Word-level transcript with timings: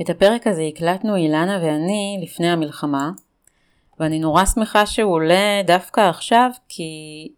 את 0.00 0.10
הפרק 0.10 0.46
הזה 0.46 0.62
הקלטנו 0.62 1.16
אילנה 1.16 1.58
ואני 1.62 2.18
לפני 2.22 2.50
המלחמה, 2.50 3.10
ואני 4.00 4.18
נורא 4.18 4.44
שמחה 4.44 4.86
שהוא 4.86 5.12
עולה 5.12 5.62
דווקא 5.66 6.00
עכשיו, 6.00 6.50
כי 6.68 7.28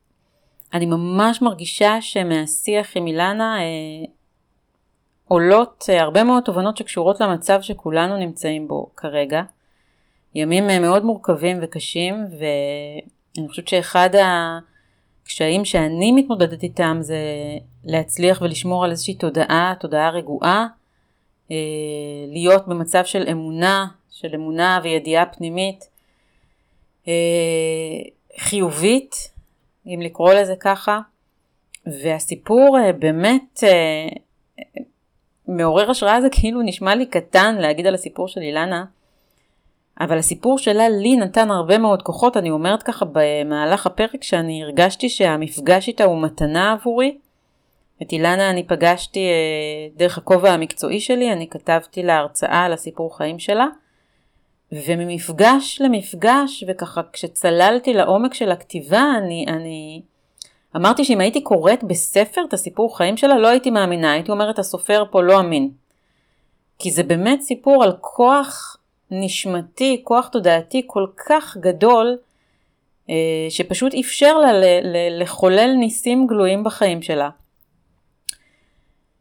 אני 0.72 0.86
ממש 0.86 1.42
מרגישה 1.42 1.96
שמהשיח 2.00 2.96
עם 2.96 3.06
אילנה 3.06 3.58
אה, 3.60 4.06
עולות 5.28 5.84
אה, 5.88 6.02
הרבה 6.02 6.24
מאוד 6.24 6.42
תובנות 6.42 6.76
שקשורות 6.76 7.20
למצב 7.20 7.60
שכולנו 7.62 8.16
נמצאים 8.16 8.68
בו 8.68 8.90
כרגע. 8.96 9.42
ימים 10.34 10.70
אה, 10.70 10.78
מאוד 10.78 11.04
מורכבים 11.04 11.58
וקשים, 11.62 12.14
ואני 12.38 13.48
חושבת 13.48 13.68
שאחד 13.68 14.10
הקשיים 15.22 15.64
שאני 15.64 16.12
מתמודדת 16.12 16.62
איתם 16.62 16.98
זה 17.00 17.18
להצליח 17.84 18.42
ולשמור 18.42 18.84
על 18.84 18.90
איזושהי 18.90 19.14
תודעה, 19.14 19.74
תודעה 19.80 20.10
רגועה, 20.10 20.66
להיות 22.28 22.68
במצב 22.68 23.04
של 23.04 23.28
אמונה, 23.30 23.86
של 24.10 24.28
אמונה 24.34 24.80
וידיעה 24.82 25.26
פנימית 25.26 25.88
אה, 27.08 27.12
חיובית, 28.38 29.14
אם 29.86 30.00
לקרוא 30.02 30.34
לזה 30.34 30.54
ככה, 30.60 31.00
והסיפור 31.86 32.78
אה, 32.78 32.92
באמת 32.92 33.64
מעורר 35.48 35.90
השראה 35.90 36.20
זה 36.20 36.28
כאילו 36.30 36.62
נשמע 36.62 36.94
לי 36.94 37.06
קטן 37.06 37.54
להגיד 37.54 37.86
על 37.86 37.94
הסיפור 37.94 38.28
של 38.28 38.40
אילנה, 38.40 38.84
אבל 40.00 40.18
הסיפור 40.18 40.58
שלה 40.58 40.88
לי 40.88 41.16
נתן 41.16 41.50
הרבה 41.50 41.78
מאוד 41.78 42.02
כוחות, 42.02 42.36
אני 42.36 42.50
אומרת 42.50 42.82
ככה 42.82 43.06
במהלך 43.12 43.86
הפרק 43.86 44.22
שאני 44.22 44.62
הרגשתי 44.62 45.08
שהמפגש 45.08 45.88
איתה 45.88 46.04
הוא 46.04 46.22
מתנה 46.22 46.72
עבורי, 46.72 47.18
את 48.02 48.12
אילנה 48.12 48.50
אני 48.50 48.62
פגשתי 48.62 49.20
אה, 49.20 49.88
דרך 49.96 50.18
הכובע 50.18 50.50
המקצועי 50.50 51.00
שלי, 51.00 51.32
אני 51.32 51.48
כתבתי 51.48 52.02
לה 52.02 52.16
הרצאה 52.16 52.64
על 52.64 52.72
הסיפור 52.72 53.16
חיים 53.16 53.38
שלה, 53.38 53.66
וממפגש 54.72 55.80
למפגש, 55.80 56.64
וככה 56.68 57.00
כשצללתי 57.12 57.92
לעומק 57.94 58.34
של 58.34 58.52
הכתיבה, 58.52 59.04
אני, 59.18 59.44
אני 59.48 60.02
אמרתי 60.76 61.04
שאם 61.04 61.20
הייתי 61.20 61.40
קוראת 61.40 61.84
בספר 61.84 62.44
את 62.48 62.52
הסיפור 62.52 62.96
חיים 62.96 63.16
שלה, 63.16 63.38
לא 63.38 63.48
הייתי 63.48 63.70
מאמינה, 63.70 64.12
הייתי 64.12 64.30
אומרת 64.30 64.58
הסופר 64.58 65.04
פה 65.10 65.22
לא 65.22 65.40
אמין. 65.40 65.70
כי 66.78 66.90
זה 66.90 67.02
באמת 67.02 67.40
סיפור 67.40 67.84
על 67.84 67.92
כוח 68.00 68.76
נשמתי, 69.10 70.00
כוח 70.04 70.28
תודעתי 70.28 70.82
כל 70.86 71.06
כך 71.28 71.56
גדול, 71.60 72.18
אה, 73.10 73.14
שפשוט 73.50 73.94
אפשר 73.94 74.38
לה 74.38 74.52
לחולל 75.10 75.74
ניסים 75.78 76.26
גלויים 76.26 76.64
בחיים 76.64 77.02
שלה. 77.02 77.30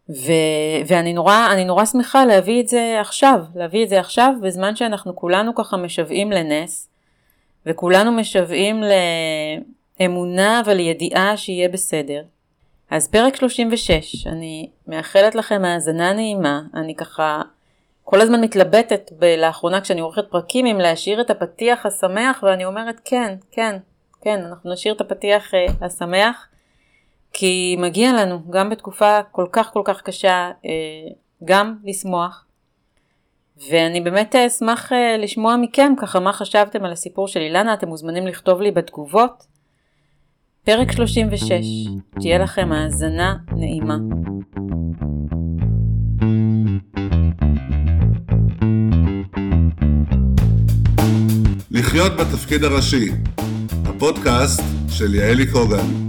ו, 0.10 0.32
ואני 0.88 1.14
נורא, 1.14 1.48
נורא 1.66 1.86
שמחה 1.86 2.26
להביא 2.26 2.62
את 2.62 2.68
זה 2.68 2.98
עכשיו, 3.02 3.40
להביא 3.56 3.84
את 3.84 3.90
זה 3.90 4.00
עכשיו 4.00 4.34
בזמן 4.42 4.76
שאנחנו 4.76 5.16
כולנו 5.16 5.56
ככה 5.56 5.78
משוועים 5.78 6.32
לנס, 6.32 6.90
וכולנו 7.66 8.12
משוועים 8.12 8.84
לאמונה 10.00 10.62
ולידיעה 10.66 11.38
שיהיה 11.38 11.70
בסדר. 11.70 12.24
אז 12.92 13.08
פרק 13.08 13.36
36, 13.36 14.28
אני 14.28 14.70
מאחלת 14.88 15.36
לכם 15.36 15.66
האזנה 15.66 16.14
נעימה, 16.14 16.62
אני 16.74 16.96
ככה 16.96 17.42
כל 18.04 18.22
הזמן 18.22 18.42
מתלבטת 18.42 19.12
ב- 19.20 19.36
לאחרונה 19.38 19.82
כשאני 19.82 20.02
עורכת 20.02 20.26
פרקים 20.30 20.66
אם 20.66 20.78
להשאיר 20.78 21.22
את 21.22 21.30
הפתיח 21.30 21.86
השמח, 21.86 22.44
ואני 22.44 22.66
אומרת 22.66 23.02
כן, 23.06 23.36
כן, 23.52 23.78
כן, 24.22 24.42
אנחנו 24.50 24.74
נשאיר 24.74 24.94
את 24.94 25.02
הפתיח 25.02 25.52
uh, 25.54 25.86
השמח. 25.86 26.48
כי 27.38 27.76
מגיע 27.80 28.14
לנו, 28.14 28.40
גם 28.50 28.70
בתקופה 28.70 29.20
כל 29.32 29.46
כך 29.52 29.74
כל 29.74 29.82
כך 29.86 30.02
קשה, 30.02 30.52
אה, 30.66 30.72
גם 31.46 31.76
לשמוח. 31.84 32.46
ואני 33.70 34.02
באמת 34.02 34.36
אשמח 34.36 34.94
אה, 34.94 35.18
לשמוע 35.18 35.58
מכם 35.58 35.94
ככה 36.02 36.20
מה 36.20 36.34
חשבתם 36.34 36.86
על 36.86 36.92
הסיפור 36.92 37.28
של 37.28 37.40
אילנה, 37.40 37.74
אתם 37.74 37.88
מוזמנים 37.88 38.28
לכתוב 38.28 38.62
לי 38.62 38.72
בתגובות. 38.72 39.46
פרק 40.64 40.92
36, 40.92 41.52
תהיה 42.20 42.38
לכם 42.38 42.72
האזנה 42.72 43.36
נעימה. 43.52 43.98
לחיות 51.72 52.12
בתפקיד 52.12 52.64
הראשי, 52.64 53.12
הפודקאסט 53.86 54.64
של 54.90 55.16
יעלי 55.16 55.52
קוגן. 55.52 56.05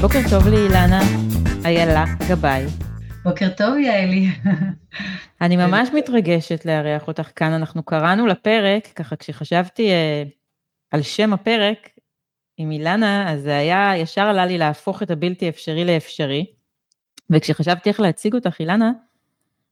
בוקר 0.00 0.18
טוב 0.30 0.48
לאילנה 0.48 1.00
איילה 1.64 2.04
גבאי. 2.30 2.64
בוקר 3.24 3.48
טוב 3.56 3.76
יעלי. 3.76 4.26
אני 5.40 5.56
ממש 5.56 5.88
מתרגשת 5.94 6.64
לארח 6.64 7.08
אותך 7.08 7.30
כאן, 7.36 7.52
אנחנו 7.52 7.82
קראנו 7.82 8.26
לפרק, 8.26 8.86
ככה 8.86 9.16
כשחשבתי 9.16 9.90
אה, 9.90 10.22
על 10.90 11.02
שם 11.02 11.32
הפרק 11.32 11.88
עם 12.56 12.70
אילנה, 12.70 13.32
אז 13.32 13.42
זה 13.42 13.56
היה, 13.56 13.92
ישר 13.96 14.22
עלה 14.22 14.46
לי 14.46 14.58
להפוך 14.58 15.02
את 15.02 15.10
הבלתי 15.10 15.48
אפשרי 15.48 15.84
לאפשרי, 15.84 16.46
וכשחשבתי 17.30 17.88
איך 17.88 18.00
להציג 18.00 18.34
אותך 18.34 18.60
אילנה, 18.60 18.92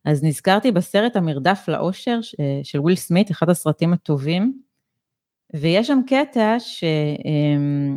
אז 0.05 0.25
נזכרתי 0.25 0.73
בסרט 0.73 1.17
המרדף 1.17 1.65
לאושר 1.69 2.19
של 2.63 2.81
וויל 2.81 2.97
סמית, 2.97 3.31
אחד 3.31 3.51
הסרטים 3.51 3.93
הטובים, 3.93 4.61
ויש 5.55 5.87
שם 5.87 6.01
קטע 6.07 6.57
ש... 6.59 6.85
אה, 6.85 7.97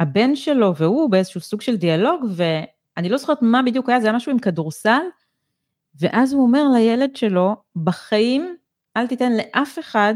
הבן 0.00 0.36
שלו 0.36 0.76
והוא 0.76 1.10
באיזשהו 1.10 1.40
סוג 1.40 1.60
של 1.60 1.76
דיאלוג, 1.76 2.24
ואני 2.36 3.08
לא 3.08 3.16
זוכרת 3.16 3.42
מה 3.42 3.62
בדיוק 3.62 3.88
היה, 3.88 4.00
זה 4.00 4.06
היה 4.06 4.16
משהו 4.16 4.32
עם 4.32 4.38
כדורסל, 4.38 5.02
ואז 6.00 6.32
הוא 6.32 6.42
אומר 6.42 6.64
לילד 6.74 7.16
שלו, 7.16 7.56
בחיים 7.76 8.56
אל 8.96 9.06
תיתן 9.06 9.32
לאף 9.32 9.78
אחד 9.78 10.14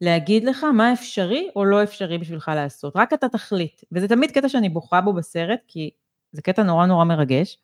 להגיד 0.00 0.44
לך 0.44 0.64
מה 0.64 0.92
אפשרי 0.92 1.48
או 1.56 1.64
לא 1.64 1.82
אפשרי 1.82 2.18
בשבילך 2.18 2.50
לעשות, 2.54 2.96
רק 2.96 3.12
אתה 3.12 3.28
תחליט. 3.28 3.80
וזה 3.92 4.08
תמיד 4.08 4.30
קטע 4.30 4.48
שאני 4.48 4.68
בוכה 4.68 5.00
בו 5.00 5.12
בסרט, 5.12 5.60
כי 5.68 5.90
זה 6.32 6.42
קטע 6.42 6.62
נורא 6.62 6.86
נורא 6.86 7.04
מרגש. 7.04 7.58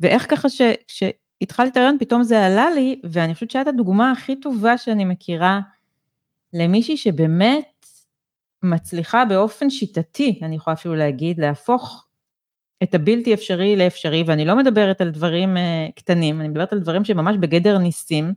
ואיך 0.00 0.30
ככה 0.30 0.48
שהתחלתי 0.88 1.70
את 1.70 1.76
הרעיון, 1.76 1.96
פתאום 2.00 2.22
זה 2.22 2.46
עלה 2.46 2.70
לי, 2.70 3.00
ואני 3.10 3.34
חושבת 3.34 3.50
שהייתה 3.50 3.70
הדוגמה 3.70 4.10
הכי 4.10 4.36
טובה 4.36 4.78
שאני 4.78 5.04
מכירה 5.04 5.60
למישהי 6.52 6.96
שבאמת 6.96 7.64
מצליחה 8.64 9.24
באופן 9.24 9.70
שיטתי, 9.70 10.40
אני 10.42 10.56
יכולה 10.56 10.74
אפילו 10.74 10.94
להגיד, 10.94 11.40
להפוך 11.40 12.06
את 12.82 12.94
הבלתי 12.94 13.34
אפשרי 13.34 13.76
לאפשרי, 13.76 14.24
ואני 14.26 14.44
לא 14.44 14.56
מדברת 14.56 15.00
על 15.00 15.10
דברים 15.10 15.56
uh, 15.56 15.92
קטנים, 15.96 16.40
אני 16.40 16.48
מדברת 16.48 16.72
על 16.72 16.78
דברים 16.78 17.04
שממש 17.04 17.36
בגדר 17.36 17.78
ניסים. 17.78 18.34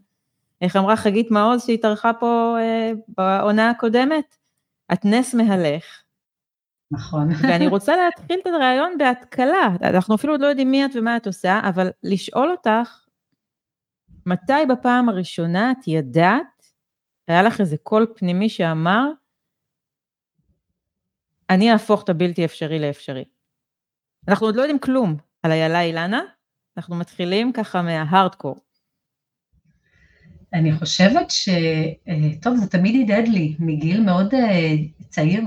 איך 0.62 0.76
אמרה 0.76 0.96
חגית 0.96 1.32
מעוז 1.32 1.66
שהתארחה 1.66 2.14
פה 2.14 2.58
uh, 2.60 2.98
בעונה 3.18 3.70
הקודמת? 3.70 4.38
את 4.94 5.06
נס 5.06 5.34
מהלך. 5.34 6.04
נכון. 6.92 7.30
ואני 7.44 7.68
רוצה 7.68 7.96
להתחיל 7.96 8.40
את 8.42 8.48
הרעיון 8.48 8.98
בהתקלה, 8.98 9.70
אנחנו 9.82 10.16
אפילו 10.16 10.34
עוד 10.34 10.42
לא 10.42 10.48
יודעים 10.48 10.72
מי 10.72 10.86
את 10.86 10.90
ומה 10.96 11.18
את 11.18 11.28
עושה, 11.28 11.60
אבל 11.64 11.90
לשאול 12.04 12.52
אותך, 12.52 13.06
מתי 14.26 14.66
בפעם 14.70 15.10
הראשונה 15.10 15.72
את 15.72 15.88
ידעת, 15.88 16.66
היה 17.28 17.44
לך 17.44 17.60
איזה 17.60 17.78
קול 17.78 18.08
פנימי 18.16 18.50
שאמר, 18.50 19.12
אני 21.50 21.72
אהפוך 21.72 22.04
את 22.04 22.10
הבלתי 22.10 22.46
אפשרי 22.46 22.80
לאפשרי. 22.80 23.24
אנחנו 24.28 24.46
עוד 24.46 24.56
לא 24.56 24.62
יודעים 24.62 24.80
כלום 24.80 25.18
על 25.44 25.52
איילה 25.52 25.82
אילנה, 25.82 26.22
אנחנו 26.78 26.96
מתחילים 26.96 27.52
ככה 27.52 27.82
מההארדקור. 27.82 28.56
אני 30.54 30.74
חושבת 30.74 31.32
ש... 31.32 31.50
אה, 32.08 32.30
טוב, 32.42 32.56
זה 32.58 32.70
תמיד 32.70 33.02
הדהד 33.04 33.28
לי 33.28 33.56
מגיל 33.60 34.02
מאוד 34.02 34.34
אה, 34.34 34.76
צעיר, 35.10 35.44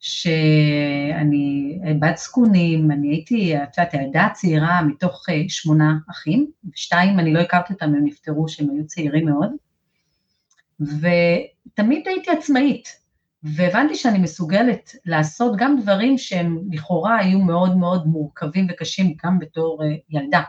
שאני 0.00 1.78
בת 2.00 2.16
זקונים, 2.16 2.90
אני 2.90 3.08
הייתי, 3.08 3.56
את 3.56 3.78
יודעת, 3.78 3.94
הילדה 3.94 4.26
הצעירה 4.26 4.82
מתוך 4.82 5.26
אה, 5.28 5.42
שמונה 5.48 5.98
אחים, 6.10 6.50
ושתיים, 6.72 7.18
אני 7.18 7.32
לא 7.32 7.40
הכרתי 7.40 7.72
אותם, 7.72 7.86
הם 7.86 8.04
נפטרו, 8.04 8.48
שהם 8.48 8.70
היו 8.70 8.86
צעירים 8.86 9.26
מאוד, 9.28 9.50
ותמיד 10.80 12.08
הייתי 12.08 12.30
עצמאית, 12.30 13.01
והבנתי 13.42 13.94
שאני 13.94 14.18
מסוגלת 14.18 14.96
לעשות 15.04 15.52
גם 15.56 15.80
דברים 15.80 16.18
שהם 16.18 16.58
לכאורה 16.70 17.18
היו 17.18 17.38
מאוד 17.38 17.76
מאוד 17.76 18.06
מורכבים 18.06 18.66
וקשים 18.70 19.14
גם 19.24 19.38
בתור 19.38 19.82
אה, 19.84 19.88
ילדה. 20.10 20.42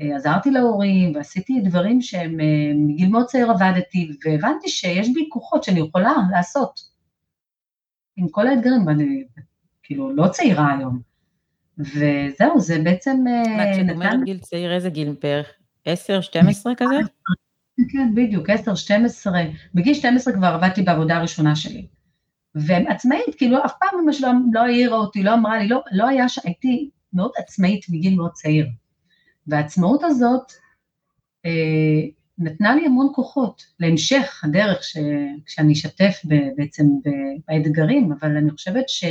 אה, 0.00 0.16
עזרתי 0.16 0.50
להורים 0.50 1.14
ועשיתי 1.14 1.60
דברים 1.60 2.02
שהם, 2.02 2.40
אה, 2.40 2.72
מגיל 2.74 3.08
מאוד 3.08 3.26
צעיר 3.26 3.50
עבדתי, 3.50 4.10
והבנתי 4.24 4.68
שיש 4.68 5.08
בי 5.14 5.28
כוחות 5.28 5.64
שאני 5.64 5.80
יכולה 5.80 6.12
לעשות. 6.30 6.80
עם 8.16 8.28
כל 8.28 8.46
האתגרים, 8.46 8.86
ואני 8.86 9.24
כאילו 9.82 10.16
לא 10.16 10.28
צעירה 10.28 10.74
היום. 10.78 11.00
וזהו, 11.78 12.60
זה 12.60 12.78
בעצם... 12.84 13.24
כשאת 13.72 13.90
אומרת 13.94 14.24
גיל 14.24 14.38
צעיר, 14.38 14.74
איזה 14.74 14.90
גיל 14.90 15.16
בערך? 15.22 15.52
10, 15.84 16.20
12 16.20 16.74
כזה? 16.74 16.96
כן, 17.88 18.14
בדיוק, 18.14 18.50
10, 18.50 18.74
12, 18.74 19.42
בגיל 19.74 19.94
12 19.94 20.34
כבר 20.34 20.46
עבדתי 20.46 20.82
בעבודה 20.82 21.16
הראשונה 21.16 21.56
שלי. 21.56 21.86
ועצמאית, 22.54 23.34
כאילו 23.38 23.64
אף 23.64 23.72
פעם 23.80 24.00
אמא 24.02 24.12
שלו 24.12 24.28
לא 24.52 24.60
העירה 24.60 24.96
אותי, 24.96 25.22
לא 25.22 25.34
אמרה 25.34 25.58
לי, 25.58 25.68
לא, 25.68 25.82
לא 25.92 26.08
היה 26.08 26.28
שהייתי 26.28 26.90
מאוד 27.12 27.30
עצמאית 27.36 27.86
מגיל 27.88 28.16
מאוד 28.16 28.32
צעיר. 28.32 28.66
והעצמאות 29.46 30.02
הזאת 30.04 30.52
אה, 31.46 31.50
נתנה 32.38 32.74
לי 32.74 32.86
המון 32.86 33.08
כוחות 33.14 33.62
להמשך 33.80 34.44
הדרך 34.44 34.84
ש, 34.84 34.96
שאני 35.46 35.72
אשתף 35.72 36.20
בעצם 36.56 36.84
באתגרים, 37.48 38.12
אבל 38.12 38.36
אני 38.36 38.50
חושבת 38.50 38.88
ש... 38.88 39.04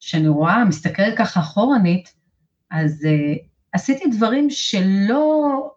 שאני 0.00 0.28
רואה, 0.28 0.64
מסתכלת 0.64 1.18
ככה 1.18 1.40
אחורנית, 1.40 2.14
אז 2.70 3.04
uh, 3.04 3.38
עשיתי 3.72 4.04
דברים 4.10 4.50
שלא 4.50 5.73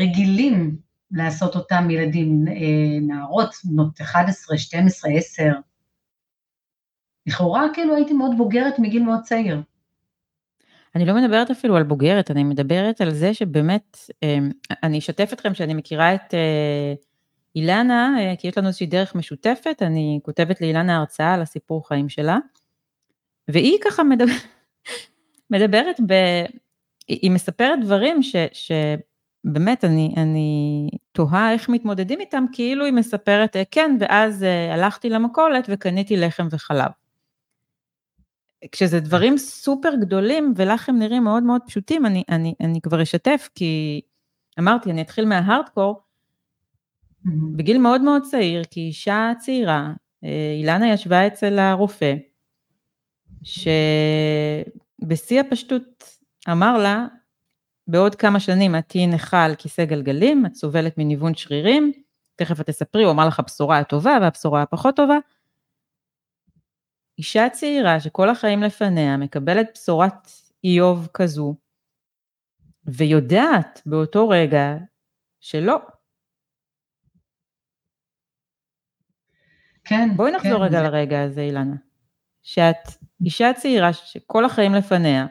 רגילים 0.00 0.76
לעשות 1.10 1.56
אותם 1.56 1.90
ילדים, 1.90 2.44
uh, 2.46 2.50
נערות, 3.02 3.50
בנות 3.64 4.00
11, 4.00 4.58
12, 4.58 5.10
10. 5.12 5.42
לכאורה 7.26 7.66
כאילו 7.74 7.96
הייתי 7.96 8.12
מאוד 8.12 8.30
בוגרת 8.36 8.78
מגיל 8.78 9.02
מאוד 9.02 9.20
צעיר. 9.22 9.62
אני 10.94 11.04
לא 11.04 11.14
מדברת 11.14 11.50
אפילו 11.50 11.76
על 11.76 11.82
בוגרת, 11.82 12.30
אני 12.30 12.44
מדברת 12.44 13.00
על 13.00 13.10
זה 13.10 13.34
שבאמת, 13.34 13.98
אני 14.82 14.98
אשתף 14.98 15.30
אתכם 15.32 15.54
שאני 15.54 15.74
מכירה 15.74 16.14
את 16.14 16.34
אילנה, 17.56 18.16
כי 18.38 18.48
יש 18.48 18.58
לנו 18.58 18.66
איזושהי 18.66 18.86
דרך 18.86 19.14
משותפת, 19.14 19.82
אני 19.82 20.20
כותבת 20.22 20.60
לאילנה 20.60 20.96
הרצאה 20.96 21.34
על 21.34 21.42
הסיפור 21.42 21.88
חיים 21.88 22.08
שלה, 22.08 22.38
והיא 23.48 23.78
ככה 23.84 24.04
מדבר, 24.04 24.32
מדברת 25.50 25.96
ב... 26.06 26.14
היא 27.08 27.30
מספרת 27.30 27.78
דברים 27.80 28.22
ש, 28.22 28.36
שבאמת 29.48 29.84
אני, 29.84 30.14
אני 30.16 30.88
תוהה 31.12 31.52
איך 31.52 31.68
מתמודדים 31.68 32.20
איתם, 32.20 32.44
כאילו 32.52 32.84
היא 32.84 32.92
מספרת, 32.92 33.56
כן, 33.70 33.96
ואז 34.00 34.42
אה, 34.42 34.74
הלכתי 34.74 35.10
למכולת 35.10 35.66
וקניתי 35.68 36.16
לחם 36.16 36.48
וחלב. 36.50 36.90
כשזה 38.72 39.00
דברים 39.00 39.38
סופר 39.38 39.94
גדולים 40.00 40.52
ולך 40.56 40.88
הם 40.88 40.98
נראים 40.98 41.24
מאוד 41.24 41.42
מאוד 41.42 41.60
פשוטים, 41.66 42.06
אני, 42.06 42.24
אני, 42.28 42.54
אני 42.60 42.80
כבר 42.80 43.02
אשתף, 43.02 43.48
כי 43.54 44.00
אמרתי, 44.58 44.90
אני 44.90 45.02
אתחיל 45.02 45.24
מההארדקור, 45.24 46.00
mm-hmm. 47.26 47.30
בגיל 47.56 47.78
מאוד 47.78 48.00
מאוד 48.00 48.22
צעיר, 48.22 48.64
כי 48.70 48.80
אישה 48.80 49.32
צעירה, 49.38 49.92
אה, 50.24 50.54
אילנה 50.58 50.92
ישבה 50.92 51.26
אצל 51.26 51.58
הרופא, 51.58 52.14
שבשיא 53.42 55.40
הפשטות 55.40 56.04
אמר 56.50 56.78
לה, 56.78 57.06
בעוד 57.86 58.14
כמה 58.14 58.40
שנים 58.40 58.76
את 58.76 58.88
תהיי 58.88 59.06
נכה 59.06 59.44
על 59.44 59.54
כיסא 59.54 59.84
גלגלים, 59.84 60.46
את 60.46 60.54
סובלת 60.54 60.98
מניוון 60.98 61.34
שרירים, 61.34 61.92
תכף 62.36 62.60
את 62.60 62.66
תספרי, 62.66 63.04
הוא 63.04 63.12
אמר 63.12 63.26
לך 63.28 63.40
הבשורה 63.40 63.78
הטובה 63.78 64.18
והבשורה 64.22 64.62
הפחות 64.62 64.96
טובה. 64.96 65.18
אישה 67.18 67.48
צעירה 67.52 68.00
שכל 68.00 68.28
החיים 68.28 68.62
לפניה 68.62 69.16
מקבלת 69.16 69.70
בשורת 69.74 70.30
איוב 70.64 71.08
כזו, 71.14 71.54
ויודעת 72.84 73.82
באותו 73.86 74.28
רגע 74.28 74.76
שלא. 75.40 75.78
כן, 79.84 80.08
בואי 80.16 80.32
נחזור 80.32 80.58
כן, 80.58 80.62
רגע 80.62 80.78
זה... 80.78 80.88
לרגע 80.88 81.22
הזה, 81.22 81.40
אילנה. 81.40 81.76
שאת 82.42 82.88
אישה 83.24 83.52
צעירה 83.54 83.92
שכל 83.92 84.44
החיים 84.44 84.74
לפניה, 84.74 85.26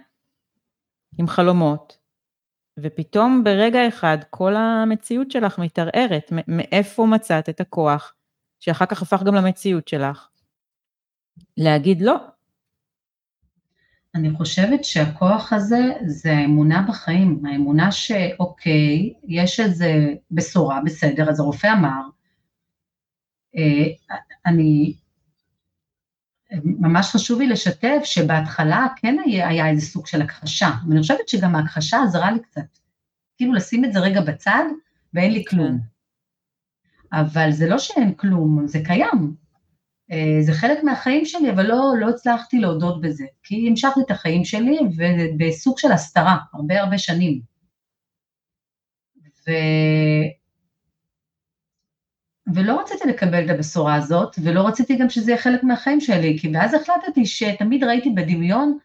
עם 1.18 1.28
חלומות, 1.28 1.98
ופתאום 2.80 3.44
ברגע 3.44 3.88
אחד 3.88 4.18
כל 4.30 4.56
המציאות 4.56 5.31
שלך 5.31 5.60
מתערערת, 5.60 6.31
מאיפה 6.48 7.06
מצאת 7.06 7.50
את 7.50 7.62
הכוח, 7.62 8.13
שאחר 8.60 8.86
כך 8.86 9.01
הפך 9.01 9.24
גם 9.24 9.36
למציאות 9.36 9.88
שלך, 9.88 10.30
להגיד 11.57 12.01
לא. 12.01 12.16
אני 14.16 14.31
חושבת 14.31 14.83
שהכוח 14.86 15.54
הזה 15.54 15.81
זה 16.06 16.31
האמונה 16.31 16.86
בחיים, 16.89 17.45
האמונה 17.45 17.92
שאוקיי, 17.92 19.13
יש 19.28 19.60
איזה 19.60 20.13
בשורה, 20.31 20.81
בסדר, 20.86 21.30
אז 21.30 21.39
הרופא 21.39 21.68
אמר, 21.68 22.01
אה, 23.57 24.16
אני 24.45 24.94
ממש 26.63 27.07
חשוב 27.07 27.39
לי 27.39 27.47
לשתף 27.47 28.01
שבהתחלה 28.03 28.88
כן 28.95 29.15
היה, 29.25 29.47
היה 29.47 29.69
איזה 29.69 29.86
סוג 29.86 30.07
של 30.07 30.21
הכחשה, 30.21 30.69
ואני 30.89 31.01
חושבת 31.01 31.30
שגם 31.30 31.56
ההכחשה 31.56 32.03
עזרה 32.03 32.31
לי 32.31 32.39
קצת. 32.39 32.80
כאילו 33.38 33.53
לשים 33.53 33.86
את 33.86 33.94
זה 33.94 34.00
רגע 34.00 34.21
בצד 34.21 34.63
ואין 35.13 35.31
לי 35.31 35.44
כלום. 35.50 35.80
אבל 37.13 37.51
זה 37.51 37.68
לא 37.68 37.77
שאין 37.77 38.13
כלום, 38.13 38.68
זה 38.68 38.80
קיים. 38.86 39.36
אה, 40.12 40.42
זה 40.42 40.53
חלק 40.53 40.83
מהחיים 40.83 41.25
שלי, 41.25 41.51
אבל 41.51 41.65
לא, 41.65 41.94
לא 42.00 42.09
הצלחתי 42.09 42.59
להודות 42.59 43.01
בזה, 43.01 43.25
כי 43.44 43.68
המשכתי 43.69 44.00
את 44.06 44.12
החיים 44.12 44.45
שלי 44.45 44.80
ובסוג 44.97 45.80
של 45.80 45.92
הסתרה, 45.92 46.38
הרבה 46.53 46.81
הרבה 46.81 46.97
שנים. 46.97 47.42
ו... 49.47 49.51
ולא 52.53 52.80
רציתי 52.80 53.09
לקבל 53.09 53.45
את 53.45 53.50
הבשורה 53.50 53.95
הזאת, 53.95 54.36
ולא 54.44 54.68
רציתי 54.68 54.95
גם 54.95 55.09
שזה 55.09 55.31
יהיה 55.31 55.42
חלק 55.42 55.63
מהחיים 55.63 56.01
שלי, 56.01 56.38
כי 56.39 56.51
ואז 56.53 56.74
החלטתי 56.74 57.25
שתמיד 57.25 57.83
ראיתי 57.83 58.09
בדמיון 58.09 58.77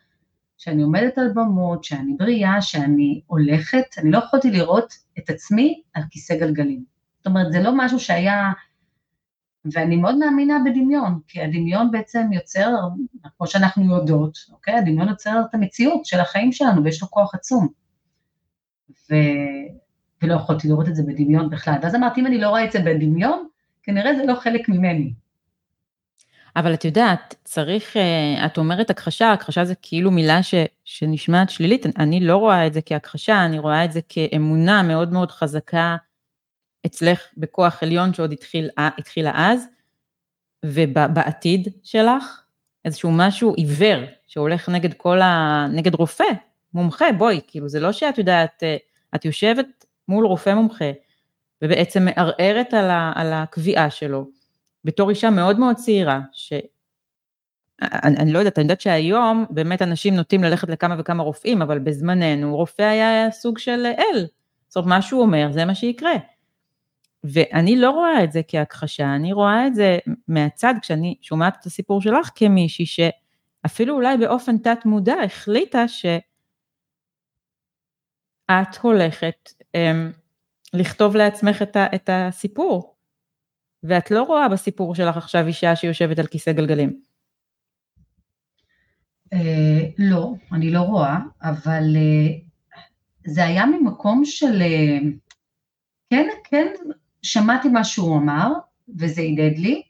שאני 0.58 0.82
עומדת 0.82 1.18
על 1.18 1.32
במות, 1.34 1.84
שאני 1.84 2.14
בריאה, 2.18 2.62
שאני 2.62 3.20
הולכת, 3.26 3.84
אני 3.98 4.10
לא 4.10 4.18
יכולתי 4.18 4.50
לראות 4.50 4.94
את 5.18 5.30
עצמי 5.30 5.82
על 5.94 6.02
כיסא 6.10 6.36
גלגלים. 6.36 6.84
זאת 7.16 7.26
אומרת, 7.26 7.52
זה 7.52 7.60
לא 7.62 7.70
משהו 7.76 8.00
שהיה, 8.00 8.52
ואני 9.72 9.96
מאוד 9.96 10.18
מאמינה 10.18 10.58
בדמיון, 10.64 11.20
כי 11.28 11.42
הדמיון 11.42 11.90
בעצם 11.90 12.32
יוצר, 12.32 12.74
כמו 13.38 13.46
שאנחנו 13.46 13.96
יודעות, 13.96 14.38
אוקיי? 14.52 14.74
הדמיון 14.74 15.08
יוצר 15.08 15.42
את 15.48 15.54
המציאות 15.54 16.06
של 16.06 16.20
החיים 16.20 16.52
שלנו, 16.52 16.84
ויש 16.84 17.02
לו 17.02 17.10
כוח 17.10 17.34
עצום. 17.34 17.68
ו... 19.10 19.14
ולא 20.22 20.34
יכולתי 20.34 20.68
לראות 20.68 20.88
את 20.88 20.96
זה 20.96 21.02
בדמיון 21.02 21.50
בכלל. 21.50 21.74
ואז 21.82 21.94
אמרתי, 21.94 22.20
אם 22.20 22.26
אני 22.26 22.38
לא 22.38 22.48
רואה 22.48 22.64
את 22.64 22.72
זה 22.72 22.78
בדמיון, 22.78 23.46
כנראה 23.82 24.14
זה 24.14 24.22
לא 24.26 24.34
חלק 24.34 24.68
ממני. 24.68 25.12
אבל 26.56 26.74
את 26.74 26.84
יודעת, 26.84 27.34
צריך, 27.44 27.96
אה, 27.96 28.46
את 28.46 28.58
אומרת 28.58 28.90
הכחשה, 28.90 29.32
הכחשה 29.32 29.64
זה 29.64 29.74
כאילו 29.82 30.10
מילה 30.10 30.42
ש, 30.42 30.54
שנשמעת 30.84 31.50
שלילית, 31.50 31.86
אני 31.98 32.20
לא 32.20 32.36
רואה 32.36 32.66
את 32.66 32.72
זה 32.72 32.80
כהכחשה, 32.86 33.44
אני 33.44 33.58
רואה 33.58 33.84
את 33.84 33.92
זה 33.92 34.00
כאמונה 34.08 34.82
מאוד 34.82 35.12
מאוד 35.12 35.30
חזקה 35.30 35.96
אצלך 36.86 37.26
בכוח 37.36 37.82
עליון 37.82 38.14
שעוד 38.14 38.32
התחיל, 38.32 38.68
התחילה 38.76 39.32
אז, 39.34 39.66
ובעתיד 40.66 41.68
שלך, 41.82 42.42
איזשהו 42.84 43.10
משהו 43.12 43.54
עיוור 43.54 44.04
שהולך 44.26 44.68
נגד 44.68 44.94
כל 44.94 45.20
ה... 45.20 45.66
נגד 45.72 45.94
רופא, 45.94 46.24
מומחה, 46.74 47.12
בואי, 47.18 47.40
כאילו 47.46 47.68
זה 47.68 47.80
לא 47.80 47.92
שאת 47.92 48.18
יודעת, 48.18 48.62
אה, 48.62 48.76
את 49.14 49.24
יושבת 49.24 49.84
מול 50.08 50.26
רופא 50.26 50.54
מומחה, 50.54 50.90
ובעצם 51.62 52.04
מערערת 52.04 52.74
על, 52.74 52.90
ה, 52.90 53.12
על 53.14 53.32
הקביעה 53.32 53.90
שלו, 53.90 54.26
בתור 54.84 55.10
אישה 55.10 55.30
מאוד 55.30 55.58
מאוד 55.58 55.76
צעירה, 55.76 56.20
ש... 56.32 56.52
אני, 57.82 58.16
אני 58.16 58.32
לא 58.32 58.38
יודעת, 58.38 58.58
אני 58.58 58.64
יודעת 58.64 58.80
שהיום 58.80 59.46
באמת 59.50 59.82
אנשים 59.82 60.14
נוטים 60.14 60.42
ללכת 60.44 60.68
לכמה 60.68 60.96
וכמה 60.98 61.22
רופאים, 61.22 61.62
אבל 61.62 61.78
בזמננו 61.78 62.56
רופא 62.56 62.82
היה 62.82 63.30
סוג 63.30 63.58
של 63.58 63.86
אל. 63.86 64.26
זאת 64.68 64.76
אומרת, 64.76 64.88
מה 64.88 65.02
שהוא 65.02 65.22
אומר, 65.22 65.48
זה 65.52 65.64
מה 65.64 65.74
שיקרה. 65.74 66.12
ואני 67.24 67.76
לא 67.76 67.90
רואה 67.90 68.24
את 68.24 68.32
זה 68.32 68.40
כהכחשה, 68.48 69.14
אני 69.14 69.32
רואה 69.32 69.66
את 69.66 69.74
זה 69.74 69.98
מהצד, 70.28 70.74
כשאני 70.82 71.16
שומעת 71.22 71.56
את 71.60 71.66
הסיפור 71.66 72.02
שלך 72.02 72.30
כמישהי 72.34 72.86
שאפילו 72.86 73.94
אולי 73.94 74.16
באופן 74.16 74.58
תת 74.58 74.78
מודע 74.84 75.14
החליטה 75.24 75.88
שאת 75.88 76.16
הולכת 78.80 79.52
אמ, 79.74 80.10
לכתוב 80.72 81.16
לעצמך 81.16 81.62
את, 81.62 81.76
ה, 81.76 81.86
את 81.94 82.10
הסיפור. 82.12 82.96
ואת 83.82 84.10
לא 84.10 84.22
רואה 84.22 84.48
בסיפור 84.48 84.94
שלך 84.94 85.16
עכשיו 85.16 85.46
אישה 85.46 85.76
שיושבת 85.76 86.18
על 86.18 86.26
כיסא 86.26 86.52
גלגלים. 86.52 87.00
Uh, 89.34 89.38
לא, 89.98 90.32
אני 90.52 90.70
לא 90.70 90.80
רואה, 90.80 91.18
אבל 91.42 91.82
uh, 91.94 92.76
זה 93.26 93.44
היה 93.44 93.66
ממקום 93.66 94.24
של, 94.24 94.62
uh, 94.62 95.04
כן, 96.10 96.28
כן, 96.44 96.66
שמעתי 97.22 97.68
מה 97.68 97.84
שהוא 97.84 98.16
אמר, 98.16 98.52
וזה 98.98 99.22
הדהד 99.22 99.58
לי, 99.58 99.82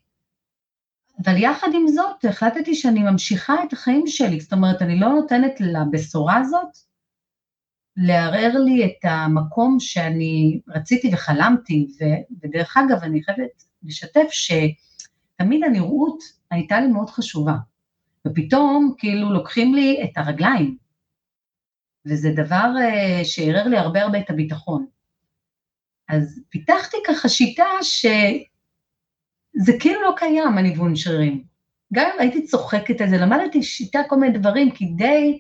אבל 1.25 1.37
יחד 1.37 1.69
עם 1.75 1.89
זאת 1.89 2.25
החלטתי 2.25 2.75
שאני 2.75 3.03
ממשיכה 3.03 3.55
את 3.65 3.73
החיים 3.73 4.07
שלי, 4.07 4.41
זאת 4.41 4.53
אומרת, 4.53 4.83
אני 4.83 5.01
לא 5.01 5.09
נותנת 5.09 5.61
לבשורה 5.61 6.37
הזאת 6.37 6.90
לערער 8.02 8.59
לי 8.59 8.85
את 8.85 9.04
המקום 9.04 9.80
שאני 9.80 10.61
רציתי 10.69 11.11
וחלמתי, 11.14 11.87
ו, 12.00 12.04
ודרך 12.42 12.76
אגב, 12.76 13.02
אני 13.02 13.23
חייבת 13.23 13.64
לשתף 13.83 14.28
שתמיד 14.30 15.64
הנראות 15.64 16.23
הייתה 16.50 16.80
לי 16.80 16.87
מאוד 16.87 17.11
חשובה, 17.11 17.54
ופתאום 18.26 18.95
כאילו 18.99 19.33
לוקחים 19.33 19.75
לי 19.75 20.04
את 20.04 20.11
הרגליים, 20.19 20.76
וזה 22.07 22.30
דבר 22.37 22.73
uh, 22.78 23.25
שערער 23.25 23.69
לי 23.69 23.78
הרבה 23.78 24.02
הרבה 24.02 24.19
את 24.19 24.30
הביטחון. 24.30 24.87
אז 26.09 26.40
פיתחתי 26.49 26.97
ככה 27.07 27.28
שיטה 27.28 27.64
שזה 27.83 29.73
כאילו 29.80 30.02
לא 30.02 30.14
קיים, 30.16 30.59
הניוון 30.59 30.97
שרירים. 30.97 31.45
גם 31.92 32.11
אם 32.14 32.21
הייתי 32.21 32.47
צוחקת 32.47 33.00
על 33.00 33.11
זה, 33.11 33.16
למדתי 33.16 33.62
שיטה, 33.62 34.00
כל 34.09 34.16
מיני 34.16 34.38
דברים, 34.38 34.71
כדי 34.71 35.38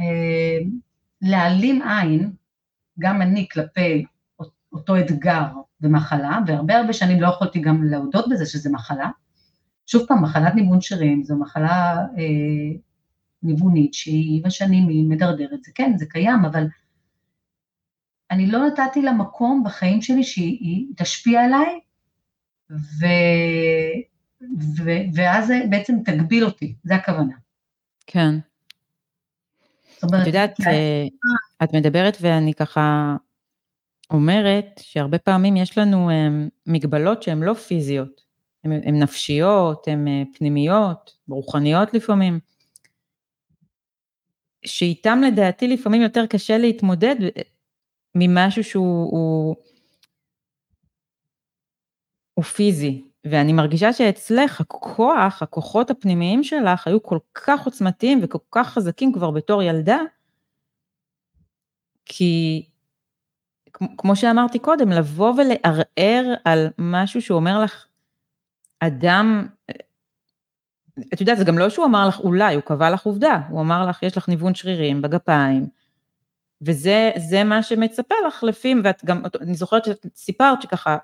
אה, 0.00 0.58
להעלים 1.22 1.82
עין, 1.82 2.32
גם 2.98 3.22
אני 3.22 3.48
כלפי 3.52 4.06
אותו 4.72 4.98
אתגר 4.98 5.46
ומחלה, 5.80 6.38
והרבה 6.46 6.76
הרבה 6.76 6.92
שנים 6.92 7.20
לא 7.20 7.28
יכולתי 7.28 7.60
גם 7.60 7.84
להודות 7.84 8.24
בזה 8.30 8.46
שזה 8.46 8.70
מחלה. 8.70 9.10
שוב 9.86 10.06
פעם, 10.08 10.22
מחלת 10.22 10.54
ניוון 10.54 10.80
שרירים 10.80 11.24
זו 11.24 11.36
מחלה 11.36 11.96
אה, 12.18 12.78
ניוונית 13.42 13.94
שהיא 13.94 14.40
עם 14.40 14.46
השנים 14.46 14.88
היא 14.88 15.08
מדרדרת, 15.08 15.64
זה 15.64 15.70
כן, 15.74 15.92
זה 15.96 16.06
קיים, 16.08 16.44
אבל 16.44 16.66
אני 18.30 18.46
לא 18.46 18.66
נתתי 18.66 19.02
לה 19.02 19.12
מקום 19.12 19.62
בחיים 19.64 20.02
שלי 20.02 20.24
שהיא 20.24 20.86
תשפיע 20.96 21.44
עליי, 21.44 21.80
ו... 22.70 23.06
ו... 24.76 24.90
ואז 25.14 25.52
בעצם 25.70 25.94
תגביל 26.04 26.44
אותי, 26.44 26.74
זה 26.84 26.94
הכוונה. 26.94 27.36
כן. 28.06 28.34
את 30.04 30.26
יודעת, 30.26 30.60
אה, 30.66 31.06
את 31.64 31.74
מדברת 31.74 32.16
ואני 32.20 32.54
ככה 32.54 33.16
אומרת 34.10 34.80
שהרבה 34.82 35.18
פעמים 35.18 35.56
יש 35.56 35.78
לנו 35.78 36.10
אה, 36.10 36.28
מגבלות 36.66 37.22
שהן 37.22 37.42
לא 37.42 37.54
פיזיות, 37.54 38.20
הן 38.64 39.02
נפשיות, 39.02 39.88
הן 39.88 40.08
אה, 40.08 40.22
פנימיות, 40.38 41.16
רוחניות 41.28 41.94
לפעמים, 41.94 42.40
שאיתם 44.66 45.20
לדעתי 45.26 45.68
לפעמים 45.68 46.02
יותר 46.02 46.26
קשה 46.26 46.58
להתמודד 46.58 47.16
ממשהו 48.14 48.64
שהוא 48.64 49.10
הוא, 49.10 49.56
הוא 52.34 52.44
פיזי. 52.44 53.02
ואני 53.30 53.52
מרגישה 53.52 53.92
שאצלך 53.92 54.60
הכוח, 54.60 55.42
הכוחות 55.42 55.90
הפנימיים 55.90 56.44
שלך 56.44 56.86
היו 56.86 57.02
כל 57.02 57.18
כך 57.34 57.64
עוצמתיים 57.64 58.20
וכל 58.22 58.38
כך 58.50 58.68
חזקים 58.68 59.12
כבר 59.12 59.30
בתור 59.30 59.62
ילדה, 59.62 59.98
כי 62.04 62.66
כמו 63.98 64.16
שאמרתי 64.16 64.58
קודם, 64.58 64.90
לבוא 64.90 65.32
ולערער 65.32 66.34
על 66.44 66.68
משהו 66.78 67.22
שהוא 67.22 67.36
אומר 67.36 67.62
לך, 67.64 67.86
אדם, 68.80 69.46
את 71.14 71.20
יודעת, 71.20 71.38
זה 71.38 71.44
גם 71.44 71.58
לא 71.58 71.70
שהוא 71.70 71.86
אמר 71.86 72.08
לך 72.08 72.20
אולי, 72.20 72.54
הוא 72.54 72.62
קבע 72.62 72.90
לך 72.90 73.02
עובדה, 73.02 73.40
הוא 73.50 73.60
אמר 73.60 73.86
לך, 73.88 74.02
יש 74.02 74.16
לך 74.16 74.28
ניוון 74.28 74.54
שרירים 74.54 75.02
בגפיים, 75.02 75.66
וזה 76.62 77.44
מה 77.44 77.62
שמצפה 77.62 78.14
לך 78.26 78.42
לפי, 78.42 78.74
ואת 78.84 79.04
גם, 79.04 79.22
אני 79.40 79.54
זוכרת 79.54 79.84
שאת 79.84 80.06
סיפרת 80.16 80.62
שככה, 80.62 80.96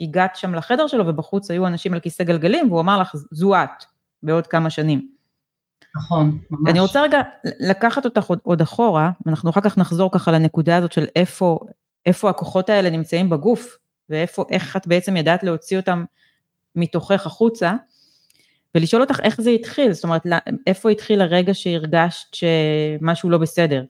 הגעת 0.00 0.36
שם 0.36 0.54
לחדר 0.54 0.86
שלו 0.86 1.06
ובחוץ 1.06 1.50
היו 1.50 1.66
אנשים 1.66 1.94
על 1.94 2.00
כיסא 2.00 2.24
גלגלים, 2.24 2.70
והוא 2.70 2.80
אמר 2.80 3.00
לך, 3.00 3.14
זו 3.30 3.54
את, 3.54 3.84
בעוד 4.22 4.46
כמה 4.46 4.70
שנים. 4.70 5.08
נכון, 5.96 6.38
ממש. 6.50 6.70
אני 6.70 6.80
רוצה 6.80 7.02
רגע 7.02 7.20
לקחת 7.60 8.04
אותך 8.04 8.26
עוד, 8.26 8.38
עוד 8.42 8.60
אחורה, 8.60 9.10
ואנחנו 9.26 9.50
אחר 9.50 9.60
כך 9.60 9.78
נחזור 9.78 10.12
ככה 10.12 10.32
לנקודה 10.32 10.76
הזאת 10.76 10.92
של 10.92 11.06
איפה, 11.16 11.58
איפה 12.06 12.30
הכוחות 12.30 12.68
האלה 12.68 12.90
נמצאים 12.90 13.30
בגוף, 13.30 13.76
ואיפה, 14.08 14.44
איך 14.50 14.76
את 14.76 14.86
בעצם 14.86 15.16
ידעת 15.16 15.42
להוציא 15.42 15.76
אותם 15.76 16.04
מתוכך 16.76 17.26
החוצה, 17.26 17.74
ולשאול 18.74 19.02
אותך 19.02 19.20
איך 19.22 19.40
זה 19.40 19.50
התחיל, 19.50 19.92
זאת 19.92 20.04
אומרת, 20.04 20.22
איפה 20.66 20.90
התחיל 20.90 21.20
הרגע 21.20 21.54
שהרגשת 21.54 22.34
שמשהו 22.34 23.30
לא 23.30 23.38
בסדר? 23.38 23.84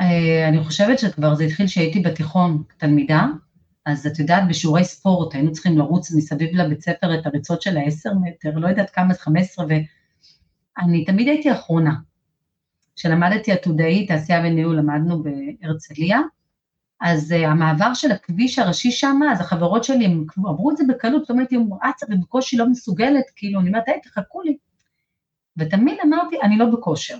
אה, 0.00 0.48
אני 0.48 0.64
חושבת 0.64 0.98
שכבר 0.98 1.34
זה 1.34 1.44
התחיל 1.44 1.66
כשהייתי 1.66 2.00
בתיכון 2.00 2.62
תלמידה, 2.78 3.26
אז 3.86 4.06
את 4.06 4.18
יודעת, 4.18 4.48
בשיעורי 4.48 4.84
ספורט 4.84 5.34
היינו 5.34 5.52
צריכים 5.52 5.78
לרוץ 5.78 6.12
מסביב 6.12 6.54
לבית 6.54 6.82
ספר 6.82 7.18
את 7.18 7.26
הריצות 7.26 7.62
של 7.62 7.76
העשר 7.76 8.10
מטר, 8.14 8.50
לא 8.58 8.68
יודעת 8.68 8.90
כמה 8.90 9.14
זה, 9.14 9.20
חמש 9.20 9.42
עשרה, 9.42 9.66
ואני 9.66 11.04
תמיד 11.04 11.28
הייתי 11.28 11.52
אחרונה. 11.52 11.94
כשלמדתי 12.96 13.52
עתודאי, 13.52 14.06
תעשייה 14.06 14.40
וניהול, 14.40 14.76
למדנו 14.76 15.22
בהרצליה, 15.22 16.20
אז 17.00 17.32
uh, 17.32 17.46
המעבר 17.46 17.94
של 17.94 18.12
הכביש 18.12 18.58
הראשי 18.58 18.90
שם, 18.90 19.20
אז 19.32 19.40
החברות 19.40 19.84
שלי, 19.84 20.04
הם 20.04 20.24
עברו 20.36 20.70
את 20.70 20.76
זה 20.76 20.84
בקלות, 20.88 21.20
זאת 21.20 21.30
אומרת, 21.30 21.50
היא 21.50 21.58
רצה 21.84 22.06
ובקושי 22.10 22.56
לא 22.56 22.68
מסוגלת, 22.68 23.24
כאילו, 23.36 23.60
אני 23.60 23.68
אומרת, 23.68 23.84
היי, 23.86 24.00
תחכו 24.00 24.42
לי. 24.42 24.56
ותמיד 25.56 25.98
אמרתי, 26.06 26.36
אני 26.42 26.58
לא 26.58 26.66
בכושר. 26.66 27.18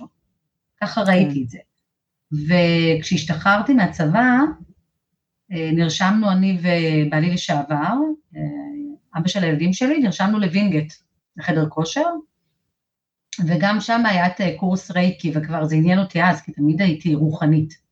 ככה 0.81 1.01
ראיתי 1.01 1.43
את 1.43 1.49
זה. 1.49 1.59
וכשהשתחררתי 2.31 3.73
מהצבא, 3.73 4.39
נרשמנו 5.49 6.31
אני 6.31 6.57
ובעלי 6.59 7.33
לשעבר, 7.33 7.93
אה, 8.35 8.41
אבא 9.17 9.27
של 9.27 9.43
הילדים 9.43 9.73
שלי, 9.73 9.99
נרשמנו 9.99 10.39
לווינגייט, 10.39 10.93
לחדר 11.37 11.69
כושר, 11.69 12.09
וגם 13.47 13.79
שם 13.79 14.05
היה 14.05 14.27
את 14.27 14.41
אה, 14.41 14.55
קורס 14.57 14.91
רייקי, 14.91 15.31
וכבר 15.35 15.65
זה 15.65 15.75
עניין 15.75 15.99
אותי 15.99 16.23
אז, 16.23 16.41
כי 16.41 16.51
תמיד 16.51 16.81
הייתי 16.81 17.15
רוחנית. 17.15 17.85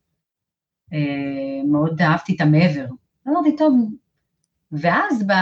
מאוד 1.70 2.02
אהבתי 2.02 2.36
את 2.36 2.40
המעבר. 2.40 2.86
אמרתי, 3.28 3.56
טוב, 3.56 3.90
ואז 4.72 5.26
ב, 5.26 5.32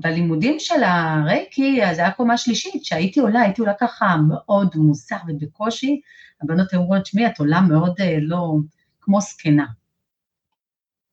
בלימודים 0.00 0.56
של 0.58 0.82
הרייקי, 0.82 1.84
אז 1.84 1.98
היה 1.98 2.10
קומה 2.10 2.38
שלישית, 2.38 2.84
שהייתי 2.84 3.20
עולה, 3.20 3.40
הייתי 3.40 3.60
עולה 3.60 3.72
ככה 3.80 4.16
מאוד 4.28 4.76
מוזר 4.76 5.16
ובקושי, 5.28 6.00
הבנות 6.42 6.74
אמרו, 6.74 7.00
תשמעי, 7.00 7.26
את 7.26 7.38
עולה 7.38 7.60
מאוד 7.60 7.94
לא, 8.20 8.54
כמו 9.00 9.20
זקנה. 9.20 9.66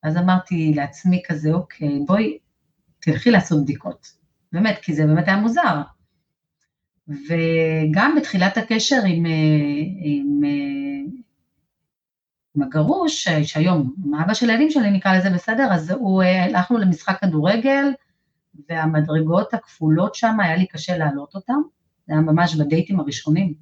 אז 0.04 0.18
אמרתי 0.18 0.74
לעצמי 0.76 1.22
כזה, 1.28 1.54
אוקיי, 1.54 2.00
בואי, 2.08 2.38
תלכי 3.00 3.32
לעשות 3.32 3.64
בדיקות. 3.64 4.08
באמת, 4.52 4.80
כי 4.82 4.94
זה 4.94 5.06
באמת 5.06 5.28
היה 5.28 5.38
מוזר. 5.38 5.82
וגם 7.08 8.16
בתחילת 8.18 8.58
הקשר 8.58 9.02
עם, 9.08 9.26
עם, 9.98 10.42
עם 12.56 12.62
הגרוש, 12.64 13.28
שהיום, 13.28 13.96
אבא 14.24 14.34
של 14.34 14.50
הילדים 14.50 14.70
שלי 14.70 14.92
נקרא 14.92 15.18
לזה 15.18 15.30
בסדר, 15.30 15.68
אז 15.72 15.92
הוא, 15.92 16.24
הלכנו 16.24 16.78
למשחק 16.78 17.20
כדורגל, 17.22 17.86
והמדרגות 18.70 19.54
הכפולות 19.54 20.16
שם, 20.16 20.40
היה 20.40 20.56
לי 20.56 20.68
קשה 20.68 20.98
להעלות 20.98 21.36
אותן, 21.36 21.54
זה 22.08 22.14
היה 22.14 22.22
ממש 22.22 22.56
בדייטים 22.56 23.00
הראשונים, 23.00 23.54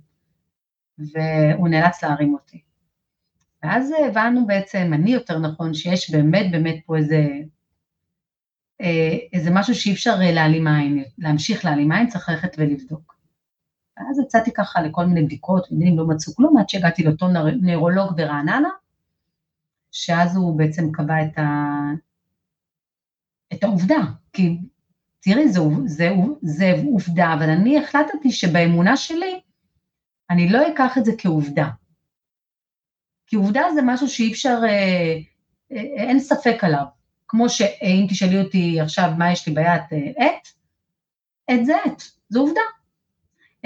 והוא 0.97 1.67
נאלץ 1.67 2.03
להרים 2.03 2.33
אותי. 2.33 2.61
ואז 3.63 3.93
הבנו 4.07 4.47
בעצם, 4.47 4.91
אני 4.93 5.11
יותר 5.11 5.39
נכון, 5.39 5.73
שיש 5.73 6.11
באמת 6.11 6.51
באמת 6.51 6.75
פה 6.85 6.97
איזה, 6.97 7.27
אה, 8.81 9.17
איזה 9.33 9.49
משהו 9.53 9.75
שאי 9.75 9.93
אפשר 9.93 10.15
אה, 10.21 10.31
להעלים 10.31 10.67
עין, 10.67 11.03
להמשיך 11.17 11.65
להעלים 11.65 11.91
עין, 11.91 12.07
צריך 12.07 12.29
ללכת 12.29 12.55
ולבדוק. 12.57 13.15
ואז 13.97 14.19
יצאתי 14.19 14.53
ככה 14.53 14.81
לכל 14.81 15.05
מיני 15.05 15.23
בדיקות, 15.23 15.71
ומילים 15.71 15.97
לא 15.97 16.07
מצאו 16.07 16.35
כלום, 16.35 16.57
עד 16.57 16.69
שהגעתי 16.69 17.03
לאותו 17.03 17.27
נוירולוג 17.61 18.15
ברעננה, 18.15 18.69
שאז 19.91 20.35
הוא 20.35 20.57
בעצם 20.57 20.91
קבע 20.91 21.23
את, 21.23 21.37
ה... 21.37 21.69
את 23.53 23.63
העובדה, 23.63 24.01
כי 24.33 24.57
תראי, 25.19 25.49
זה, 25.49 25.59
זה, 25.85 26.09
זה 26.41 26.73
עובדה, 26.85 27.33
אבל 27.33 27.49
אני 27.49 27.79
החלטתי 27.79 28.31
שבאמונה 28.31 28.97
שלי, 28.97 29.41
אני 30.29 30.49
לא 30.49 30.73
אקח 30.73 30.97
את 30.97 31.05
זה 31.05 31.11
כעובדה. 31.17 31.67
כי 33.31 33.35
עובדה 33.35 33.61
זה 33.75 33.81
משהו 33.83 34.07
שאי 34.07 34.31
אפשר, 34.31 34.59
אה, 34.63 35.17
אה, 35.71 35.81
אין 36.07 36.19
ספק 36.19 36.63
עליו. 36.63 36.85
כמו 37.27 37.49
שאם 37.49 38.05
תשאלי 38.09 38.41
אותי 38.41 38.81
עכשיו 38.81 39.11
מה 39.17 39.31
יש 39.31 39.47
לי 39.47 39.53
ביד 39.53 39.81
אה, 39.91 40.25
עט, 40.25 40.47
עט 41.47 41.65
זה 41.65 41.73
עט, 41.85 42.03
זו 42.29 42.39
עובדה. 42.39 42.61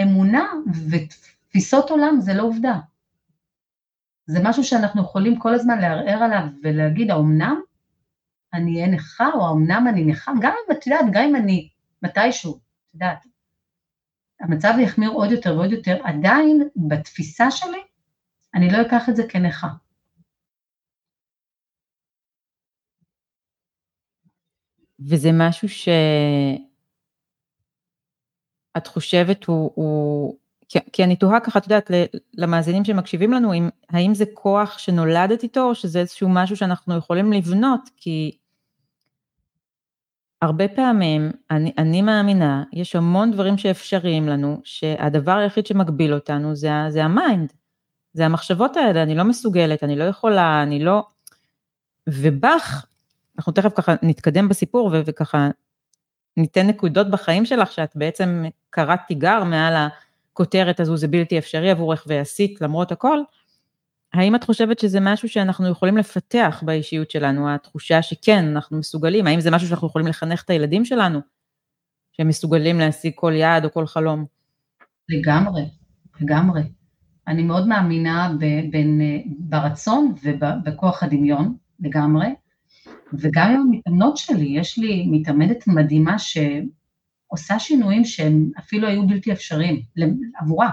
אמונה 0.01 0.51
ותפיסות 0.89 1.89
עולם 1.89 2.17
זה 2.19 2.34
לא 2.34 2.43
עובדה. 2.43 2.79
זה 4.25 4.39
משהו 4.43 4.63
שאנחנו 4.63 5.01
יכולים 5.01 5.39
כל 5.39 5.53
הזמן 5.53 5.79
לערער 5.79 6.24
עליו 6.24 6.43
ולהגיד, 6.63 7.12
האומנם 7.12 7.62
אני 8.53 8.75
אהיה 8.75 8.88
נכה, 8.88 9.29
או 9.34 9.45
האומנם 9.45 9.86
אני 9.89 10.03
נכה, 10.05 10.31
גם 10.41 10.51
אם 10.51 10.77
את 10.77 10.88
יודעת, 10.88 11.05
גם 11.12 11.24
אם 11.24 11.36
אני 11.36 11.69
מתישהו, 12.01 12.51
את 12.53 12.93
יודעת, 12.93 13.25
המצב 14.39 14.74
יחמיר 14.79 15.10
עוד 15.10 15.31
יותר 15.31 15.55
ועוד 15.55 15.72
יותר, 15.72 15.98
עדיין 16.03 16.69
בתפיסה 16.75 17.51
שלי 17.51 17.84
אני 18.55 18.69
לא 18.71 18.81
אקח 18.81 19.09
את 19.09 19.15
זה 19.15 19.24
כנכה. 19.29 19.67
וזה 25.00 25.29
משהו 25.33 25.69
שאת 25.69 25.88
חושבת 28.88 29.45
הוא, 29.45 29.71
הוא... 29.75 30.38
כי, 30.69 30.79
כי 30.93 31.03
אני 31.03 31.15
תוהה 31.15 31.39
ככה, 31.39 31.59
את 31.59 31.63
יודעת, 31.63 31.91
למאזינים 32.33 32.85
שמקשיבים 32.85 33.33
לנו, 33.33 33.53
אם, 33.53 33.69
האם 33.89 34.13
זה 34.13 34.25
כוח 34.33 34.77
שנולדת 34.77 35.43
איתו, 35.43 35.63
או 35.69 35.75
שזה 35.75 36.00
איזשהו 36.00 36.29
משהו 36.29 36.57
שאנחנו 36.57 36.97
יכולים 36.97 37.33
לבנות, 37.33 37.89
כי 37.95 38.38
הרבה 40.41 40.67
פעמים, 40.67 41.31
אני, 41.51 41.74
אני 41.77 42.01
מאמינה, 42.01 42.63
יש 42.74 42.95
המון 42.95 43.31
דברים 43.31 43.57
שאפשריים 43.57 44.27
לנו, 44.27 44.62
שהדבר 44.63 45.31
היחיד 45.38 45.65
שמגביל 45.65 46.13
אותנו 46.13 46.55
זה, 46.55 46.69
זה 46.89 47.03
ה 47.03 47.12
mind. 47.12 47.53
זה 48.15 48.25
המחשבות 48.25 48.77
האלה, 48.77 49.03
אני 49.03 49.15
לא 49.15 49.24
מסוגלת, 49.24 49.84
אני 49.84 49.95
לא 49.95 50.03
יכולה, 50.03 50.63
אני 50.63 50.84
לא... 50.84 51.03
ובך, 52.10 52.86
אנחנו 53.38 53.53
תכף 53.53 53.72
ככה 53.75 53.95
נתקדם 54.01 54.50
בסיפור 54.50 54.91
וככה 55.05 55.50
ניתן 56.38 56.67
נקודות 56.67 57.10
בחיים 57.10 57.45
שלך 57.45 57.72
שאת 57.72 57.95
בעצם 57.95 58.43
קראת 58.69 59.00
תיגר 59.07 59.43
מעל 59.43 59.74
הכותרת 60.31 60.79
הזו, 60.79 60.98
זה 60.98 61.07
בלתי 61.07 61.38
אפשרי 61.38 61.72
עבורך 61.72 62.03
ועשית 62.07 62.62
למרות 62.62 62.91
הכל, 62.91 63.19
האם 64.13 64.36
את 64.36 64.43
חושבת 64.43 64.79
שזה 64.79 65.00
משהו 65.01 65.29
שאנחנו 65.29 65.67
יכולים 65.67 65.98
לפתח 65.98 66.63
באישיות 66.65 67.12
שלנו, 67.12 67.50
התחושה 67.53 68.01
שכן, 68.01 68.45
אנחנו 68.48 68.77
מסוגלים, 68.77 69.27
האם 69.27 69.39
זה 69.39 69.51
משהו 69.51 69.67
שאנחנו 69.67 69.88
יכולים 69.88 70.07
לחנך 70.07 70.43
את 70.43 70.50
הילדים 70.50 70.86
שלנו, 70.86 71.19
שהם 72.12 72.27
מסוגלים 72.27 72.79
להשיג 72.79 73.12
כל 73.15 73.34
יעד 73.36 73.65
או 73.65 73.72
כל 73.72 73.88
חלום? 73.88 74.25
לגמרי, 75.10 75.69
לגמרי. 76.22 76.62
אני 77.27 77.44
מאוד 77.44 77.67
מאמינה 77.67 78.34
בין, 78.70 79.01
ברצון 79.27 80.13
ובכוח 80.24 81.03
הדמיון, 81.03 81.58
לגמרי, 81.79 82.27
וגם 83.13 83.51
עם 83.51 83.62
המתאמנות 83.62 84.17
שלי, 84.17 84.46
יש 84.46 84.77
לי 84.77 85.08
מתאמנת 85.12 85.67
מדהימה 85.67 86.15
שעושה 86.20 87.60
שינויים 87.60 88.05
שהם 88.05 88.51
אפילו 88.60 88.88
היו 88.88 89.08
בלתי 89.08 89.32
אפשריים 89.32 89.82
עבורה. 90.36 90.70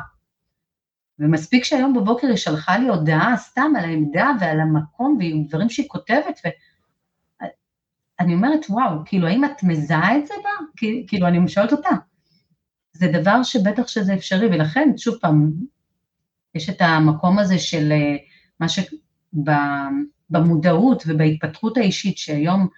ומספיק 1.18 1.64
שהיום 1.64 1.94
בבוקר 1.94 2.26
היא 2.26 2.36
שלחה 2.36 2.78
לי 2.78 2.88
הודעה 2.88 3.36
סתם 3.36 3.72
על 3.78 3.84
העמדה 3.84 4.30
ועל 4.40 4.60
המקום 4.60 5.16
ועם 5.20 5.44
דברים 5.48 5.68
שהיא 5.68 5.88
כותבת, 5.88 6.40
ואני 8.20 8.34
אומרת, 8.34 8.60
וואו, 8.68 8.96
כאילו, 9.04 9.26
האם 9.26 9.44
את 9.44 9.62
מזהה 9.62 10.18
את 10.18 10.26
זה 10.26 10.34
בה? 10.44 10.50
כאילו, 11.06 11.26
אני 11.26 11.48
שואלת 11.48 11.72
אותה. 11.72 11.90
זה 12.92 13.06
דבר 13.12 13.42
שבטח 13.42 13.86
שזה 13.86 14.14
אפשרי, 14.14 14.46
ולכן, 14.46 14.88
שוב 14.96 15.14
פעם, 15.20 15.52
יש 16.54 16.70
את 16.70 16.80
המקום 16.80 17.38
הזה 17.38 17.58
של 17.58 17.92
אה, 17.92 18.16
מה 18.60 18.68
ש... 18.68 18.78
במודעות 20.30 21.02
ובהתפתחות 21.06 21.76
האישית, 21.76 22.18
שהיום 22.18 22.68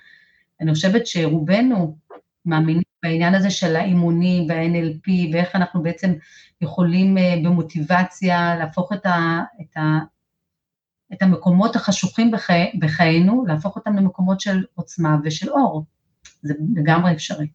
אני 0.61 0.75
חושבת 0.75 1.07
שרובנו 1.07 1.99
מאמינים 2.47 2.83
בעניין 3.03 3.35
הזה 3.35 3.51
של 3.51 3.77
האימונים 3.77 4.49
וה-NLP, 4.49 5.11
ואיך 5.33 5.57
אנחנו 5.57 5.83
בעצם 5.83 6.13
יכולים 6.61 7.19
אה, 7.19 7.35
במוטיבציה 7.45 8.57
להפוך 8.57 8.93
את, 8.93 9.07
ה, 9.07 9.41
את, 9.61 9.77
ה, 9.77 9.99
את 11.13 11.23
המקומות 11.23 11.77
החשוכים 11.77 12.31
בחי, 12.31 12.73
בחיינו, 12.79 13.45
להפוך 13.47 13.77
אותם 13.77 13.97
למקומות 13.97 14.41
של 14.41 14.65
עוצמה 14.75 15.17
ושל 15.25 15.51
אור. 15.51 15.85
זה 16.43 16.55
לגמרי 16.77 17.13
אפשרי. 17.13 17.47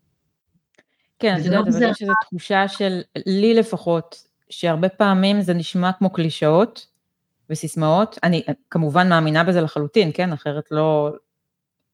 כן, 1.20 1.38
את 1.40 1.46
יודעת, 1.46 1.66
לא 1.66 1.72
אבל 1.78 1.90
יש 1.92 2.02
איזו 2.02 2.14
תחושה 2.22 2.68
של, 2.68 3.02
לי 3.26 3.54
לפחות, 3.54 4.29
שהרבה 4.50 4.90
פעמים 4.90 5.42
זה 5.42 5.54
נשמע 5.54 5.92
כמו 5.94 6.10
קלישאות 6.10 6.88
וסיסמאות. 7.50 8.18
אני 8.24 8.44
כמובן 8.70 9.10
מאמינה 9.10 9.44
בזה 9.44 9.62
לחלוטין, 9.62 10.12
כן? 10.14 10.34
אחרת 10.34 10.72
לא, 10.72 11.12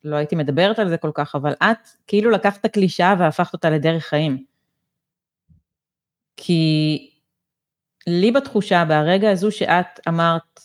לא 0.03 0.15
הייתי 0.15 0.35
מדברת 0.35 0.79
על 0.79 0.89
זה 0.89 0.97
כל 0.97 1.11
כך, 1.13 1.35
אבל 1.35 1.53
את 1.53 1.89
כאילו 2.07 2.31
לקחת 2.31 2.59
את 2.59 2.65
הקלישאה 2.65 3.15
והפכת 3.19 3.53
אותה 3.53 3.69
לדרך 3.69 4.05
חיים. 4.05 4.43
כי 6.37 7.11
לי 8.07 8.31
בתחושה, 8.31 8.85
ברגע 8.85 9.31
הזו 9.31 9.51
שאת 9.51 9.99
אמרת, 10.07 10.59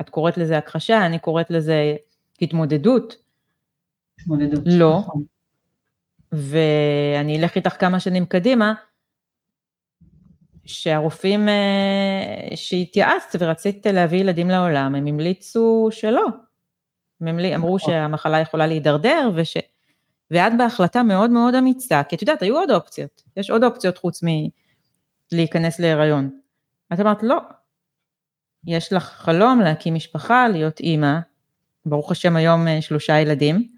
את 0.00 0.10
קוראת 0.10 0.38
לזה 0.38 0.58
הכחשה, 0.58 1.06
אני 1.06 1.18
קוראת 1.18 1.50
לזה 1.50 1.96
התמודדות. 2.42 3.16
התמודדות. 4.20 4.64
לא. 4.66 4.98
נכון. 4.98 5.24
ואני 6.32 7.38
אלך 7.38 7.56
איתך 7.56 7.80
כמה 7.80 8.00
שנים 8.00 8.26
קדימה, 8.26 8.74
שהרופאים 10.66 11.48
אה, 11.48 12.56
שהתייעצת 12.56 13.38
ורצית 13.38 13.86
להביא 13.86 14.18
ילדים 14.18 14.50
לעולם, 14.50 14.94
הם 14.94 15.06
המליצו 15.06 15.88
שלא. 15.90 16.26
הם 17.20 17.38
אמרו 17.38 17.76
נכון. 17.76 17.92
שהמחלה 17.92 18.40
יכולה 18.40 18.66
להידרדר, 18.66 19.30
וש... 19.34 19.56
ואת 20.30 20.52
בהחלטה 20.58 21.02
מאוד 21.02 21.30
מאוד 21.30 21.54
אמיצה, 21.54 22.02
כי 22.02 22.16
את 22.16 22.22
יודעת, 22.22 22.42
היו 22.42 22.56
עוד 22.56 22.70
אופציות, 22.70 23.22
יש 23.36 23.50
עוד 23.50 23.64
אופציות 23.64 23.98
חוץ 23.98 24.20
מלהיכנס 25.32 25.80
להיריון. 25.80 26.30
את 26.92 27.00
אמרת, 27.00 27.22
לא, 27.22 27.38
יש 28.66 28.92
לך 28.92 29.04
חלום 29.04 29.60
להקים 29.60 29.94
משפחה, 29.94 30.48
להיות 30.48 30.80
אימא, 30.80 31.18
ברוך 31.86 32.10
השם 32.10 32.36
היום 32.36 32.68
אה, 32.68 32.82
שלושה 32.82 33.20
ילדים, 33.20 33.73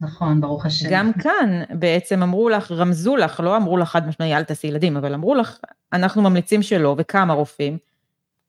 נכון, 0.00 0.40
ברוך 0.40 0.66
השם. 0.66 0.88
גם 0.90 1.12
כאן 1.12 1.62
בעצם 1.70 2.22
אמרו 2.22 2.48
לך, 2.48 2.72
רמזו 2.72 3.16
לך, 3.16 3.40
לא 3.40 3.56
אמרו 3.56 3.76
לך 3.76 3.88
חד 3.88 4.08
משמעי 4.08 4.36
אל 4.36 4.44
תעשי 4.44 4.66
ילדים, 4.66 4.96
אבל 4.96 5.14
אמרו 5.14 5.34
לך, 5.34 5.58
אנחנו 5.92 6.22
ממליצים 6.22 6.62
שלא, 6.62 6.94
וכמה 6.98 7.32
רופאים, 7.32 7.78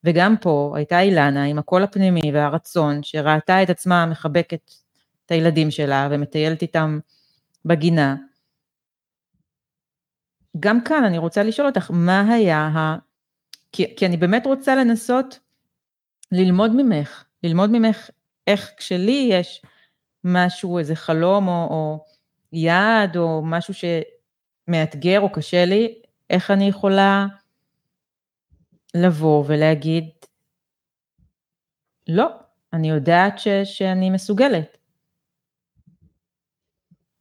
וגם 0.03 0.35
פה 0.41 0.73
הייתה 0.75 1.01
אילנה 1.01 1.43
עם 1.43 1.59
הקול 1.59 1.83
הפנימי 1.83 2.31
והרצון, 2.33 3.03
שראתה 3.03 3.63
את 3.63 3.69
עצמה 3.69 4.05
מחבקת 4.05 4.71
את 5.25 5.31
הילדים 5.31 5.71
שלה 5.71 6.07
ומטיילת 6.11 6.61
איתם 6.61 6.99
בגינה. 7.65 8.15
גם 10.59 10.81
כאן 10.81 11.03
אני 11.03 11.17
רוצה 11.17 11.43
לשאול 11.43 11.67
אותך, 11.67 11.91
מה 11.93 12.33
היה 12.33 12.67
ה... 12.67 12.97
כי, 13.71 13.95
כי 13.95 14.05
אני 14.05 14.17
באמת 14.17 14.45
רוצה 14.45 14.75
לנסות 14.75 15.39
ללמוד 16.31 16.71
ממך, 16.75 17.23
ללמוד 17.43 17.69
ממך 17.69 18.09
איך 18.47 18.71
כשלי 18.77 19.29
יש 19.31 19.61
משהו, 20.27 20.79
איזה 20.79 20.95
חלום 20.95 21.47
או, 21.47 21.53
או 21.53 22.05
יעד 22.53 23.17
או 23.17 23.41
משהו 23.45 23.73
שמאתגר 23.73 25.19
או 25.19 25.31
קשה 25.31 25.65
לי, 25.65 26.01
איך 26.29 26.51
אני 26.51 26.67
יכולה 26.67 27.25
לבוא 28.95 29.43
ולהגיד, 29.47 30.09
לא, 32.07 32.27
אני 32.73 32.89
יודעת 32.89 33.39
ש, 33.39 33.47
שאני 33.63 34.09
מסוגלת. 34.09 34.77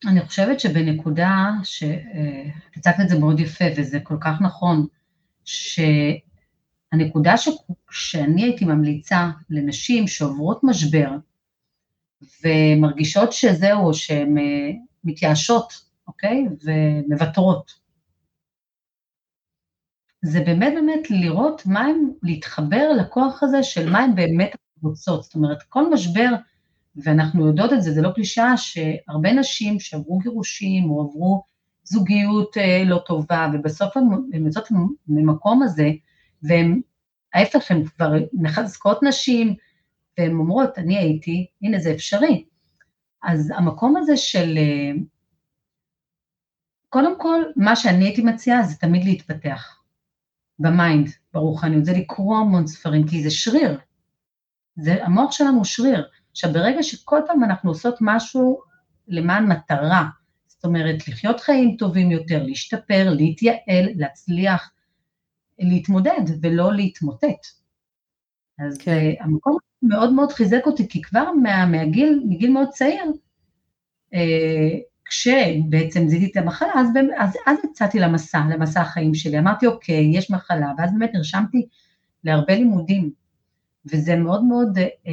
אני 0.06 0.20
חושבת 0.20 0.60
שבנקודה, 0.60 1.50
שהצגת 1.62 2.94
את 3.02 3.08
זה 3.08 3.18
מאוד 3.18 3.40
יפה 3.40 3.64
וזה 3.76 4.00
כל 4.02 4.16
כך 4.20 4.40
נכון, 4.40 4.86
שהנקודה 5.44 7.36
ש, 7.36 7.48
שאני 7.90 8.42
הייתי 8.42 8.64
ממליצה 8.64 9.30
לנשים 9.50 10.06
שעוברות 10.06 10.60
משבר, 10.64 11.10
ומרגישות 12.44 13.32
שזהו, 13.32 13.94
שהן 13.94 14.38
אה, 14.38 14.70
מתייאשות, 15.04 15.72
אוקיי? 16.08 16.44
ומוותרות. 16.64 17.86
זה 20.22 20.40
באמת 20.40 20.72
באמת 20.74 21.10
לראות 21.10 21.66
מה 21.66 21.80
הם, 21.80 22.10
להתחבר 22.22 22.92
לכוח 22.92 23.42
הזה 23.42 23.62
של 23.62 23.90
מה 23.90 23.98
הן 23.98 24.14
באמת 24.14 24.56
רוצות. 24.82 25.22
זאת 25.22 25.34
אומרת, 25.34 25.62
כל 25.62 25.92
משבר, 25.92 26.30
ואנחנו 26.96 27.46
יודעות 27.46 27.72
את 27.72 27.82
זה, 27.82 27.92
זה 27.92 28.02
לא 28.02 28.10
קלישאה, 28.14 28.56
שהרבה 28.56 29.32
נשים 29.32 29.80
שעברו 29.80 30.18
גירושים 30.18 30.90
או 30.90 31.00
עברו 31.00 31.42
זוגיות 31.84 32.56
אה, 32.58 32.84
לא 32.84 33.02
טובה, 33.06 33.48
ובסוף 33.52 33.96
הן 33.96 34.46
יוצאות 34.46 34.68
ממקום 35.08 35.62
הזה, 35.62 35.90
והן, 36.42 36.80
ההפך, 37.34 37.70
הן 37.70 37.84
כבר 37.84 38.12
מחזקות 38.32 39.02
נשים, 39.02 39.54
והן 40.18 40.32
אומרות, 40.32 40.78
אני 40.78 40.98
הייתי, 40.98 41.46
הנה 41.62 41.78
זה 41.78 41.92
אפשרי. 41.92 42.44
אז 43.22 43.52
המקום 43.56 43.96
הזה 43.96 44.16
של, 44.16 44.54
אה, 44.58 44.92
קודם 46.88 47.20
כל, 47.20 47.42
מה 47.56 47.76
שאני 47.76 48.04
הייתי 48.04 48.22
מציעה 48.22 48.62
זה 48.62 48.76
תמיד 48.76 49.04
להתפתח, 49.04 49.82
ב 50.58 50.67
mind, 50.67 51.08
ברוחניות, 51.32 51.84
זה 51.84 51.92
לקרוא 51.92 52.36
המון 52.36 52.66
ספרים, 52.66 53.08
כי 53.08 53.22
זה 53.22 53.30
שריר, 53.30 53.78
זה, 54.76 55.04
המוח 55.04 55.32
שלנו 55.32 55.56
הוא 55.56 55.64
שריר. 55.64 56.08
עכשיו, 56.30 56.52
ברגע 56.52 56.82
שכל 56.82 57.20
פעם 57.26 57.44
אנחנו 57.44 57.70
עושות 57.70 57.98
משהו 58.00 58.60
למען 59.08 59.52
מטרה, 59.52 60.08
זאת 60.46 60.64
אומרת, 60.64 61.08
לחיות 61.08 61.40
חיים 61.40 61.76
טובים 61.76 62.10
יותר, 62.10 62.42
להשתפר, 62.42 63.10
להתייעל, 63.16 63.88
להצליח, 63.96 64.70
להתמודד 65.58 66.22
ולא 66.42 66.72
להתמוטט. 66.72 67.46
אז 68.58 68.78
כן. 68.78 68.92
uh, 68.92 69.24
המקום 69.24 69.56
מאוד 69.88 70.12
מאוד 70.12 70.32
חיזק 70.32 70.66
אותי, 70.66 70.88
כי 70.88 71.02
כבר 71.02 71.32
מה, 71.42 71.66
מהגיל, 71.66 72.22
מגיל 72.28 72.50
מאוד 72.50 72.68
צעיר, 72.68 73.04
uh, 74.14 74.18
כשבעצם 75.04 76.08
זיהיתי 76.08 76.26
את 76.30 76.36
המחלה, 76.36 76.72
אז, 76.74 76.88
אז, 77.18 77.36
אז 77.46 77.56
יצאתי 77.64 77.98
למסע, 77.98 78.40
למסע 78.50 78.80
החיים 78.80 79.14
שלי. 79.14 79.38
אמרתי, 79.38 79.66
אוקיי, 79.66 80.10
יש 80.14 80.30
מחלה, 80.30 80.72
ואז 80.78 80.90
באמת 80.92 81.10
נרשמתי 81.14 81.66
להרבה 82.24 82.54
לימודים, 82.54 83.10
וזה 83.92 84.16
מאוד 84.16 84.44
מאוד 84.44 84.78
uh, 84.78 85.10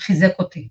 חיזק 0.00 0.32
אותי. 0.38 0.68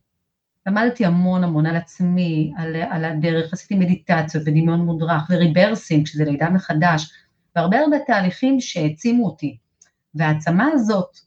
למדתי 0.68 1.06
המון 1.06 1.44
המון 1.44 1.66
על 1.66 1.76
עצמי, 1.76 2.54
על, 2.58 2.76
על 2.76 3.06
הדרך, 3.06 3.54
עשיתי 3.54 3.76
מדיטציות 3.76 4.44
ודמיון 4.48 4.80
מודרך 4.80 5.22
וריברסינג, 5.30 6.08
שזה 6.08 6.26
לידה 6.26 6.50
מחדש, 6.50 7.12
והרבה 7.56 7.80
הרבה 7.80 7.98
תהליכים 8.08 8.60
שהעצימו 8.60 9.26
אותי. 9.26 9.58
והעצמה 10.16 10.68
הזאת 10.74 11.18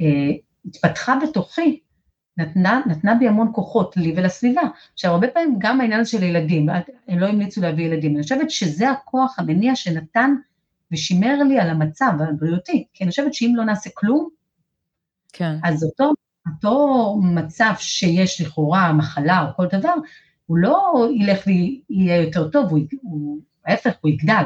שהתפתחה 0.00 0.04
בתוכי, 1.22 1.80
נתנה, 2.36 2.80
נתנה 2.86 3.14
בי 3.14 3.28
המון 3.28 3.50
כוחות, 3.54 3.96
לי 3.96 4.14
ולסביבה. 4.16 4.62
עכשיו, 4.92 5.12
הרבה 5.12 5.28
פעמים 5.28 5.54
גם 5.58 5.80
העניין 5.80 6.04
של 6.04 6.22
ילדים, 6.22 6.68
הם 7.08 7.18
לא 7.18 7.26
המליצו 7.26 7.60
להביא 7.60 7.84
ילדים, 7.84 8.14
אני 8.14 8.22
חושבת 8.22 8.50
שזה 8.50 8.90
הכוח 8.90 9.38
המניע 9.38 9.76
שנתן 9.76 10.34
ושימר 10.92 11.42
לי 11.42 11.58
על 11.58 11.70
המצב 11.70 12.12
הבריאותי, 12.28 12.86
כי 12.94 13.04
אני 13.04 13.10
חושבת 13.10 13.34
שאם 13.34 13.52
לא 13.56 13.64
נעשה 13.64 13.90
כלום, 13.94 14.28
כן. 15.32 15.56
אז 15.64 15.84
אותו 15.84 16.12
אותו 16.48 17.16
מצב 17.22 17.72
שיש 17.78 18.40
לכאורה 18.40 18.92
מחלה 18.92 19.42
או 19.42 19.56
כל 19.56 19.66
דבר, 19.78 19.94
הוא 20.46 20.58
לא 20.58 21.08
ילך 21.14 21.46
ויהיה 21.46 22.22
יותר 22.22 22.48
טוב, 22.48 22.70
הוא, 22.70 22.78
הוא 23.02 23.38
ההפך, 23.66 23.92
הוא 24.00 24.10
יגדל. 24.10 24.42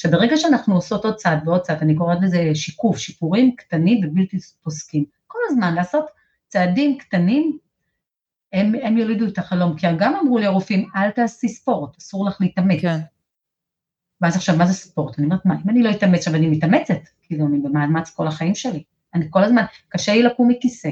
עכשיו, 0.00 0.12
ברגע 0.12 0.36
שאנחנו 0.36 0.74
עושות 0.74 1.04
עוד 1.04 1.16
צעד 1.16 1.48
ועוד 1.48 1.60
צעד, 1.60 1.82
אני 1.82 1.96
קוראת 1.96 2.18
לזה 2.22 2.50
שיקוף, 2.54 2.98
שיפורים 2.98 3.56
קטנים 3.56 4.06
ובלתי 4.06 4.36
פוסקים. 4.62 5.04
כל 5.26 5.38
הזמן 5.48 5.74
לעשות 5.74 6.04
צעדים 6.48 6.98
קטנים, 6.98 7.58
הם, 8.52 8.72
הם 8.82 8.98
יולידו 8.98 9.26
את 9.26 9.38
החלום, 9.38 9.76
כי 9.76 9.86
גם 9.98 10.14
אמרו 10.14 10.38
לי 10.38 10.46
הרופאים, 10.46 10.88
אל 10.96 11.10
תעשי 11.10 11.48
ספורט, 11.48 11.98
אסור 11.98 12.28
לך 12.28 12.40
להתאמץ. 12.40 12.80
כן. 12.80 12.98
ואז 14.20 14.36
עכשיו, 14.36 14.56
מה 14.56 14.66
זה 14.66 14.72
ספורט? 14.72 15.18
אני 15.18 15.24
אומרת, 15.24 15.46
מה, 15.46 15.54
אם 15.64 15.70
אני 15.70 15.82
לא 15.82 15.90
אתאמץ, 15.90 16.18
עכשיו 16.18 16.34
אני 16.34 16.48
מתאמצת, 16.48 17.00
כאילו, 17.22 17.46
אני 17.46 17.58
במאמץ 17.58 18.10
כל 18.10 18.26
החיים 18.26 18.54
שלי. 18.54 18.82
אני 19.14 19.26
כל 19.30 19.44
הזמן, 19.44 19.64
קשה 19.88 20.12
לי 20.12 20.22
לקום 20.22 20.48
מכיסא. 20.48 20.90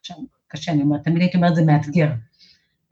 עכשיו, 0.00 0.16
קשה, 0.48 0.72
אני 0.72 0.82
אומרת, 0.82 1.04
תמיד 1.04 1.20
הייתי 1.20 1.36
אומרת, 1.36 1.54
זה 1.54 1.64
מאתגר. 1.64 2.10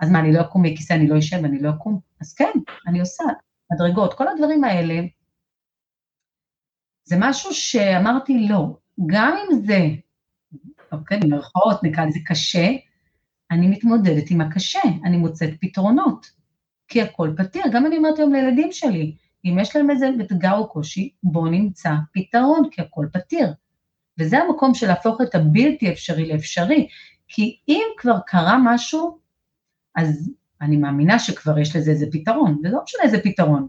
אז 0.01 0.11
מה, 0.11 0.21
אני 0.21 0.33
לא 0.33 0.41
אקום 0.41 0.63
מכיסא, 0.63 0.93
אני 0.93 1.09
לא 1.09 1.19
אשב, 1.19 1.45
אני 1.45 1.59
לא 1.59 1.71
אקום? 1.71 2.01
אז 2.21 2.35
כן, 2.35 2.53
אני 2.87 3.01
עושה 3.01 3.25
מדרגות, 3.73 4.15
כל 4.15 4.29
הדברים 4.29 4.65
האלה, 4.65 5.01
זה 7.05 7.17
משהו 7.19 7.55
שאמרתי 7.55 8.49
לא, 8.49 8.77
גם 9.07 9.37
אם 9.37 9.61
זה, 9.67 9.89
אוקיי, 10.93 11.21
במרכאות 11.21 11.83
נקרא 11.83 12.05
לזה 12.05 12.19
קשה, 12.27 12.69
אני 13.51 13.67
מתמודדת 13.67 14.31
עם 14.31 14.41
הקשה, 14.41 14.81
אני 15.05 15.17
מוצאת 15.17 15.51
פתרונות, 15.61 16.31
כי 16.89 17.03
הכל 17.03 17.31
פתיר, 17.37 17.63
גם 17.73 17.87
אני 17.87 17.97
אומרת 17.97 18.19
היום 18.19 18.33
לילדים 18.33 18.73
שלי, 18.73 19.17
אם 19.45 19.59
יש 19.61 19.77
להם 19.77 19.91
איזה 19.91 20.11
אתגר 20.21 20.57
או 20.57 20.69
קושי, 20.69 21.11
בואו 21.23 21.47
נמצא 21.47 21.91
פתרון, 22.13 22.69
כי 22.71 22.83
הכל 22.83 23.07
פתיר. 23.13 23.53
וזה 24.19 24.39
המקום 24.39 24.75
של 24.75 24.87
להפוך 24.87 25.21
את 25.21 25.35
הבלתי 25.35 25.93
אפשרי 25.93 26.33
לאפשרי, 26.33 26.89
כי 27.29 27.59
אם 27.69 27.85
כבר 27.99 28.19
קרה 28.27 28.57
משהו, 28.65 29.19
אז 29.97 30.31
אני 30.61 30.77
מאמינה 30.77 31.19
שכבר 31.19 31.59
יש 31.59 31.77
לזה 31.77 31.91
איזה 31.91 32.07
פתרון, 32.13 32.59
וזה 32.59 32.69
לא 32.69 32.81
משנה 32.85 33.03
איזה 33.03 33.21
פתרון. 33.23 33.69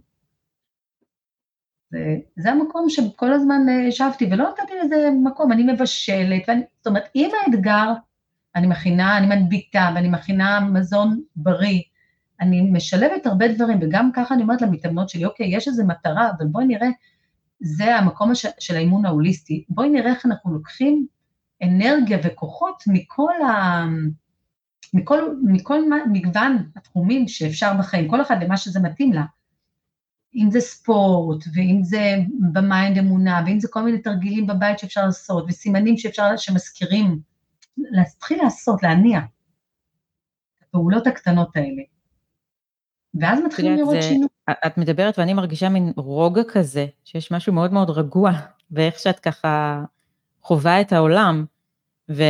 זה 2.36 2.52
המקום 2.52 2.90
שכל 2.90 3.34
הזמן 3.34 3.70
אה, 3.70 3.74
ישבתי, 3.74 4.28
ולא 4.32 4.50
נתתי 4.50 4.74
לזה 4.84 5.10
מקום, 5.24 5.52
אני 5.52 5.74
מבשלת, 5.74 6.42
ואני, 6.48 6.62
זאת 6.78 6.88
אומרת, 6.88 7.10
אם 7.16 7.30
האתגר, 7.42 7.94
אני 8.56 8.68
מכינה, 8.68 9.18
אני 9.18 9.28
מנביטה, 9.28 9.92
ואני 9.96 10.10
מכינה 10.10 10.60
מזון 10.60 11.22
בריא, 11.36 11.82
אני 12.42 12.62
משלבת 12.62 13.26
הרבה 13.26 13.48
דברים, 13.48 13.80
וגם 13.82 14.12
ככה 14.14 14.34
אני 14.34 14.44
אומרת 14.44 14.62
למתאמנות 14.62 15.10
שלי, 15.10 15.26
אוקיי, 15.26 15.56
יש 15.56 15.68
איזו 15.68 15.86
מטרה, 15.86 16.30
אבל 16.38 16.46
בואי 16.46 16.66
נראה, 16.66 16.88
זה 17.60 17.96
המקום 17.96 18.32
הש, 18.32 18.46
של 18.60 18.76
האימון 18.76 19.06
ההוליסטי, 19.06 19.66
בואי 19.70 19.90
נראה 19.90 20.12
איך 20.12 20.26
אנחנו 20.26 20.54
לוקחים 20.54 21.08
אנרגיה 21.64 22.18
וכוחות 22.24 22.84
מכל 22.88 23.42
ה... 23.50 23.84
מכל, 24.94 25.36
מכל 25.44 25.80
מגוון 26.12 26.70
התחומים 26.76 27.28
שאפשר 27.28 27.74
בחיים, 27.80 28.10
כל 28.10 28.22
אחד 28.22 28.44
למה 28.44 28.58
שזה 28.58 28.80
מתאים 28.80 29.14
לה. 29.14 29.24
אם 30.36 30.52
זה 30.52 30.60
ספורט, 30.60 31.46
ואם 31.54 31.80
זה 31.84 32.16
ב 32.54 32.62
mind 32.62 32.98
אמונה, 32.98 33.44
ואם 33.46 33.60
זה 33.60 33.68
כל 33.68 33.82
מיני 33.82 34.02
תרגילים 34.02 34.48
בבית 34.48 34.80
שאפשר 34.80 35.06
לעשות, 35.06 35.46
וסימנים 35.48 35.98
שאפשר, 35.98 36.38
שמזכירים, 36.38 37.20
להתחיל 37.78 38.44
לעשות, 38.44 38.84
להניע. 38.84 39.20
הפעולות 40.62 41.08
הקטנות 41.08 41.56
האלה. 41.56 41.82
ואז 43.20 43.40
מתחילים 43.46 43.78
לראות 43.78 44.02
שינוי. 44.02 44.28
את 44.50 44.78
מדברת 44.78 45.20
ואני 45.20 45.34
מרגישה 45.34 45.70
מין 45.70 45.94
רוגע 45.96 46.42
כזה, 46.48 46.86
שיש 47.04 47.32
משהו 47.32 47.54
מאוד 47.54 47.74
מאוד 47.74 47.90
רגוע, 47.90 48.32
ואיך 48.72 49.00
שאת 49.00 49.20
ככה 49.20 49.84
חווה 50.42 50.82
את 50.82 50.94
העולם, 50.94 51.46
ו... 52.12 52.24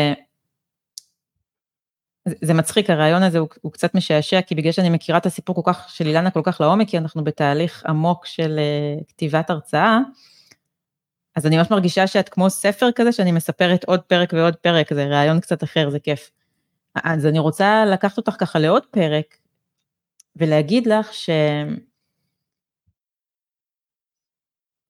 זה 2.25 2.53
מצחיק, 2.53 2.89
הרעיון 2.89 3.23
הזה 3.23 3.39
הוא, 3.39 3.47
הוא 3.61 3.71
קצת 3.71 3.95
משעשע, 3.95 4.41
כי 4.41 4.55
בגלל 4.55 4.71
שאני 4.71 4.89
מכירה 4.89 5.17
את 5.17 5.25
הסיפור 5.25 5.55
כל 5.55 5.73
כך, 5.73 5.89
של 5.89 6.07
אילנה 6.07 6.31
כל 6.31 6.41
כך 6.43 6.61
לעומק, 6.61 6.89
כי 6.89 6.97
אנחנו 6.97 7.23
בתהליך 7.23 7.85
עמוק 7.85 8.25
של 8.25 8.59
אה, 8.59 9.03
כתיבת 9.07 9.49
הרצאה, 9.49 9.99
אז 11.35 11.45
אני 11.45 11.57
ממש 11.57 11.71
מרגישה 11.71 12.07
שאת 12.07 12.29
כמו 12.29 12.49
ספר 12.49 12.91
כזה, 12.95 13.11
שאני 13.11 13.31
מספרת 13.31 13.83
עוד 13.83 14.01
פרק 14.01 14.33
ועוד 14.33 14.55
פרק, 14.55 14.93
זה 14.93 15.05
רעיון 15.05 15.39
קצת 15.39 15.63
אחר, 15.63 15.89
זה 15.89 15.99
כיף. 15.99 16.31
אז 16.95 17.25
אני 17.25 17.39
רוצה 17.39 17.85
לקחת 17.85 18.17
אותך 18.17 18.35
ככה 18.39 18.59
לעוד 18.59 18.85
פרק, 18.85 19.37
ולהגיד 20.35 20.87
לך 20.87 21.13
ש... 21.13 21.29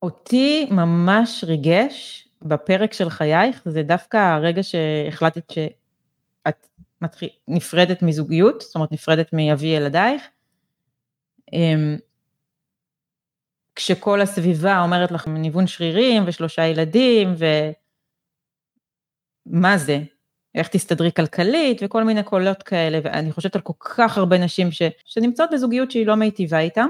אותי 0.02 0.68
ממש 0.72 1.44
ריגש 1.44 2.28
בפרק 2.42 2.94
של 2.94 3.10
חייך, 3.10 3.62
זה 3.66 3.84
דווקא 3.84 4.18
הרגע 4.18 4.64
שהחלטת 4.64 5.52
שאת 5.52 6.68
מתחיל, 7.02 7.30
נפרדת 7.48 8.02
מזוגיות, 8.02 8.62
זאת 8.62 8.76
אומרת 8.76 8.92
נפרדת 8.92 9.34
מאבי 9.34 9.68
ילדייך, 9.68 10.24
אמ, 11.54 11.98
כשכל 13.76 14.22
הסביבה 14.22 14.82
אומרת 14.82 15.12
לך 15.12 15.28
ניוון 15.28 15.68
שרירים 15.68 16.24
ושלושה 16.28 16.66
ילדים 16.66 17.34
ומה 19.48 19.78
זה, 19.78 20.00
איך 20.56 20.68
תסתדרי 20.68 21.12
כלכלית 21.12 21.82
וכל 21.86 22.04
מיני 22.04 22.24
קולות 22.24 22.64
כאלה, 22.64 23.00
ואני 23.04 23.32
חושבת 23.32 23.56
על 23.56 23.62
כל 23.62 23.74
כך 23.80 24.18
הרבה 24.18 24.38
נשים 24.38 24.72
ש... 24.72 24.82
שנמצאות 25.06 25.50
בזוגיות 25.54 25.92
שהיא 25.92 26.08
לא 26.08 26.16
מיטיבה 26.16 26.60
איתם, 26.60 26.88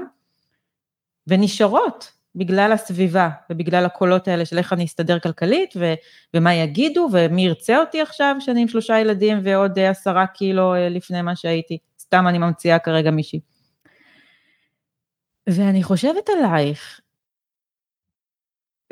ונשארות 1.26 2.12
בגלל 2.36 2.72
הסביבה 2.72 3.30
ובגלל 3.50 3.84
הקולות 3.84 4.28
האלה 4.28 4.44
של 4.44 4.58
איך 4.58 4.72
אני 4.72 4.84
אסתדר 4.84 5.18
כלכלית 5.18 5.74
ו, 5.76 5.94
ומה 6.34 6.54
יגידו 6.54 7.08
ומי 7.12 7.46
ירצה 7.46 7.78
אותי 7.78 8.00
עכשיו 8.00 8.36
שאני 8.40 8.62
עם 8.62 8.68
שלושה 8.68 9.00
ילדים 9.00 9.38
ועוד 9.42 9.78
אה, 9.78 9.90
עשרה 9.90 10.26
קילו 10.26 10.74
אה, 10.74 10.88
לפני 10.88 11.22
מה 11.22 11.36
שהייתי, 11.36 11.78
סתם 12.00 12.24
אני 12.28 12.38
ממציאה 12.38 12.78
כרגע 12.78 13.10
מישהי. 13.10 13.40
ואני 15.48 15.82
חושבת 15.82 16.28
עלייך, 16.28 17.00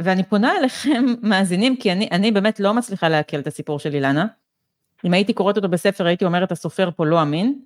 ואני 0.00 0.22
פונה 0.22 0.56
אליכם 0.58 1.04
מאזינים, 1.22 1.76
כי 1.76 1.92
אני, 1.92 2.08
אני 2.12 2.32
באמת 2.32 2.60
לא 2.60 2.74
מצליחה 2.74 3.08
לעכל 3.08 3.38
את 3.38 3.46
הסיפור 3.46 3.78
של 3.78 3.94
אילנה. 3.94 4.26
אם 5.04 5.12
הייתי 5.14 5.32
קוראת 5.32 5.56
אותו 5.56 5.68
בספר 5.68 6.06
הייתי 6.06 6.24
אומרת 6.24 6.52
הסופר 6.52 6.90
פה 6.96 7.06
לא 7.06 7.22
אמין, 7.22 7.58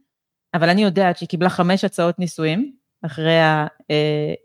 אבל 0.55 0.69
אני 0.69 0.83
יודעת 0.83 1.19
שהיא 1.19 1.29
קיבלה 1.29 1.51
חמש 1.51 1.85
הצעות 1.85 2.19
נישואים, 2.19 2.73
אחרי 3.03 3.39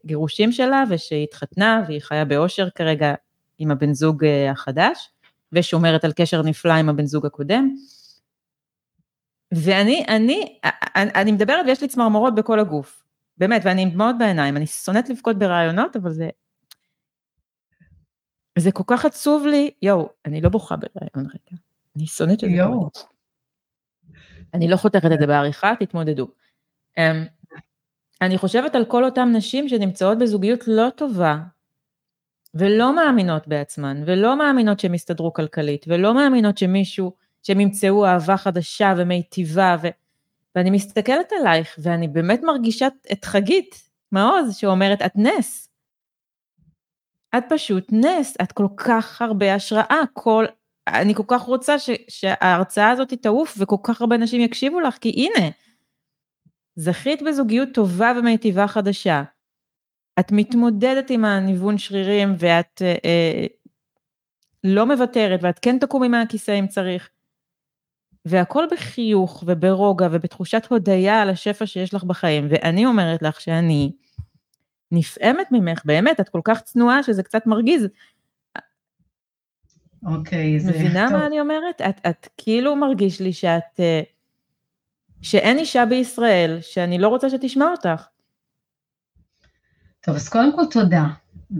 הגירושים 0.04 0.52
שלה, 0.52 0.84
ושהיא 0.90 1.24
התחתנה, 1.24 1.84
והיא 1.88 2.02
חיה 2.02 2.26
באושר 2.26 2.70
כרגע 2.70 3.14
עם 3.58 3.72
הבן 3.72 3.94
זוג 3.94 4.26
אה, 4.26 4.52
החדש, 4.52 5.10
ושומרת 5.52 6.04
על 6.04 6.12
קשר 6.16 6.42
נפלא 6.42 6.74
עם 6.74 6.90
הבן 6.90 7.06
זוג 7.06 7.26
הקודם. 7.26 7.76
ואני, 9.54 10.06
אני, 10.08 10.60
אני, 10.96 11.12
אני 11.16 11.32
מדברת 11.32 11.66
ויש 11.66 11.82
לי 11.82 11.88
צמרמורות 11.88 12.36
בכל 12.36 12.60
הגוף, 12.60 13.04
באמת, 13.38 13.62
ואני 13.66 13.82
עם 13.82 13.90
דמעות 13.90 14.16
בעיניים, 14.20 14.58
אני 14.58 14.68
שונאת 14.68 15.10
לבכות 15.10 15.40
ברעיונות, 15.40 15.96
אבל 15.96 16.12
זה... 16.12 16.30
זה 18.58 18.72
כל 18.72 18.84
כך 18.88 19.06
עצוב 19.06 19.46
לי, 19.48 19.72
יואו, 19.82 20.10
אני 20.26 20.42
לא 20.42 20.50
בוכה 20.50 20.76
ברעיון 20.76 21.30
רגע, 21.30 21.58
אני 21.96 22.08
שונאת 22.08 22.40
שזה 22.40 22.52
יואו. 22.52 22.90
אני 24.54 24.68
לא 24.68 24.78
חותכת 24.78 25.12
את 25.14 25.20
זה 25.20 25.28
בעריכה, 25.28 25.74
תתמודדו. 25.80 26.28
אמ, 26.98 27.26
אני 28.26 28.38
חושבת 28.38 28.76
על 28.76 28.86
כל 28.86 29.06
אותן 29.06 29.32
נשים 29.36 29.70
שנמצאות 29.70 30.18
בזוגיות 30.18 30.68
לא 30.68 30.90
טובה, 30.90 31.38
ולא 32.54 32.96
מאמינות 32.96 33.48
בעצמן, 33.48 34.04
ולא 34.06 34.38
מאמינות 34.38 34.80
שהן 34.80 34.94
יסתדרו 34.94 35.34
כלכלית, 35.34 35.86
ולא 35.88 36.14
מאמינות 36.14 36.58
שמישהו, 36.58 37.14
שהם 37.44 37.60
ימצאו 37.60 38.06
אהבה 38.06 38.38
חדשה 38.38 38.94
ומיטיבה, 38.98 39.76
ו... 39.82 39.88
ואני 40.56 40.70
מסתכלת 40.70 41.32
עלייך, 41.40 41.76
ואני 41.82 42.08
באמת 42.08 42.42
מרגישה 42.44 42.88
את 43.12 43.26
חגית, 43.26 43.90
מעוז, 44.12 44.56
שאומרת, 44.56 45.02
את 45.02 45.12
נס. 45.16 45.70
את 47.38 47.44
פשוט 47.50 47.88
נס, 47.92 48.38
את 48.42 48.52
כל 48.52 48.68
כך 48.78 49.22
הרבה 49.22 49.56
השראה, 49.56 50.02
כל... 50.14 50.46
אני 50.88 51.16
כל 51.16 51.24
כך 51.28 51.42
רוצה 51.42 51.80
ש... 51.80 51.90
שההרצאה 52.10 52.90
הזאת 52.90 53.14
תעוף 53.14 53.56
וכל 53.60 53.76
כך 53.84 54.02
הרבה 54.02 54.16
אנשים 54.16 54.42
יקשיבו 54.42 54.80
לך, 54.80 54.98
כי 54.98 55.10
הנה, 55.10 55.50
זכית 56.76 57.22
בזוגיות 57.22 57.70
טובה 57.74 58.14
ומיטיבה 58.18 58.68
חדשה. 58.68 59.24
את 60.20 60.32
מתמודדת 60.32 61.10
עם 61.10 61.26
הניוון 61.26 61.78
שרירים 61.78 62.36
ואת 62.38 62.82
אה, 62.82 62.96
אה, 63.06 63.46
לא 64.64 64.86
מוותרת 64.86 65.40
ואת 65.44 65.60
כן 65.60 65.80
תקומי 65.80 66.08
מהכיסא 66.08 66.60
אם 66.60 66.68
צריך. 66.68 67.10
והכל 68.26 68.66
בחיוך 68.72 69.44
וברוגע 69.48 70.08
ובתחושת 70.12 70.68
הודיה 70.70 71.22
על 71.22 71.30
השפע 71.30 71.66
שיש 71.66 71.94
לך 71.94 72.04
בחיים. 72.04 72.48
ואני 72.50 72.86
אומרת 72.86 73.22
לך 73.22 73.42
שאני 73.42 73.92
נפעמת 74.92 75.48
ממך, 75.52 75.82
באמת, 75.86 76.20
את 76.20 76.30
כל 76.30 76.42
כך 76.44 76.62
צנועה 76.62 77.04
שזה 77.04 77.24
קצת 77.24 77.46
מרגיז. 77.46 77.88
אוקיי, 80.06 80.60
זה... 80.60 80.72
מבינה 80.72 81.06
טוב. 81.10 81.18
מה 81.18 81.26
אני 81.28 81.40
אומרת? 81.40 81.82
את, 81.82 82.08
את 82.10 82.28
כאילו 82.38 82.76
מרגיש 82.76 83.22
לי 83.22 83.34
שאת... 83.34 83.80
אה, 83.80 84.02
שאין 85.24 85.58
אישה 85.58 85.86
בישראל 85.86 86.58
שאני 86.62 86.98
לא 86.98 87.08
רוצה 87.08 87.30
שתשמע 87.30 87.66
אותך. 87.66 88.08
טוב, 90.02 90.16
אז 90.16 90.30
קודם 90.30 90.56
כל 90.56 90.64
תודה, 90.72 91.06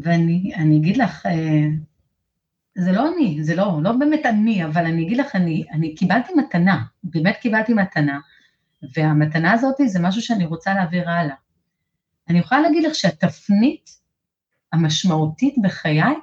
ואני 0.02 0.78
אגיד 0.78 0.98
לך, 0.98 1.26
אה, 1.26 1.68
זה 2.78 2.92
לא 2.92 3.08
אני, 3.08 3.44
זה 3.44 3.56
לא, 3.56 3.80
לא 3.84 3.92
באמת 3.92 4.26
אני, 4.26 4.66
אבל 4.66 4.86
אני 4.86 5.04
אגיד 5.04 5.18
לך, 5.18 5.36
אני, 5.36 5.66
אני 5.72 5.96
קיבלתי 5.96 6.34
מתנה, 6.34 6.84
באמת 7.04 7.38
קיבלתי 7.42 7.74
מתנה, 7.74 8.20
והמתנה 8.96 9.52
הזאת 9.52 9.76
זה 9.86 10.00
משהו 10.00 10.22
שאני 10.22 10.46
רוצה 10.46 10.74
להעביר 10.74 11.10
הלאה. 11.10 11.36
אני 12.30 12.40
יכולה 12.40 12.62
להגיד 12.62 12.84
לך 12.84 12.96
שהתפנית 12.96 13.90
המשמעותית 14.74 15.56
בחיי, 15.64 16.14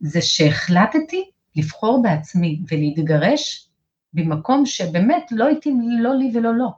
זה 0.00 0.20
שהחלטתי 0.20 1.30
לבחור 1.56 2.02
בעצמי 2.02 2.62
ולהתגרש 2.68 3.68
במקום 4.14 4.66
שבאמת 4.66 5.26
לא 5.30 5.48
התאים 5.48 5.80
לא 6.00 6.14
לי 6.14 6.30
ולא 6.34 6.54
לו. 6.54 6.72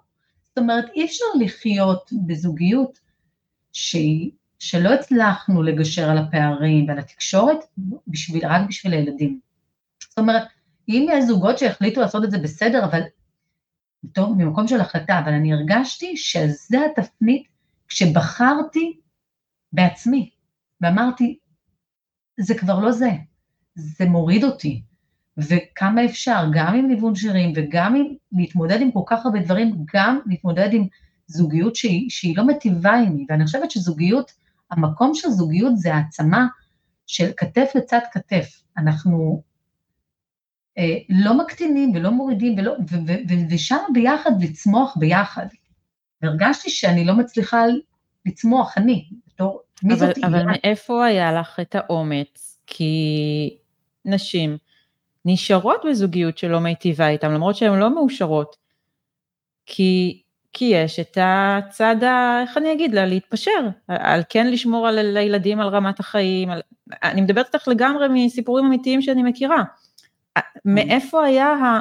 זאת 0.44 0.58
אומרת, 0.58 0.84
אי 0.94 1.04
אפשר 1.04 1.24
לחיות 1.40 2.10
בזוגיות 2.26 2.98
שהיא, 3.72 4.30
שלא 4.58 4.94
הצלחנו 4.94 5.62
לגשר 5.62 6.10
על 6.10 6.18
הפערים 6.18 6.88
ועל 6.88 6.98
התקשורת 6.98 7.58
בשביל, 8.08 8.46
רק 8.46 8.68
בשביל 8.68 8.92
הילדים. 8.92 9.40
זאת 10.00 10.18
אומרת, 10.18 10.42
אם 10.88 11.06
יש 11.12 11.24
זוגות 11.24 11.58
שהחליטו 11.58 12.00
לעשות 12.00 12.24
את 12.24 12.30
זה 12.30 12.38
בסדר, 12.38 12.84
אבל 12.84 13.00
טוב, 14.12 14.34
ממקום 14.38 14.68
של 14.68 14.80
החלטה, 14.80 15.18
אבל 15.18 15.32
אני 15.32 15.52
הרגשתי 15.52 16.16
שזה 16.16 16.78
התפנית 16.86 17.48
כשבחרתי 17.88 19.00
בעצמי, 19.72 20.30
ואמרתי, 20.80 21.38
זה 22.40 22.54
כבר 22.58 22.78
לא 22.78 22.92
זה, 22.92 23.10
זה 23.74 24.04
מוריד 24.04 24.44
אותי, 24.44 24.82
וכמה 25.38 26.04
אפשר, 26.04 26.44
גם 26.52 26.74
עם 26.74 26.88
ניוון 26.88 27.14
שירים 27.14 27.52
וגם 27.56 27.94
עם 27.94 28.06
להתמודד 28.32 28.80
עם 28.80 28.90
כל 28.90 29.02
כך 29.06 29.26
הרבה 29.26 29.40
דברים, 29.40 29.84
גם 29.94 30.20
להתמודד 30.26 30.68
עם 30.72 30.86
זוגיות 31.26 31.76
שהיא, 31.76 32.10
שהיא 32.10 32.36
לא 32.36 32.46
מטיבה 32.46 32.94
עימי, 32.94 33.26
ואני 33.28 33.44
חושבת 33.44 33.70
שזוגיות, 33.70 34.32
המקום 34.70 35.14
של 35.14 35.28
זוגיות 35.28 35.76
זה 35.76 35.94
העצמה 35.94 36.46
של 37.06 37.30
כתף 37.36 37.70
לצד 37.74 37.98
כתף. 38.12 38.62
אנחנו 38.78 39.42
אה, 40.78 40.96
לא 41.08 41.38
מקטינים 41.38 41.92
ולא 41.94 42.10
מורידים, 42.10 42.58
ולא, 42.58 42.72
ו, 42.72 42.94
ו, 43.06 43.12
ו, 43.28 43.34
ושם 43.50 43.80
ביחד 43.92 44.30
לצמוח 44.42 44.96
ביחד. 44.96 45.46
והרגשתי 46.22 46.70
שאני 46.70 47.04
לא 47.04 47.14
מצליחה 47.14 47.64
לצמוח, 48.26 48.78
אני, 48.78 49.08
בתור, 49.26 49.62
מי 49.82 49.94
אבל, 49.94 50.06
זאת 50.06 50.24
אבל 50.24 50.42
מאיפה 50.46 51.04
היה 51.04 51.32
לך 51.32 51.60
את 51.60 51.74
האומץ? 51.74 52.58
כי 52.66 53.56
נשים 54.04 54.56
נשארות 55.24 55.80
בזוגיות 55.88 56.38
שלא 56.38 56.60
מיטיבה 56.60 57.08
איתן, 57.08 57.32
למרות 57.34 57.56
שהן 57.56 57.78
לא 57.78 57.94
מאושרות. 57.94 58.56
כי, 59.66 60.22
כי 60.52 60.64
יש 60.64 61.00
את 61.00 61.18
הצד, 61.20 62.02
ה, 62.02 62.40
איך 62.42 62.56
אני 62.56 62.72
אגיד 62.72 62.94
לה, 62.94 63.06
להתפשר, 63.06 63.68
על 63.88 64.22
כן 64.28 64.50
לשמור 64.50 64.88
על 64.88 65.16
הילדים, 65.16 65.60
על 65.60 65.68
רמת 65.68 66.00
החיים, 66.00 66.50
על, 66.50 66.60
אני 67.02 67.20
מדברת 67.20 67.54
איתך 67.54 67.68
לגמרי 67.68 68.06
מסיפורים 68.10 68.64
אמיתיים 68.64 69.02
שאני 69.02 69.22
מכירה. 69.22 69.62
מאיפה 70.64 71.24
היה 71.24 71.46
ה... 71.46 71.80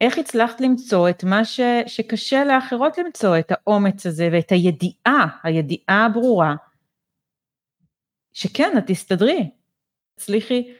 איך 0.00 0.18
הצלחת 0.18 0.60
למצוא 0.60 1.08
את 1.08 1.24
מה 1.24 1.44
ש, 1.44 1.60
שקשה 1.86 2.44
לאחרות 2.44 2.98
למצוא, 2.98 3.38
את 3.38 3.52
האומץ 3.52 4.06
הזה 4.06 4.28
ואת 4.32 4.50
הידיעה, 4.50 5.26
הידיעה 5.42 6.04
הברורה, 6.06 6.54
שכן, 8.32 8.78
את 8.78 8.84
תסתדרי, 8.86 9.50
תצליחי 10.14 10.72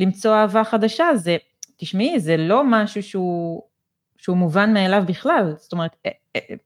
למצוא 0.00 0.34
אהבה 0.34 0.64
חדשה, 0.64 1.06
זה, 1.14 1.36
תשמעי, 1.76 2.20
זה 2.20 2.36
לא 2.36 2.62
משהו 2.66 3.02
שהוא, 3.02 3.62
שהוא 4.18 4.36
מובן 4.36 4.72
מאליו 4.74 5.04
בכלל, 5.06 5.54
זאת 5.56 5.72
אומרת, 5.72 5.96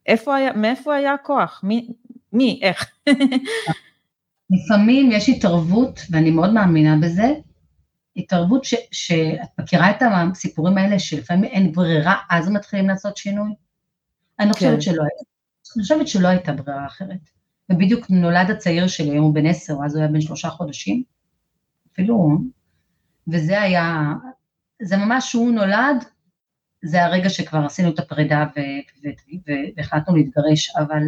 איפה 0.07 0.37
היה, 0.37 0.53
מאיפה 0.53 0.95
היה 0.95 1.15
הכוח? 1.15 1.61
מי, 1.65 1.89
מי, 2.33 2.61
איך? 2.63 2.91
לפעמים 4.51 5.13
יש 5.13 5.29
התערבות, 5.29 6.01
ואני 6.11 6.31
מאוד 6.31 6.53
מאמינה 6.53 6.97
בזה, 7.03 7.35
התערבות 8.17 8.65
ש, 8.65 8.75
שאת 8.93 9.49
מכירה 9.61 9.91
את 9.91 10.03
הסיפורים 10.33 10.79
האלה 10.79 10.99
שלפעמים 10.99 11.45
אין 11.45 11.73
ברירה, 11.73 12.17
אז 12.31 12.49
מתחילים 12.49 12.89
לעשות 12.89 13.17
שינוי? 13.17 13.51
אני 14.41 14.49
לא 14.49 14.53
כן. 14.53 14.59
חושבת 14.59 14.83
שלא 14.83 15.03
הייתה. 15.03 15.25
אני 15.77 15.83
חושבת 15.83 16.09
שלא 16.09 16.29
הייתה 16.29 16.53
ברירה 16.53 16.87
אחרת. 16.87 17.31
ובדיוק 17.71 18.11
נולד 18.11 18.51
הצעיר 18.51 18.87
שלי, 18.87 19.11
היום 19.11 19.25
הוא 19.25 19.35
בן 19.35 19.47
עשר, 19.47 19.75
אז 19.85 19.95
הוא 19.95 20.03
היה 20.03 20.13
בן 20.13 20.21
שלושה 20.21 20.49
חודשים, 20.49 21.03
אפילו, 21.93 22.39
וזה 23.29 23.61
היה, 23.61 24.13
זה 24.83 24.97
ממש, 24.97 25.31
שהוא 25.31 25.53
נולד, 25.53 26.05
זה 26.85 27.05
הרגע 27.05 27.29
שכבר 27.31 27.65
עשינו 27.65 27.89
את 27.89 27.99
הפרידה 27.99 28.45
והחלטנו 29.77 30.17
להתגרש, 30.17 30.77
אבל, 30.77 31.03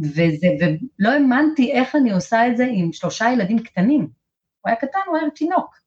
וזה, 0.00 0.48
ולא 0.60 1.10
האמנתי 1.12 1.72
איך 1.72 1.96
אני 1.96 2.12
עושה 2.12 2.48
את 2.48 2.56
זה 2.56 2.66
עם 2.70 2.92
שלושה 2.92 3.30
ילדים 3.32 3.58
קטנים. 3.58 4.00
הוא 4.00 4.70
היה 4.70 4.76
קטן, 4.76 4.98
הוא 5.06 5.16
היה 5.16 5.30
תינוק. 5.30 5.80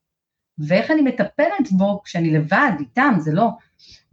ואיך 0.57 0.91
אני 0.91 1.01
מטפלת 1.01 1.71
בו 1.71 2.01
כשאני 2.03 2.33
לבד, 2.33 2.71
איתם, 2.79 3.15
זה 3.19 3.33
לא. 3.33 3.49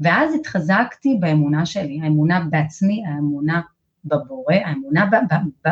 ואז 0.01 0.35
התחזקתי 0.35 1.17
באמונה 1.21 1.67
שלי, 1.67 2.01
האמונה 2.03 2.41
בעצמי, 2.51 3.03
האמונה 3.07 3.61
בבורא, 4.05 4.55
האמונה 4.55 5.07
ב, 5.07 5.15
ב, 5.15 5.35
ב, 5.67 5.71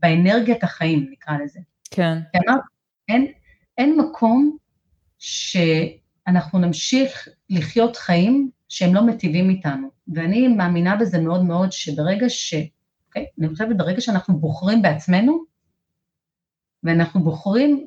באנרגיית 0.00 0.64
החיים, 0.64 1.06
נקרא 1.10 1.34
לזה. 1.44 1.60
כן. 1.90 2.18
כלומר, 2.32 2.60
אין, 3.08 3.26
אין 3.78 3.98
מקום 4.00 4.56
שאנחנו 5.18 6.58
נמשיך 6.58 7.28
לחיות 7.50 7.96
חיים 7.96 8.50
שהם 8.68 8.94
לא 8.94 9.06
מטיבים 9.06 9.50
איתנו. 9.50 9.88
ואני 10.14 10.48
מאמינה 10.48 10.96
בזה 10.96 11.18
מאוד 11.18 11.44
מאוד, 11.44 11.72
שברגע 11.72 12.26
ש... 12.28 12.54
אוקיי? 13.08 13.26
אני 13.38 13.48
חושבת, 13.48 13.76
ברגע 13.76 14.00
שאנחנו 14.00 14.38
בוחרים 14.38 14.82
בעצמנו, 14.82 15.44
ואנחנו 16.82 17.24
בוחרים 17.24 17.86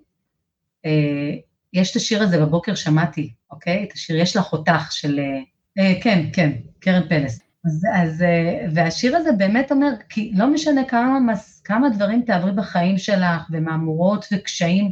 אה, 0.86 1.36
יש 1.74 1.92
את 1.92 1.96
השיר 1.96 2.24
הזה, 2.24 2.46
בבוקר 2.46 2.76
שמעתי, 2.76 3.34
אוקיי? 3.52 3.84
את 3.84 3.92
השיר 3.94 4.18
יש 4.18 4.38
לך 4.38 4.54
אותך 4.54 4.92
של, 4.92 5.20
אה, 5.20 5.40
אה, 5.78 6.02
כן, 6.02 6.30
כן, 6.34 6.52
קרן 6.80 7.10
פלס. 7.10 7.42
אז, 7.66 7.88
אז, 7.94 8.22
אה, 8.22 8.68
והשיר 8.74 9.16
הזה 9.18 9.32
באמת 9.32 9.72
אומר, 9.72 9.92
כי 10.10 10.32
לא 10.36 10.48
משנה 10.48 10.82
כמה, 10.86 11.34
כמה 11.64 11.90
דברים 11.90 12.22
תעברי 12.22 12.52
בחיים 12.52 12.98
שלך, 12.98 13.48
ומהמורות 13.52 14.26
וקשיים, 14.32 14.92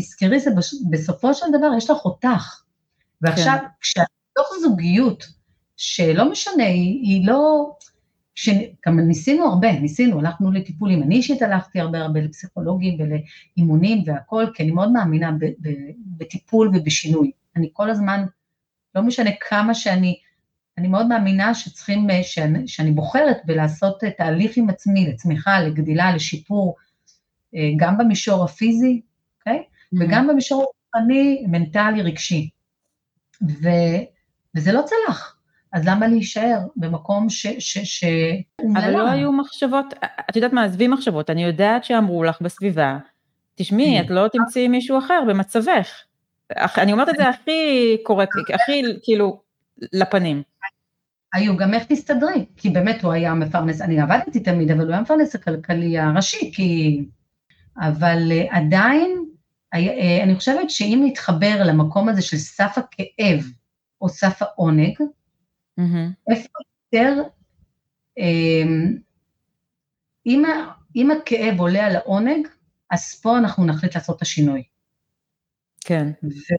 תזכרי, 0.00 0.40
זה 0.40 0.50
בסופו 0.90 1.34
של 1.34 1.46
דבר 1.58 1.70
יש 1.76 1.90
לך 1.90 2.04
אותך. 2.04 2.62
ועכשיו, 3.20 3.56
כן. 3.60 3.66
כשאת 3.80 4.06
בתוך 4.32 4.48
זוגיות, 4.62 5.26
שלא 5.76 6.30
משנה, 6.30 6.64
היא, 6.64 7.00
היא 7.02 7.26
לא, 7.26 7.70
שגם 8.34 9.00
ניסינו 9.00 9.44
הרבה, 9.44 9.72
ניסינו, 9.72 10.18
הלכנו 10.18 10.52
לטיפולים, 10.52 11.02
אני 11.02 11.16
אישית 11.16 11.42
הלכתי 11.42 11.80
הרבה 11.80 11.98
הרבה 11.98 12.20
לפסיכולוגים 12.20 12.98
ולאימונים 13.00 14.02
והכל, 14.06 14.46
כי 14.54 14.62
אני 14.62 14.70
מאוד 14.70 14.92
מאמינה 14.92 15.32
ב, 15.32 15.44
ב, 15.44 15.70
בטיפול 15.98 16.70
ובשינוי. 16.74 17.30
אני 17.56 17.70
כל 17.72 17.90
הזמן, 17.90 18.24
לא 18.94 19.02
משנה 19.02 19.30
כמה 19.40 19.74
שאני, 19.74 20.18
אני 20.78 20.88
מאוד 20.88 21.06
מאמינה 21.06 21.54
שצריכים, 21.54 22.08
שאני, 22.22 22.68
שאני 22.68 22.90
בוחרת 22.90 23.36
בלעשות 23.44 24.00
תהליך 24.18 24.56
עם 24.56 24.70
עצמי, 24.70 25.06
לצמיחה, 25.06 25.60
לגדילה, 25.60 26.14
לשיפור, 26.14 26.76
אה, 27.54 27.70
גם 27.76 27.98
במישור 27.98 28.44
הפיזי. 28.44 29.00
וגם 29.92 30.28
במישור 30.28 30.72
רוחני, 30.94 31.44
מנטלי, 31.48 32.02
רגשי. 32.02 32.50
ו, 33.42 33.68
וזה 34.56 34.72
לא 34.72 34.82
צלח. 34.82 35.36
אז 35.72 35.88
למה 35.88 36.06
להישאר 36.06 36.58
במקום 36.76 37.30
ש... 37.30 37.46
ש, 37.46 37.78
ש... 37.78 38.04
אבל 38.74 38.90
לא 38.90 39.10
היו 39.10 39.32
מחשבות, 39.32 39.94
את 40.30 40.36
יודעת 40.36 40.52
מה, 40.52 40.64
עזבי 40.64 40.88
מחשבות, 40.88 41.30
אני 41.30 41.44
יודעת 41.44 41.84
שאמרו 41.84 42.24
לך 42.24 42.40
בסביבה, 42.40 42.98
תשמעי, 43.54 44.00
את 44.00 44.10
לא 44.10 44.28
תמצאי 44.32 44.68
מישהו 44.68 44.98
אחר 44.98 45.20
במצבך. 45.28 45.88
אני 46.78 46.92
אומרת 46.92 47.08
את 47.08 47.14
זה 47.16 47.28
הכי 47.28 47.96
קורקט, 48.02 48.50
הכי 48.54 48.82
כאילו 49.02 49.40
לפנים. 49.92 50.42
היו, 51.34 51.56
גם 51.56 51.74
איך 51.74 51.84
תסתדרי? 51.84 52.46
כי 52.56 52.70
באמת 52.70 53.04
הוא 53.04 53.12
היה 53.12 53.34
מפרנס, 53.34 53.80
אני 53.80 54.00
עבדתי 54.00 54.40
תמיד, 54.40 54.70
אבל 54.70 54.80
הוא 54.80 54.88
היה 54.88 54.98
המפרנס 54.98 55.34
הכלכלי 55.34 55.98
הראשי, 55.98 56.52
כי... 56.54 57.00
אבל 57.80 58.32
uh, 58.32 58.56
עדיין, 58.56 59.24
אני 59.74 60.34
חושבת 60.36 60.70
שאם 60.70 61.02
נתחבר 61.04 61.62
למקום 61.66 62.08
הזה 62.08 62.22
של 62.22 62.36
סף 62.36 62.78
הכאב 62.78 63.44
או 64.00 64.08
סף 64.08 64.42
העונג, 64.42 64.94
Mm-hmm. 65.78 66.32
איפה 66.32 66.48
יותר, 66.94 67.22
אמ, 68.18 68.96
אם, 70.26 70.42
אם 70.96 71.10
הכאב 71.10 71.60
עולה 71.60 71.86
על 71.86 71.96
העונג, 71.96 72.48
אז 72.90 73.20
פה 73.22 73.38
אנחנו 73.38 73.66
נחליט 73.66 73.94
לעשות 73.94 74.16
את 74.16 74.22
השינוי. 74.22 74.62
כן. 75.80 76.10
ו, 76.24 76.54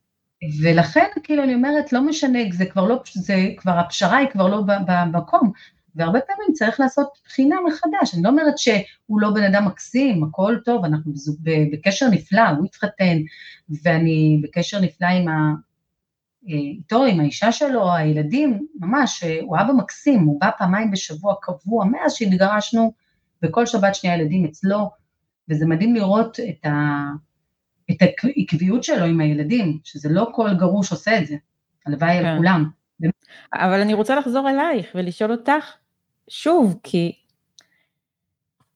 ולכן, 0.63 1.07
כאילו, 1.23 1.43
אני 1.43 1.55
אומרת, 1.55 1.93
לא 1.93 2.01
משנה, 2.01 2.39
זה 2.51 2.65
כבר 2.65 2.85
לא, 2.85 3.03
זה 3.13 3.35
כבר, 3.57 3.71
הפשרה 3.71 4.17
היא 4.17 4.29
כבר 4.29 4.47
לא 4.47 4.61
במקום, 4.87 5.51
והרבה 5.99 6.19
פעמים 6.21 6.53
צריך 6.53 6.79
לעשות 6.79 7.07
בחינה 7.25 7.55
מחדש. 7.67 8.15
אני 8.15 8.23
לא 8.23 8.29
אומרת 8.29 8.57
שהוא 8.57 9.21
לא 9.21 9.29
בן 9.33 9.43
אדם 9.43 9.65
מקסים, 9.65 10.23
הכל 10.23 10.57
טוב, 10.65 10.85
אנחנו 10.85 11.13
בקשר 11.71 12.07
נפלא, 12.09 12.49
הוא 12.57 12.65
התחתן, 12.65 13.17
ואני 13.83 14.41
בקשר 14.43 14.79
נפלא 14.79 15.07
עם, 15.07 15.27
ה, 15.27 15.53
איתו, 16.47 17.05
עם 17.05 17.19
האישה 17.19 17.51
שלו, 17.51 17.93
הילדים, 17.93 18.67
ממש, 18.79 19.23
הוא 19.41 19.57
אבא 19.57 19.73
מקסים, 19.73 20.23
הוא 20.23 20.41
בא 20.41 20.49
פעמיים 20.57 20.91
בשבוע 20.91 21.35
קבוע, 21.41 21.85
מאז 21.85 22.13
שהתגרשנו, 22.13 22.93
וכל 23.43 23.65
שבת 23.65 23.95
שני 23.95 24.09
הילדים 24.09 24.45
אצלו, 24.45 24.89
וזה 25.49 25.65
מדהים 25.65 25.95
לראות 25.95 26.39
את, 26.39 26.65
ה, 26.65 27.05
את 27.91 27.97
העקביות 28.01 28.83
שלו 28.83 29.05
עם 29.05 29.19
הילדים, 29.19 29.79
שזה 29.83 30.09
לא 30.09 30.29
כל 30.31 30.53
גרוש 30.53 30.91
עושה 30.91 31.17
את 31.17 31.27
זה, 31.27 31.35
הלוואי 31.85 32.17
על 32.17 32.23
כן. 32.23 32.37
כולם. 32.37 32.69
אבל 33.53 33.81
אני 33.81 33.93
רוצה 33.93 34.15
לחזור 34.15 34.49
אלייך 34.49 34.87
ולשאול 34.95 35.31
אותך 35.31 35.73
שוב, 36.29 36.79
כי 36.83 37.15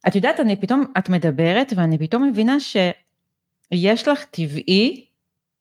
את 0.08 0.16
יודעת, 0.16 0.40
אני 0.40 0.62
פתאום, 0.62 0.84
את 0.98 1.10
מדברת 1.10 1.74
ואני 1.76 1.98
פתאום 1.98 2.24
מבינה 2.24 2.58
שיש 2.60 4.08
לך 4.08 4.24
טבעי, 4.24 5.06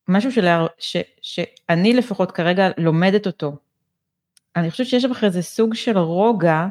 משהו 0.09 0.33
של, 0.33 0.47
ש, 0.79 0.97
שאני 1.23 1.93
לפחות 1.93 2.33
כרגע 2.33 2.69
לומדת 2.79 3.27
אותו. 3.27 3.57
אני 4.57 4.71
חושבת 4.71 4.87
שיש 4.87 5.05
בך 5.05 5.25
איזה 5.25 5.43
סוג 5.43 5.75
של 5.75 5.99
רוגע 5.99 6.67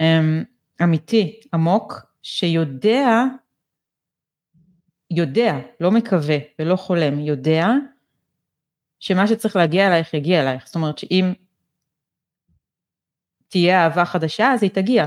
אמ, 0.00 0.44
אמיתי, 0.82 1.40
עמוק, 1.54 2.06
שיודע, 2.22 3.22
יודע, 5.10 5.58
לא 5.80 5.90
מקווה 5.90 6.36
ולא 6.58 6.76
חולם, 6.76 7.20
יודע 7.20 7.66
שמה 9.00 9.26
שצריך 9.26 9.56
להגיע 9.56 9.86
אלייך 9.86 10.14
יגיע 10.14 10.42
אלייך. 10.42 10.66
זאת 10.66 10.74
אומרת 10.74 10.98
שאם 10.98 11.32
תהיה 13.56 13.84
אהבה 13.84 14.04
חדשה, 14.04 14.52
אז 14.52 14.62
היא 14.62 14.70
תגיע. 14.70 15.06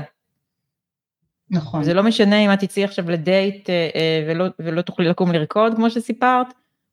נכון. 1.50 1.84
זה 1.84 1.94
לא 1.94 2.02
משנה 2.02 2.36
אם 2.36 2.52
את 2.52 2.58
תצאי 2.58 2.84
עכשיו 2.84 3.10
לדייט 3.10 3.70
אה, 3.70 3.88
אה, 3.94 4.24
ולא, 4.28 4.44
ולא 4.58 4.82
תוכלי 4.82 5.08
לקום 5.08 5.32
לרקוד, 5.32 5.74
כמו 5.74 5.90
שסיפרת, 5.90 6.46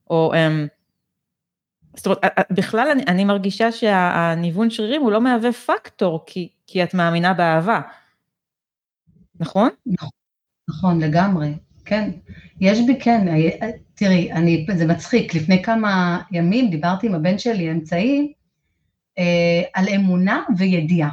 או... 0.09 0.33
אמ, 0.33 0.67
זאת 1.95 2.05
אומרת, 2.05 2.19
בכלל 2.51 2.87
אני, 2.91 3.03
אני 3.07 3.25
מרגישה 3.25 3.71
שהניוון 3.71 4.69
שרירים 4.69 5.01
הוא 5.01 5.11
לא 5.11 5.21
מהווה 5.21 5.51
פקטור, 5.51 6.23
כי, 6.25 6.49
כי 6.67 6.83
את 6.83 6.93
מאמינה 6.93 7.33
באהבה. 7.33 7.81
נכון? 9.39 9.69
נכון, 9.85 10.09
נכון, 10.69 11.03
לגמרי, 11.03 11.53
כן. 11.85 12.11
יש 12.61 12.79
בי, 12.87 12.99
כן, 12.99 13.27
תראי, 13.95 14.31
אני, 14.31 14.65
זה 14.75 14.85
מצחיק, 14.85 15.35
לפני 15.35 15.63
כמה 15.63 16.21
ימים 16.31 16.69
דיברתי 16.69 17.07
עם 17.07 17.15
הבן 17.15 17.37
שלי, 17.37 17.69
האמצעי, 17.69 18.33
אה, 19.17 19.61
על 19.73 19.85
אמונה 19.89 20.43
וידיעה. 20.57 21.09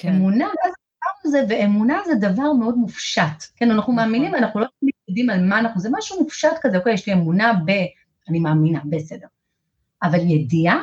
כן. 0.00 0.14
אמונה, 0.14 0.44
מה 0.44 1.30
זה, 1.30 1.44
ואמונה 1.48 1.98
זה 2.06 2.14
דבר 2.14 2.52
מאוד 2.52 2.78
מופשט, 2.78 3.44
כן, 3.56 3.70
אנחנו 3.70 3.92
נכון. 3.92 3.94
מאמינים, 3.94 4.34
אנחנו 4.34 4.60
לא 4.60 4.66
יודעים 5.08 5.30
על 5.30 5.44
מה 5.44 5.58
אנחנו, 5.58 5.80
זה 5.80 5.88
משהו 5.92 6.22
מופשט 6.22 6.48
כזה, 6.60 6.78
אוקיי, 6.78 6.94
יש 6.94 7.06
לי 7.06 7.12
אמונה 7.12 7.52
ב... 7.66 7.70
אני 8.28 8.40
מאמינה, 8.40 8.80
בסדר. 8.84 9.26
אבל 10.02 10.18
ידיעה 10.18 10.82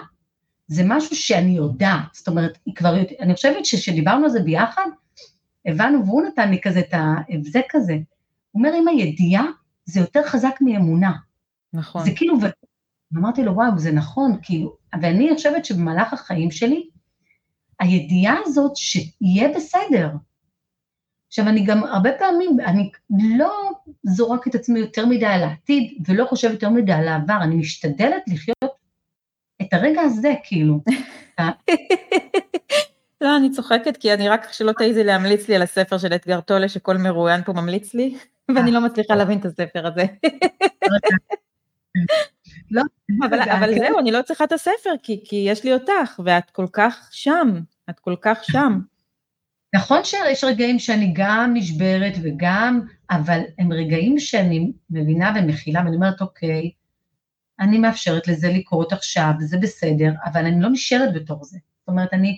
זה 0.67 0.83
משהו 0.85 1.15
שאני 1.15 1.51
יודעת, 1.51 2.13
זאת 2.13 2.27
אומרת, 2.27 2.57
היא 2.65 2.75
כבר, 2.75 2.95
אני 3.19 3.35
חושבת 3.35 3.65
שכשדיברנו 3.65 4.23
על 4.23 4.29
זה 4.29 4.39
ביחד, 4.39 4.85
הבנו, 5.65 6.05
והוא 6.05 6.21
נתן 6.21 6.49
לי 6.49 6.61
כזה 6.61 6.79
את 6.79 6.93
ההבזק 6.93 7.75
הזה. 7.75 7.93
הוא 8.51 8.59
אומר, 8.59 8.69
אם 8.79 8.87
הידיעה 8.87 9.45
זה 9.85 9.99
יותר 9.99 10.23
חזק 10.23 10.55
מאמונה. 10.61 11.11
נכון. 11.73 12.05
זה 12.05 12.11
כאילו, 12.15 12.37
ואמרתי 13.13 13.43
לו, 13.43 13.55
וואו, 13.55 13.79
זה 13.79 13.91
נכון, 13.91 14.37
כאילו, 14.41 14.75
ואני 15.01 15.29
חושבת 15.35 15.65
שבמהלך 15.65 16.13
החיים 16.13 16.51
שלי, 16.51 16.89
הידיעה 17.79 18.37
הזאת 18.45 18.75
שיהיה 18.75 19.49
בסדר. 19.55 20.09
עכשיו, 21.27 21.47
אני 21.47 21.65
גם 21.65 21.83
הרבה 21.83 22.09
פעמים, 22.19 22.57
אני 22.65 22.91
לא 23.37 23.71
זורק 24.03 24.47
את 24.47 24.55
עצמי 24.55 24.79
יותר 24.79 25.05
מדי 25.05 25.25
על 25.25 25.43
העתיד, 25.43 26.03
ולא 26.07 26.25
חושבת 26.25 26.51
יותר 26.51 26.69
מדי 26.69 26.91
על 26.91 27.07
העבר, 27.07 27.37
אני 27.41 27.55
משתדלת 27.55 28.23
לחיות 28.27 28.75
את 29.61 29.73
הרגע 29.73 30.01
הזה, 30.01 30.33
כאילו. 30.43 30.83
לא, 33.21 33.37
אני 33.37 33.51
צוחקת, 33.51 33.97
כי 33.97 34.13
אני 34.13 34.29
רק 34.29 34.47
שלא 34.51 34.71
תעיזי 34.71 35.03
להמליץ 35.03 35.47
לי 35.47 35.55
על 35.55 35.61
הספר 35.61 35.97
של 35.97 36.15
אתגר 36.15 36.41
טולה, 36.41 36.69
שכל 36.69 36.97
מרואיין 36.97 37.43
פה 37.43 37.53
ממליץ 37.53 37.93
לי, 37.93 38.17
ואני 38.55 38.71
לא 38.71 38.81
מצליחה 38.81 39.15
להבין 39.15 39.39
את 39.39 39.45
הספר 39.45 39.87
הזה. 39.87 40.05
לא, 42.71 42.81
אבל, 43.27 43.41
אבל 43.41 43.79
זהו, 43.79 43.99
אני 43.99 44.11
לא 44.11 44.21
צריכה 44.21 44.43
את 44.43 44.51
הספר, 44.51 44.89
כי, 45.03 45.21
כי 45.25 45.35
יש 45.35 45.63
לי 45.63 45.73
אותך, 45.73 46.19
ואת 46.25 46.49
כל 46.49 46.65
כך 46.73 47.09
שם, 47.11 47.59
את 47.89 47.99
כל 47.99 48.15
כך 48.21 48.43
שם. 48.43 48.79
נכון 49.75 50.03
שיש 50.03 50.43
רגעים 50.43 50.79
שאני 50.79 51.13
גם 51.15 51.51
נשברת 51.53 52.13
וגם, 52.23 52.81
אבל 53.11 53.41
הם 53.59 53.73
רגעים 53.73 54.19
שאני 54.19 54.71
מבינה 54.89 55.33
ומכילה, 55.35 55.81
ואני 55.85 55.95
אומרת, 55.95 56.21
אוקיי, 56.21 56.71
אני 57.59 57.77
מאפשרת 57.77 58.27
לזה 58.27 58.49
לקרות 58.49 58.93
עכשיו, 58.93 59.31
זה 59.39 59.57
בסדר, 59.57 60.11
אבל 60.25 60.45
אני 60.45 60.61
לא 60.61 60.69
נשארת 60.69 61.13
בתור 61.13 61.43
זה. 61.43 61.57
זאת 61.79 61.87
אומרת, 61.87 62.13
אני 62.13 62.37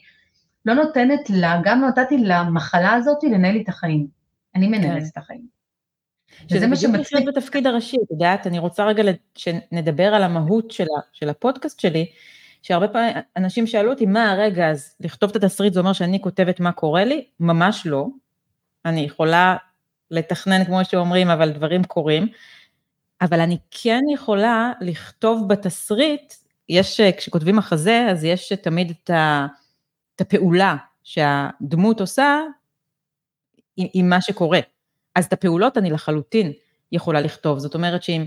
לא 0.65 0.73
נותנת 0.73 1.29
לה, 1.29 1.61
גם 1.63 1.81
לא 1.81 1.87
נתתי 1.87 2.17
למחלה 2.17 2.93
הזאת 2.93 3.23
לנהל 3.23 3.53
לי 3.53 3.61
את 3.61 3.69
החיים. 3.69 4.07
אני 4.55 4.67
מנהלת 4.67 5.03
כן. 5.03 5.09
את 5.11 5.17
החיים. 5.17 5.58
שזה 6.47 6.67
בדיוק 6.67 6.95
לחיות 6.95 7.25
בתפקיד 7.25 7.67
הראשי, 7.67 7.97
את 7.97 8.11
יודעת, 8.11 8.47
אני 8.47 8.59
רוצה 8.59 8.85
רגע 8.85 9.03
שנדבר 9.35 10.03
על 10.03 10.23
המהות 10.23 10.71
של, 10.71 10.85
של 11.13 11.29
הפודקאסט 11.29 11.79
שלי, 11.79 12.05
שהרבה 12.61 12.87
פעמים 12.87 13.13
אנשים 13.37 13.67
שאלו 13.67 13.91
אותי, 13.91 14.05
מה 14.05 14.31
הרגע, 14.31 14.69
אז 14.69 14.95
לכתוב 14.99 15.29
את 15.29 15.35
התסריט 15.35 15.73
זה 15.73 15.79
אומר 15.79 15.93
שאני 15.93 16.21
כותבת 16.21 16.59
מה 16.59 16.71
קורה 16.71 17.05
לי? 17.05 17.25
ממש 17.39 17.85
לא. 17.85 18.07
אני 18.85 19.01
יכולה 19.01 19.55
לתכנן 20.11 20.65
כמו 20.65 20.85
שאומרים, 20.85 21.29
אבל 21.29 21.51
דברים 21.51 21.83
קורים. 21.83 22.27
אבל 23.21 23.39
אני 23.39 23.57
כן 23.71 24.01
יכולה 24.13 24.71
לכתוב 24.81 25.47
בתסריט, 25.47 26.33
יש, 26.69 27.01
כשכותבים 27.01 27.55
מחזה, 27.55 28.07
אז 28.09 28.23
יש 28.23 28.53
תמיד 28.53 28.89
את, 28.89 29.09
ה, 29.09 29.47
את 30.15 30.21
הפעולה 30.21 30.75
שהדמות 31.03 32.01
עושה 32.01 32.39
עם, 33.77 33.87
עם 33.93 34.09
מה 34.09 34.21
שקורה. 34.21 34.59
אז 35.15 35.25
את 35.25 35.33
הפעולות 35.33 35.77
אני 35.77 35.89
לחלוטין 35.89 36.51
יכולה 36.91 37.21
לכתוב. 37.21 37.59
זאת 37.59 37.75
אומרת 37.75 38.03
שאם 38.03 38.25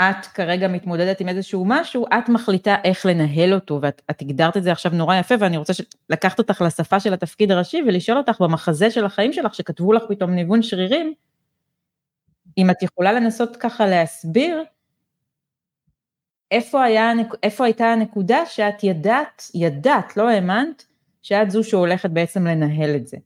את 0.00 0.26
כרגע 0.26 0.68
מתמודדת 0.68 1.20
עם 1.20 1.28
איזשהו 1.28 1.64
משהו, 1.66 2.06
את 2.06 2.28
מחליטה 2.28 2.76
איך 2.84 3.06
לנהל 3.06 3.54
אותו, 3.54 3.78
ואת 3.82 4.22
הגדרת 4.22 4.56
את 4.56 4.62
זה 4.62 4.72
עכשיו 4.72 4.92
נורא 4.92 5.16
יפה, 5.16 5.34
ואני 5.40 5.56
רוצה 5.56 5.72
לקחת 6.10 6.38
אותך 6.38 6.62
לשפה 6.66 7.00
של 7.00 7.14
התפקיד 7.14 7.52
הראשי 7.52 7.82
ולשאול 7.86 8.18
אותך 8.18 8.40
במחזה 8.40 8.90
של 8.90 9.04
החיים 9.04 9.32
שלך, 9.32 9.54
שכתבו 9.54 9.92
לך 9.92 10.02
פתאום 10.08 10.30
ניוון 10.30 10.62
שרירים, 10.62 11.14
אם 12.58 12.70
את 12.70 12.82
יכולה 12.82 13.12
לנסות 13.12 13.56
ככה 13.56 13.86
להסביר, 13.86 14.62
איפה, 16.50 16.84
היה, 16.84 17.12
איפה 17.42 17.64
הייתה 17.64 17.86
הנקודה 17.86 18.46
שאת 18.46 18.84
ידעת, 18.84 19.42
ידעת, 19.54 20.16
לא 20.16 20.28
האמנת, 20.28 20.86
שאת 21.22 21.50
זו 21.50 21.64
שהולכת 21.64 22.10
בעצם 22.10 22.46
לנהל 22.46 22.96
את 22.96 23.06
זה, 23.06 23.16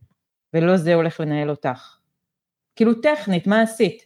ולא 0.54 0.76
זה 0.76 0.94
הולך 0.94 1.20
לנהל 1.20 1.50
אותך. 1.50 1.96
כאילו 2.76 2.94
טכנית, 2.94 3.46
מה 3.46 3.60
עשית? 3.60 4.02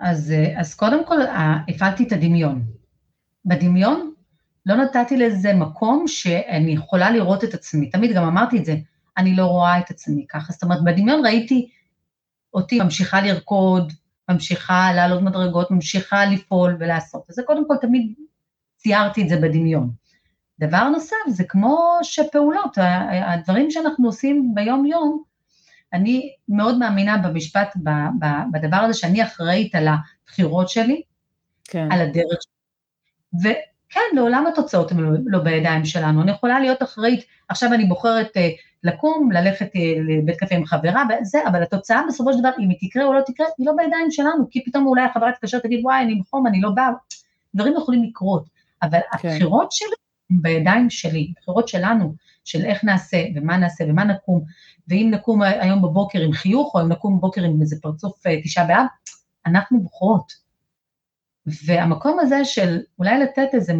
אז, 0.00 0.34
אז 0.56 0.74
קודם 0.74 1.06
כל 1.06 1.16
הפעלתי 1.68 2.04
את 2.04 2.12
הדמיון. 2.12 2.64
בדמיון 3.44 4.12
לא 4.66 4.76
נתתי 4.76 5.16
לזה 5.16 5.54
מקום 5.54 6.08
שאני 6.08 6.70
יכולה 6.70 7.10
לראות 7.10 7.44
את 7.44 7.54
עצמי, 7.54 7.90
תמיד 7.90 8.16
גם 8.16 8.24
אמרתי 8.24 8.58
את 8.58 8.64
זה, 8.64 8.76
אני 9.16 9.36
לא 9.36 9.46
רואה 9.46 9.78
את 9.78 9.90
עצמי 9.90 10.26
ככה, 10.28 10.52
זאת 10.52 10.62
אומרת 10.62 10.84
בדמיון 10.84 11.26
ראיתי 11.26 11.70
אותי 12.54 12.80
ממשיכה 12.80 13.20
לרקוד, 13.20 13.92
ממשיכה 14.30 14.92
לעלות 14.92 15.22
מדרגות, 15.22 15.70
ממשיכה 15.70 16.26
לפעול 16.26 16.76
ולעשות. 16.80 17.22
אז 17.28 17.34
זה 17.34 17.42
קודם 17.46 17.68
כל 17.68 17.74
תמיד 17.80 18.14
ציירתי 18.76 19.22
את 19.22 19.28
זה 19.28 19.36
בדמיון. 19.36 19.90
דבר 20.60 20.88
נוסף, 20.88 21.16
זה 21.28 21.44
כמו 21.44 21.98
שפעולות, 22.02 22.78
הדברים 23.10 23.70
שאנחנו 23.70 24.06
עושים 24.06 24.54
ביום-יום, 24.54 25.22
אני 25.92 26.32
מאוד 26.48 26.78
מאמינה 26.78 27.18
במשפט, 27.18 27.76
בדבר 28.52 28.76
הזה 28.76 28.98
שאני 28.98 29.22
אחראית 29.22 29.74
על 29.74 29.88
הבחירות 29.88 30.68
שלי, 30.68 31.02
כן. 31.64 31.92
על 31.92 32.00
הדרך 32.00 32.38
שלי. 32.42 32.56
וכן, 33.40 34.00
לעולם 34.14 34.46
התוצאות 34.46 34.92
הן 34.92 34.98
לא, 34.98 35.10
לא 35.26 35.38
בידיים 35.38 35.84
שלנו. 35.84 36.22
אני 36.22 36.30
יכולה 36.30 36.60
להיות 36.60 36.82
אחראית, 36.82 37.24
עכשיו 37.48 37.72
אני 37.72 37.84
בוחרת 37.84 38.36
uh, 38.36 38.40
לקום, 38.82 39.32
ללכת 39.32 39.66
uh, 39.74 39.78
לבית 40.08 40.36
קפה 40.36 40.54
עם 40.54 40.66
חברה, 40.66 41.02
וזה, 41.22 41.38
אבל 41.48 41.62
התוצאה 41.62 42.02
בסופו 42.08 42.32
של 42.32 42.38
דבר, 42.38 42.50
אם 42.58 42.68
היא 42.70 42.78
תקרה 42.80 43.04
או 43.04 43.12
לא 43.12 43.20
תקרה, 43.26 43.46
היא 43.58 43.66
לא 43.66 43.72
בידיים 43.76 44.10
שלנו, 44.10 44.50
כי 44.50 44.64
פתאום 44.64 44.86
אולי 44.86 45.02
החברה 45.02 45.32
תתקשר, 45.32 45.58
תגיד, 45.58 45.80
וואי, 45.84 46.02
אני 46.02 46.14
בחום, 46.14 46.46
אני 46.46 46.60
לא 46.60 46.70
באה, 46.70 46.88
דברים 47.54 47.74
יכולים 47.76 48.04
לקרות, 48.04 48.44
אבל 48.82 48.98
כן. 49.18 49.28
הבחירות 49.28 49.72
שלי 49.72 50.05
בידיים 50.30 50.90
שלי, 50.90 51.32
הבחירות 51.36 51.68
שלנו, 51.68 52.14
של 52.44 52.64
איך 52.64 52.84
נעשה, 52.84 53.24
ומה 53.34 53.56
נעשה, 53.56 53.84
ומה 53.88 54.04
נקום, 54.04 54.44
ואם 54.88 55.08
נקום 55.12 55.42
היום 55.42 55.82
בבוקר 55.82 56.20
עם 56.20 56.32
חיוך, 56.32 56.74
או 56.74 56.80
אם 56.80 56.88
נקום 56.88 57.18
בבוקר 57.18 57.44
עם 57.44 57.60
איזה 57.60 57.76
פרצוף 57.82 58.26
אה, 58.26 58.42
תשעה 58.42 58.66
באב, 58.66 58.86
אנחנו 59.46 59.80
בוחרות. 59.80 60.32
והמקום 61.46 62.20
הזה 62.20 62.44
של 62.44 62.78
אולי 62.98 63.18
לתת 63.18 63.48
איזה 63.52 63.72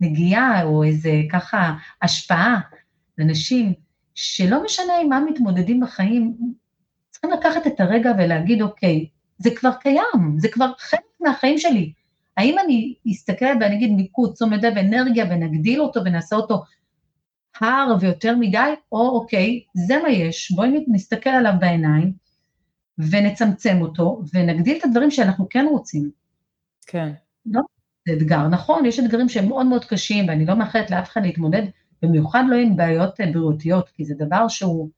נגיעה, 0.00 0.62
או 0.62 0.84
איזה 0.84 1.10
ככה 1.32 1.74
השפעה 2.02 2.60
לנשים, 3.18 3.74
שלא 4.14 4.64
משנה 4.64 4.92
עם 5.02 5.08
מה 5.08 5.20
מתמודדים 5.20 5.80
בחיים, 5.80 6.36
צריכים 7.10 7.30
לקחת 7.30 7.66
את 7.66 7.80
הרגע 7.80 8.12
ולהגיד, 8.18 8.62
אוקיי, 8.62 9.06
זה 9.38 9.50
כבר 9.56 9.72
קיים, 9.80 10.36
זה 10.38 10.48
כבר 10.52 10.72
חלק 10.78 11.00
מהחיים 11.20 11.58
שלי. 11.58 11.92
האם 12.36 12.56
אני 12.64 12.94
אסתכל 13.12 13.52
ואני 13.60 13.76
אגיד 13.76 13.92
מיקוד, 13.92 14.32
תשומת 14.32 14.62
לב, 14.62 14.78
אנרגיה, 14.78 15.24
ונגדיל 15.30 15.80
אותו 15.80 16.00
ונעשה 16.04 16.36
אותו 16.36 16.62
הר 17.60 17.96
ויותר 18.00 18.36
מדי, 18.40 18.74
או 18.92 19.08
אוקיי, 19.08 19.60
זה 19.74 19.94
מה 20.02 20.08
יש, 20.10 20.52
בואי 20.52 20.84
נסתכל 20.88 21.30
עליו 21.30 21.52
בעיניים, 21.60 22.12
ונצמצם 23.10 23.78
אותו, 23.80 24.22
ונגדיל 24.34 24.78
את 24.78 24.84
הדברים 24.84 25.10
שאנחנו 25.10 25.46
כן 25.50 25.66
רוצים. 25.70 26.10
כן. 26.86 27.12
לא, 27.46 27.60
זה 28.08 28.14
אתגר. 28.14 28.48
נכון, 28.48 28.86
יש 28.86 29.00
אתגרים 29.00 29.28
שהם 29.28 29.48
מאוד 29.48 29.66
מאוד 29.66 29.84
קשים, 29.84 30.28
ואני 30.28 30.46
לא 30.46 30.54
מאחלת 30.54 30.90
לאף 30.90 31.08
אחד 31.08 31.22
להתמודד, 31.22 31.62
במיוחד 32.02 32.44
לא 32.48 32.56
עם 32.56 32.76
בעיות 32.76 33.20
אה, 33.20 33.32
בריאותיות, 33.32 33.88
כי 33.88 34.04
זה 34.04 34.14
דבר 34.18 34.48
שהוא... 34.48 34.88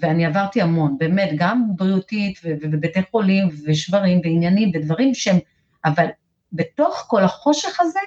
ואני 0.00 0.26
עברתי 0.26 0.62
המון, 0.62 0.98
באמת, 0.98 1.30
גם 1.38 1.66
בריאותית 1.76 2.38
ובבתי 2.44 3.02
חולים 3.10 3.48
ושברים 3.66 4.20
ועניינים 4.24 4.70
ודברים 4.74 5.14
שהם, 5.14 5.38
אבל 5.84 6.06
בתוך 6.52 7.04
כל 7.08 7.24
החושך 7.24 7.80
הזה, 7.80 8.00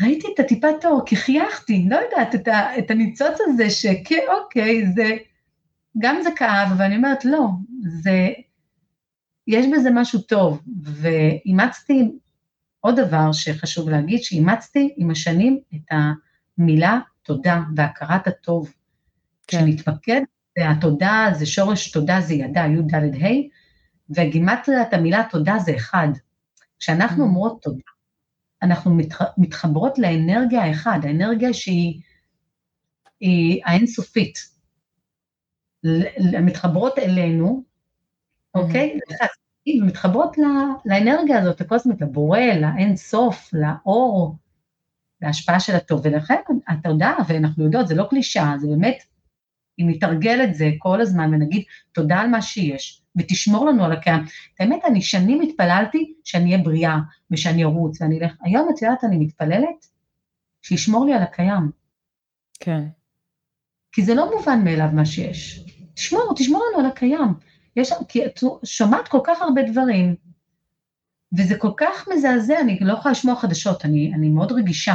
ראיתי 0.00 0.26
את 0.34 0.40
הטיפת 0.40 0.84
האור, 0.84 1.02
כי 1.06 1.16
חייכתי, 1.16 1.86
לא 1.90 1.96
יודעת, 1.96 2.34
את, 2.34 2.48
ה, 2.48 2.78
את 2.78 2.90
הניצוץ 2.90 3.38
הזה 3.40 3.70
שכן, 3.70 4.24
אוקיי, 4.28 4.92
זה, 4.94 5.16
גם 5.98 6.16
זה 6.22 6.30
כאב, 6.36 6.68
ואני 6.78 6.96
אומרת, 6.96 7.24
לא, 7.24 7.46
זה, 7.82 8.28
יש 9.46 9.66
בזה 9.72 9.90
משהו 9.90 10.20
טוב, 10.20 10.62
ואימצתי 10.82 12.10
עוד 12.80 13.00
דבר 13.00 13.32
שחשוב 13.32 13.88
להגיד, 13.88 14.22
שאימצתי 14.22 14.94
עם 14.96 15.10
השנים 15.10 15.60
את 15.74 15.94
המילה 16.58 16.98
תודה 17.22 17.60
והכרת 17.76 18.26
הטוב. 18.26 18.72
כן. 19.46 19.60
שנתמקד, 19.60 20.20
והתודה 20.58 21.26
זה 21.32 21.46
שורש 21.46 21.90
תודה 21.90 22.20
זה 22.20 22.34
ידע, 22.34 22.60
י' 22.66 22.82
ד' 22.82 23.24
ה', 23.24 23.28
וגימטריית 24.10 24.94
המילה 24.94 25.22
תודה 25.30 25.58
זה 25.58 25.76
אחד. 25.76 26.08
כשאנחנו 26.78 27.24
mm. 27.24 27.26
אומרות 27.26 27.62
תודה, 27.62 27.82
אנחנו 28.62 28.94
מתח, 28.94 29.22
מתחברות 29.38 29.98
לאנרגיה 29.98 30.64
האחד, 30.64 31.00
האנרגיה 31.02 31.52
שהיא 31.52 32.00
היא 33.20 33.62
האינסופית. 33.64 34.38
מתחברות 36.42 36.98
אלינו, 36.98 37.62
אוקיי? 38.54 38.98
Mm-hmm. 38.98 39.82
ומתחברות 39.82 40.36
לאנרגיה 40.84 41.38
הזאת, 41.38 41.60
הקוסמית, 41.60 42.00
לבורא, 42.00 42.40
לאין 42.40 42.96
סוף, 42.96 43.50
לאור, 43.52 44.36
להשפעה 45.20 45.60
של 45.60 45.74
הטוב. 45.74 46.00
ולכן 46.04 46.40
התודה, 46.68 47.14
ואנחנו 47.28 47.64
יודעות, 47.64 47.88
זה 47.88 47.94
לא 47.94 48.06
קלישאה, 48.10 48.54
זה 48.58 48.66
באמת, 48.66 49.04
אם 49.78 49.86
נתרגל 49.88 50.44
את 50.44 50.54
זה 50.54 50.70
כל 50.78 51.00
הזמן 51.00 51.34
ונגיד 51.34 51.62
תודה 51.92 52.20
על 52.20 52.26
מה 52.26 52.42
שיש, 52.42 52.99
ותשמור 53.16 53.66
לנו 53.66 53.84
על 53.84 53.92
הקיים. 53.92 54.22
האמת, 54.60 54.84
אני 54.84 55.02
שנים 55.02 55.40
התפללתי 55.40 56.14
שאני 56.24 56.52
אהיה 56.52 56.64
בריאה, 56.64 56.96
ושאני 57.30 57.64
ארוץ, 57.64 58.00
ואני 58.00 58.20
אלך, 58.20 58.32
היום 58.42 58.68
את 58.74 58.82
יודעת, 58.82 59.04
אני 59.04 59.16
מתפללת 59.18 59.86
שישמור 60.62 61.06
לי 61.06 61.14
על 61.14 61.22
הקיים. 61.22 61.70
כן. 62.60 62.84
כי 63.92 64.02
זה 64.02 64.14
לא 64.14 64.36
מובן 64.36 64.64
מאליו 64.64 64.88
מה 64.92 65.06
שיש. 65.06 65.64
תשמור, 65.94 66.32
תשמור 66.36 66.64
לנו 66.70 66.84
על 66.84 66.92
הקיים. 66.92 67.34
יש, 67.76 67.92
כי 68.08 68.26
את 68.26 68.40
שומעת 68.64 69.08
כל 69.08 69.20
כך 69.24 69.42
הרבה 69.42 69.62
דברים, 69.62 70.14
וזה 71.38 71.58
כל 71.58 71.70
כך 71.76 72.08
מזעזע, 72.14 72.60
אני 72.60 72.78
לא 72.80 72.92
יכולה 72.92 73.12
לשמוע 73.12 73.36
חדשות, 73.36 73.84
אני, 73.84 74.12
אני 74.14 74.28
מאוד 74.28 74.52
רגישה 74.52 74.94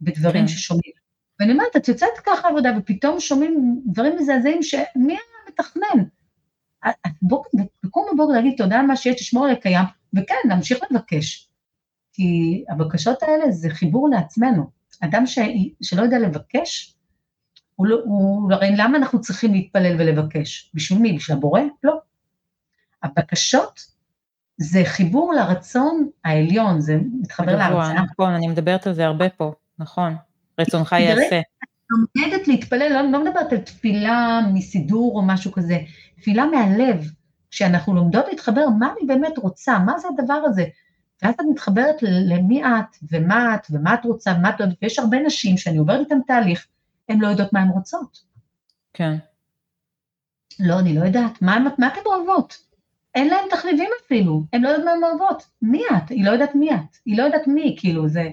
בדברים 0.00 0.42
כן. 0.42 0.48
ששומעים. 0.48 0.92
ואני 1.40 1.52
אומרת, 1.52 1.76
את 1.76 1.88
יוצאת 1.88 2.18
ככה 2.26 2.48
עבודה 2.48 2.72
ופתאום 2.78 3.20
שומעים 3.20 3.80
דברים 3.86 4.16
מזעזעים 4.16 4.62
שמי 4.62 5.12
היה 5.12 5.18
מתכנן? 5.48 6.04
תקום 7.82 8.06
בבוקר 8.12 8.32
להגיד 8.32 8.54
תודה 8.56 8.80
על 8.80 8.86
מה 8.86 8.96
שיש, 8.96 9.16
תשמור 9.16 9.46
על 9.46 9.52
הקיים, 9.52 9.84
וכן, 10.14 10.34
להמשיך 10.48 10.78
לבקש. 10.90 11.48
כי 12.12 12.64
הבקשות 12.68 13.22
האלה 13.22 13.52
זה 13.52 13.70
חיבור 13.70 14.08
לעצמנו. 14.08 14.70
אדם 15.00 15.26
ש... 15.26 15.38
שלא 15.82 16.02
יודע 16.02 16.18
לבקש, 16.18 16.94
הוא, 17.76 17.86
לא, 17.86 17.96
הוא, 18.04 18.52
הרי 18.52 18.70
למה 18.76 18.98
אנחנו 18.98 19.20
צריכים 19.20 19.52
להתפלל 19.52 19.96
ולבקש? 19.98 20.70
בשביל 20.74 20.98
מי? 20.98 21.12
בשביל 21.12 21.36
הבורא? 21.36 21.60
לא. 21.82 21.98
הבקשות 23.02 23.80
זה 24.56 24.82
חיבור 24.84 25.32
לרצון 25.32 26.08
העליון, 26.24 26.80
זה 26.80 26.98
מתחבר 27.20 27.56
להרצאה. 27.56 28.02
נכון, 28.02 28.32
אני 28.32 28.46
מדברת 28.46 28.86
על 28.86 28.92
זה 28.92 29.06
הרבה 29.06 29.28
פה, 29.28 29.52
נכון. 29.78 30.16
רצונך 30.60 30.92
יעשה. 30.92 31.40
לומדת 31.90 32.48
להתפלל, 32.48 32.92
לא, 32.92 33.10
לא 33.10 33.24
מדברת 33.24 33.52
על 33.52 33.58
תפילה 33.58 34.40
מסידור 34.54 35.16
או 35.16 35.22
משהו 35.22 35.52
כזה, 35.52 35.78
תפילה 36.16 36.46
מהלב, 36.46 37.10
כשאנחנו 37.50 37.94
לומדות 37.94 38.24
להתחבר, 38.28 38.68
מה 38.78 38.92
אני 38.92 39.06
באמת 39.06 39.38
רוצה, 39.38 39.78
מה 39.78 39.98
זה 39.98 40.08
הדבר 40.08 40.40
הזה? 40.44 40.64
ואז 41.22 41.34
את 41.34 41.40
מתחברת 41.50 41.96
למי 42.02 42.64
את, 42.64 42.96
ומה 43.12 43.54
את, 43.54 43.66
ומה 43.70 43.94
את 43.94 44.04
רוצה, 44.04 44.34
ומה 44.38 44.50
את 44.50 44.60
אוהבת, 44.60 44.76
ויש 44.82 44.98
הרבה 44.98 45.18
נשים 45.18 45.56
שאני 45.56 45.76
עוברת 45.76 46.00
איתן 46.00 46.18
תהליך, 46.26 46.66
הן 47.08 47.20
לא 47.20 47.28
יודעות 47.28 47.52
מה 47.52 47.60
הן 47.60 47.68
רוצות. 47.68 48.18
כן. 48.92 49.16
לא, 50.60 50.78
אני 50.78 50.94
לא 50.94 51.04
יודעת, 51.04 51.42
מה, 51.42 51.58
מה 51.78 51.88
אתן 51.88 52.00
אוהבות? 52.06 52.58
אין 53.14 53.28
להן 53.28 53.48
תחליבים 53.50 53.90
אפילו, 54.06 54.44
הן 54.52 54.62
לא 54.62 54.68
יודעות 54.68 54.84
מה 54.84 54.92
הן 54.92 55.04
אוהבות. 55.04 55.46
מי 55.62 55.82
את? 55.96 56.08
היא 56.10 56.24
לא 56.24 56.30
יודעת 56.30 56.54
מי 56.54 56.74
את, 56.74 56.96
היא 57.04 57.18
לא 57.18 57.22
יודעת 57.22 57.46
מי, 57.46 57.76
כאילו 57.78 58.08
זה... 58.08 58.28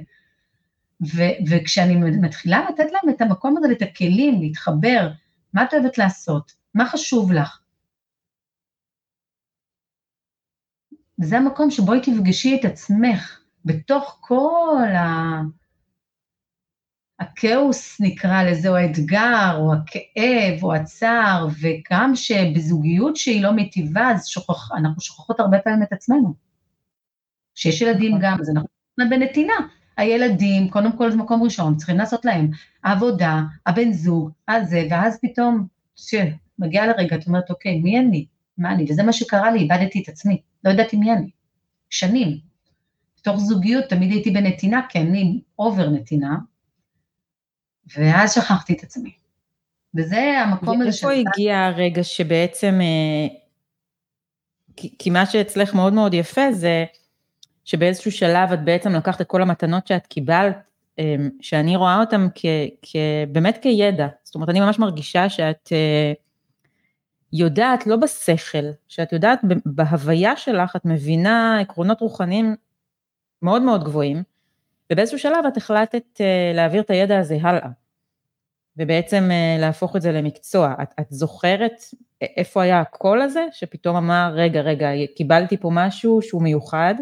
ו- 1.16 1.48
וכשאני 1.50 1.96
מתחילה 1.96 2.70
לתת 2.70 2.92
להם 2.92 3.16
את 3.16 3.22
המקום 3.22 3.58
הזה, 3.58 3.72
את 3.72 3.82
הכלים, 3.82 4.42
להתחבר, 4.42 5.10
מה 5.54 5.64
את 5.64 5.74
אוהבת 5.74 5.98
לעשות, 5.98 6.54
מה 6.74 6.86
חשוב 6.86 7.32
לך. 7.32 7.60
וזה 11.22 11.38
המקום 11.38 11.72
שבו 11.72 11.94
תפגשי 12.00 12.58
את 12.60 12.66
עצמך, 12.66 13.40
בתוך 13.66 14.18
כל 14.22 14.88
ה... 14.96 15.42
הכאוס 17.20 18.02
נקרא 18.02 18.44
לזה, 18.44 18.70
או 18.70 18.76
האתגר, 18.76 19.58
או 19.58 19.74
הכאב, 19.74 20.64
או 20.64 20.76
הצער, 20.76 21.48
וגם 21.62 22.16
שבזוגיות 22.16 23.16
שהיא 23.16 23.44
לא 23.44 23.52
מיטיבה, 23.52 24.12
אז 24.12 24.28
שוכח, 24.28 24.72
אנחנו 24.72 25.02
שוכחות 25.02 25.40
הרבה 25.40 25.60
פעמים 25.60 25.84
את 25.84 25.94
עצמנו. 25.94 26.34
כשיש 27.56 27.82
ילדים 27.82 28.10
נכון. 28.10 28.22
גם, 28.22 28.38
אז 28.42 28.50
אנחנו 28.50 28.70
בנתינה. 29.10 29.54
הילדים, 29.98 30.70
קודם 30.70 30.98
כל 30.98 31.12
זה 31.12 31.18
מקום 31.18 31.44
ראשון, 31.44 31.76
צריכים 31.76 31.98
לעשות 31.98 32.26
להם 32.26 32.50
עבודה, 32.84 33.42
הבן 33.66 33.92
זוג, 33.92 34.32
הזה, 34.48 34.88
ואז 34.90 35.20
פתאום, 35.22 35.68
כשמגיע 35.96 36.88
לרגע, 36.88 37.16
את 37.16 37.28
אומרת, 37.28 37.50
אוקיי, 37.50 37.80
מי 37.80 38.00
אני? 38.00 38.26
מה 38.58 38.72
אני? 38.72 38.86
וזה 38.90 39.04
מה 39.04 39.14
שקרה 39.14 39.52
לי, 39.52 39.60
איבדתי 39.60 40.02
את 40.04 40.10
עצמי, 40.10 40.42
לא 40.64 40.72
ידעתי 40.72 40.98
מי 40.98 41.12
אני. 41.12 41.30
שנים. 41.90 42.38
בתוך 43.20 43.40
זוגיות 43.40 43.86
תמיד 43.86 44.12
הייתי 44.12 44.32
בנתינה, 44.32 44.82
כי 44.90 45.00
אני 45.00 45.42
אובר 45.60 45.90
נתינה, 45.90 46.38
ואז 47.98 48.34
שכחתי 48.34 48.74
את 48.74 48.84
עצמי. 48.84 49.14
וזה 49.96 50.40
המקום 50.46 50.82
הזה 50.82 50.92
של... 50.92 51.10
איפה 51.10 51.20
הגיע 51.20 51.66
הרגע 51.66 52.04
שבעצם, 52.04 52.80
אה, 52.82 53.36
כי, 54.76 54.96
כי 55.00 55.10
מה 55.10 55.26
שאצלך 55.26 55.74
מאוד 55.74 55.94
מאוד 55.94 56.14
יפה 56.14 56.52
זה, 56.52 56.86
שבאיזשהו 57.66 58.12
שלב 58.12 58.52
את 58.52 58.64
בעצם 58.64 58.96
לקחת 58.96 59.22
את 59.22 59.28
כל 59.28 59.42
המתנות 59.42 59.88
שאת 59.88 60.08
קיבלת, 60.08 60.58
אמ, 61.00 61.30
שאני 61.42 61.76
רואה 61.76 62.00
אותן 62.00 62.28
כ, 62.36 62.46
כ, 62.82 62.96
באמת 63.32 63.58
כידע. 63.62 64.08
זאת 64.24 64.36
אומרת, 64.36 64.50
אני 64.50 64.60
ממש 64.60 64.80
מרגישה 64.80 65.30
שאת 65.30 65.70
אה, 65.72 66.14
יודעת, 67.34 67.88
לא 67.88 67.96
בשכל, 67.96 68.66
שאת 68.88 69.14
יודעת 69.14 69.40
בהוויה 69.66 70.38
שלך, 70.38 70.76
את 70.76 70.86
מבינה 70.86 71.60
עקרונות 71.60 72.02
רוחניים 72.02 72.56
מאוד 73.42 73.62
מאוד 73.62 73.84
גבוהים, 73.84 74.24
ובאיזשהו 74.92 75.20
שלב 75.20 75.46
את 75.48 75.58
החלטת 75.58 76.22
אה, 76.22 76.52
להעביר 76.56 76.82
את 76.82 76.90
הידע 76.90 77.20
הזה 77.20 77.38
הלאה, 77.42 77.70
ובעצם 78.78 79.30
אה, 79.32 79.58
להפוך 79.60 79.96
את 79.96 80.02
זה 80.02 80.12
למקצוע. 80.12 80.74
את, 80.82 80.94
את 81.00 81.06
זוכרת 81.10 81.82
איפה 82.22 82.62
היה 82.62 82.80
הקול 82.80 83.22
הזה, 83.22 83.46
שפתאום 83.52 83.96
אמר, 83.96 84.32
רגע, 84.36 84.62
רגע, 84.62 84.90
קיבלתי 85.16 85.58
פה 85.58 85.70
משהו 85.72 86.22
שהוא 86.22 86.42
מיוחד, 86.42 86.96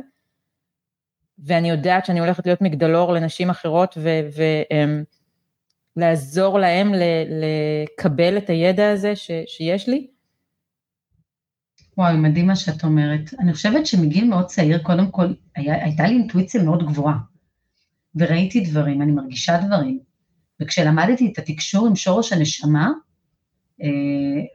ואני 1.40 1.70
יודעת 1.70 2.06
שאני 2.06 2.20
הולכת 2.20 2.46
להיות 2.46 2.62
מגדלור 2.62 3.14
לנשים 3.14 3.50
אחרות 3.50 3.98
ולעזור 5.98 6.60
להם 6.60 6.94
לקבל 7.30 8.38
את 8.38 8.50
הידע 8.50 8.92
הזה 8.92 9.16
ש, 9.16 9.32
שיש 9.46 9.90
לי. 9.90 10.08
וואי, 12.02 12.18
מדהים 12.18 12.48
מה 12.48 12.56
שאת 12.56 12.84
אומרת. 12.84 13.34
אני 13.40 13.54
חושבת 13.54 13.86
שמגיל 13.86 14.30
מאוד 14.30 14.46
צעיר, 14.46 14.78
קודם 14.84 15.12
כל, 15.12 15.34
היה, 15.56 15.84
הייתה 15.84 16.08
לי 16.08 16.14
אינטואיציה 16.14 16.64
מאוד 16.64 16.84
גבוהה, 16.84 17.18
וראיתי 18.16 18.62
דברים, 18.62 19.02
אני 19.02 19.12
מרגישה 19.12 19.58
דברים. 19.58 20.00
וכשלמדתי 20.60 21.32
את 21.34 21.38
התקשור 21.38 21.88
עם 21.88 21.96
שורש 21.96 22.34
הנשמה, 22.34 22.90
אה, 23.82 23.88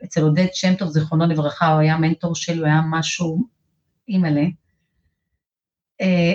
אצל 0.03 0.21
עודד 0.21 0.47
שם 0.53 0.75
טוב, 0.75 0.89
זיכרונו 0.89 1.25
לברכה, 1.25 1.67
הוא 1.67 1.79
היה 1.79 1.97
מנטור 1.97 2.35
שלי, 2.35 2.57
הוא 2.57 2.65
היה 2.65 2.81
משהו 2.89 3.47
אימא'לה. 4.07 4.45
אה, 6.01 6.33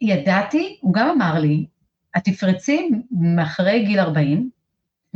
ידעתי, 0.00 0.78
הוא 0.80 0.94
גם 0.94 1.08
אמר 1.08 1.38
לי, 1.38 1.66
את 2.16 2.24
תפרצי 2.24 2.90
מאחרי 3.10 3.84
גיל 3.84 4.00
40, 4.00 4.50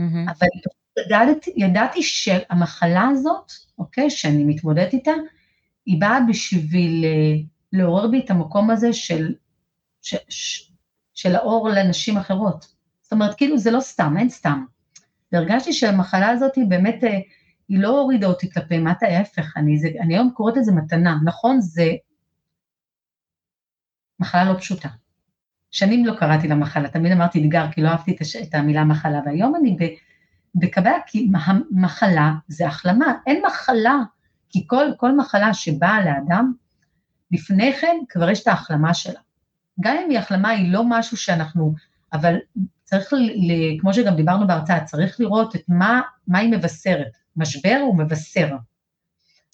mm-hmm. 0.00 0.02
אבל 0.26 0.48
ידעתי, 0.98 1.52
ידעתי 1.56 2.02
שהמחלה 2.02 3.08
הזאת, 3.08 3.52
אוקיי, 3.78 4.10
שאני 4.10 4.44
מתמודדת 4.44 4.92
איתה, 4.92 5.12
היא 5.86 6.00
באה 6.00 6.18
בשביל 6.28 7.04
אה, 7.04 7.34
לעורר 7.72 8.06
בי 8.06 8.20
את 8.24 8.30
המקום 8.30 8.70
הזה 8.70 8.92
של, 8.92 9.34
ש, 10.02 10.14
ש, 10.28 10.70
של 11.14 11.36
האור 11.36 11.68
לנשים 11.68 12.16
אחרות. 12.16 12.66
זאת 13.02 13.12
אומרת, 13.12 13.34
כאילו 13.34 13.58
זה 13.58 13.70
לא 13.70 13.80
סתם, 13.80 14.14
אין 14.18 14.28
סתם. 14.28 14.64
והרגשתי 15.32 15.72
שהמחלה 15.72 16.28
הזאת 16.28 16.56
היא 16.56 16.64
באמת, 16.68 17.04
אה, 17.04 17.18
היא 17.68 17.78
לא 17.78 17.88
הורידה 18.00 18.26
אותי 18.26 18.50
כלפי 18.50 18.78
מטה, 18.78 19.06
ההפך, 19.06 19.56
אני, 19.56 19.78
זה, 19.78 19.88
אני 20.00 20.14
היום 20.14 20.30
קוראת 20.34 20.56
לזה 20.56 20.72
מתנה, 20.72 21.18
נכון, 21.24 21.60
זה 21.60 21.90
מחלה 24.20 24.52
לא 24.52 24.58
פשוטה. 24.58 24.88
שנים 25.70 26.06
לא 26.06 26.14
קראתי 26.18 26.48
לה 26.48 26.54
מחלה, 26.54 26.88
תמיד 26.88 27.12
אמרתי 27.12 27.44
אתגר, 27.44 27.70
כי 27.72 27.80
לא 27.80 27.88
אהבתי 27.88 28.16
את 28.42 28.54
המילה 28.54 28.84
מחלה, 28.84 29.20
והיום 29.26 29.56
אני 29.56 29.76
בקבע, 30.54 30.92
כי 31.06 31.28
מחלה 31.70 32.32
זה 32.48 32.66
החלמה, 32.66 33.14
אין 33.26 33.42
מחלה, 33.46 33.96
כי 34.50 34.66
כל, 34.66 34.86
כל 34.96 35.16
מחלה 35.16 35.54
שבאה 35.54 36.04
לאדם, 36.04 36.52
לפני 37.30 37.72
כן 37.72 37.96
כבר 38.08 38.30
יש 38.30 38.42
את 38.42 38.46
ההחלמה 38.46 38.94
שלה. 38.94 39.20
גם 39.80 39.96
אם 40.04 40.10
היא 40.10 40.18
החלמה, 40.18 40.48
היא 40.48 40.72
לא 40.72 40.84
משהו 40.84 41.16
שאנחנו, 41.16 41.74
אבל 42.12 42.36
צריך, 42.84 43.12
ל, 43.12 43.80
כמו 43.80 43.94
שגם 43.94 44.16
דיברנו 44.16 44.46
בהרצאה, 44.46 44.84
צריך 44.84 45.20
לראות 45.20 45.56
את 45.56 45.62
מה, 45.68 46.00
מה 46.28 46.38
היא 46.38 46.52
מבשרת. 46.52 47.12
משבר 47.36 47.78
הוא 47.82 47.98
מבשר. 47.98 48.48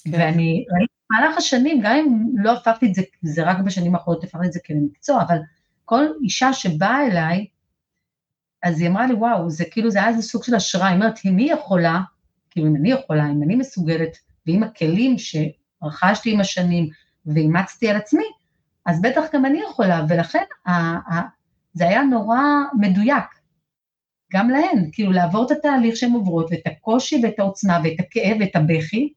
כן. 0.05 0.11
ואני 0.13 0.65
ראיתי 0.71 0.93
במהלך 1.11 1.37
השנים, 1.37 1.81
גם 1.83 1.97
אם 1.97 2.27
לא 2.35 2.53
הפכתי 2.53 2.87
את 2.87 2.95
זה, 2.95 3.03
זה 3.23 3.43
רק 3.45 3.59
בשנים 3.59 3.95
האחרונות 3.95 4.25
הפכתי 4.25 4.47
את 4.47 4.53
זה 4.53 4.61
כמקצוע, 4.65 5.23
אבל 5.23 5.39
כל 5.85 6.05
אישה 6.23 6.53
שבאה 6.53 7.07
אליי, 7.07 7.47
אז 8.63 8.81
היא 8.81 8.89
אמרה 8.89 9.07
לי, 9.07 9.15
וואו, 9.15 9.51
זה 9.51 9.65
כאילו, 9.71 9.91
זה 9.91 9.99
היה 9.99 10.09
איזה 10.09 10.23
סוג 10.23 10.45
של 10.45 10.55
השראה, 10.55 10.89
היא 10.89 10.95
אומרת, 10.95 11.19
אם 11.25 11.37
היא 11.37 11.53
יכולה, 11.53 12.01
כאילו, 12.51 12.67
אם 12.67 12.77
אני 12.77 12.91
יכולה, 12.91 13.31
אם 13.31 13.43
אני 13.43 13.57
מסוגלת, 13.57 14.17
ועם 14.47 14.63
הכלים 14.63 15.17
שרכשתי 15.19 16.33
עם 16.33 16.41
השנים 16.41 16.89
ואימצתי 17.27 17.89
על 17.89 17.97
עצמי, 17.97 18.25
אז 18.87 19.03
בטח 19.03 19.25
גם 19.33 19.47
אני 19.47 19.61
יכולה, 19.71 20.05
ולכן 20.09 20.45
ה, 20.67 20.73
ה, 20.73 21.23
זה 21.73 21.89
היה 21.89 22.03
נורא 22.03 22.41
מדויק, 22.79 23.25
גם 24.33 24.51
להן, 24.51 24.91
כאילו 24.93 25.13
לעבור 25.13 25.47
את 25.47 25.51
התהליך 25.51 25.97
שהן 25.97 26.13
עוברות, 26.13 26.47
ואת 26.51 26.67
הקושי 26.67 27.21
ואת 27.23 27.39
העוצמה 27.39 27.81
ואת 27.85 28.01
הכאב 28.01 28.37
ואת 28.41 28.57
הבכי, 28.57 29.13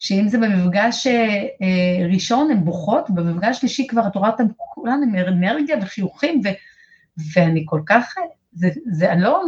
שאם 0.00 0.28
זה 0.28 0.38
במפגש 0.38 1.06
אה, 1.06 1.46
אה, 1.62 2.06
ראשון 2.12 2.50
הן 2.50 2.64
בוכות, 2.64 3.10
במפגש 3.10 3.58
שלישי 3.60 3.86
כבר 3.86 4.06
את 4.06 4.16
רואה 4.16 4.30
אותן 4.30 4.46
כולן 4.56 5.00
עם 5.02 5.14
אנרגיה 5.16 5.76
וחיוכים, 5.82 6.40
ו, 6.44 6.48
ואני 7.34 7.62
כל 7.66 7.82
כך, 7.86 8.14
זה, 8.52 8.68
זה, 8.90 9.12
אני 9.12 9.22
לא 9.22 9.42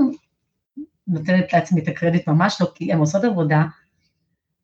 נותנת 1.07 1.53
לעצמי 1.53 1.83
את 1.83 1.89
הקרדיט, 1.89 2.27
ממש 2.27 2.61
לא, 2.61 2.67
כי 2.75 2.93
הן 2.93 2.99
עושות 2.99 3.25
עבודה, 3.25 3.65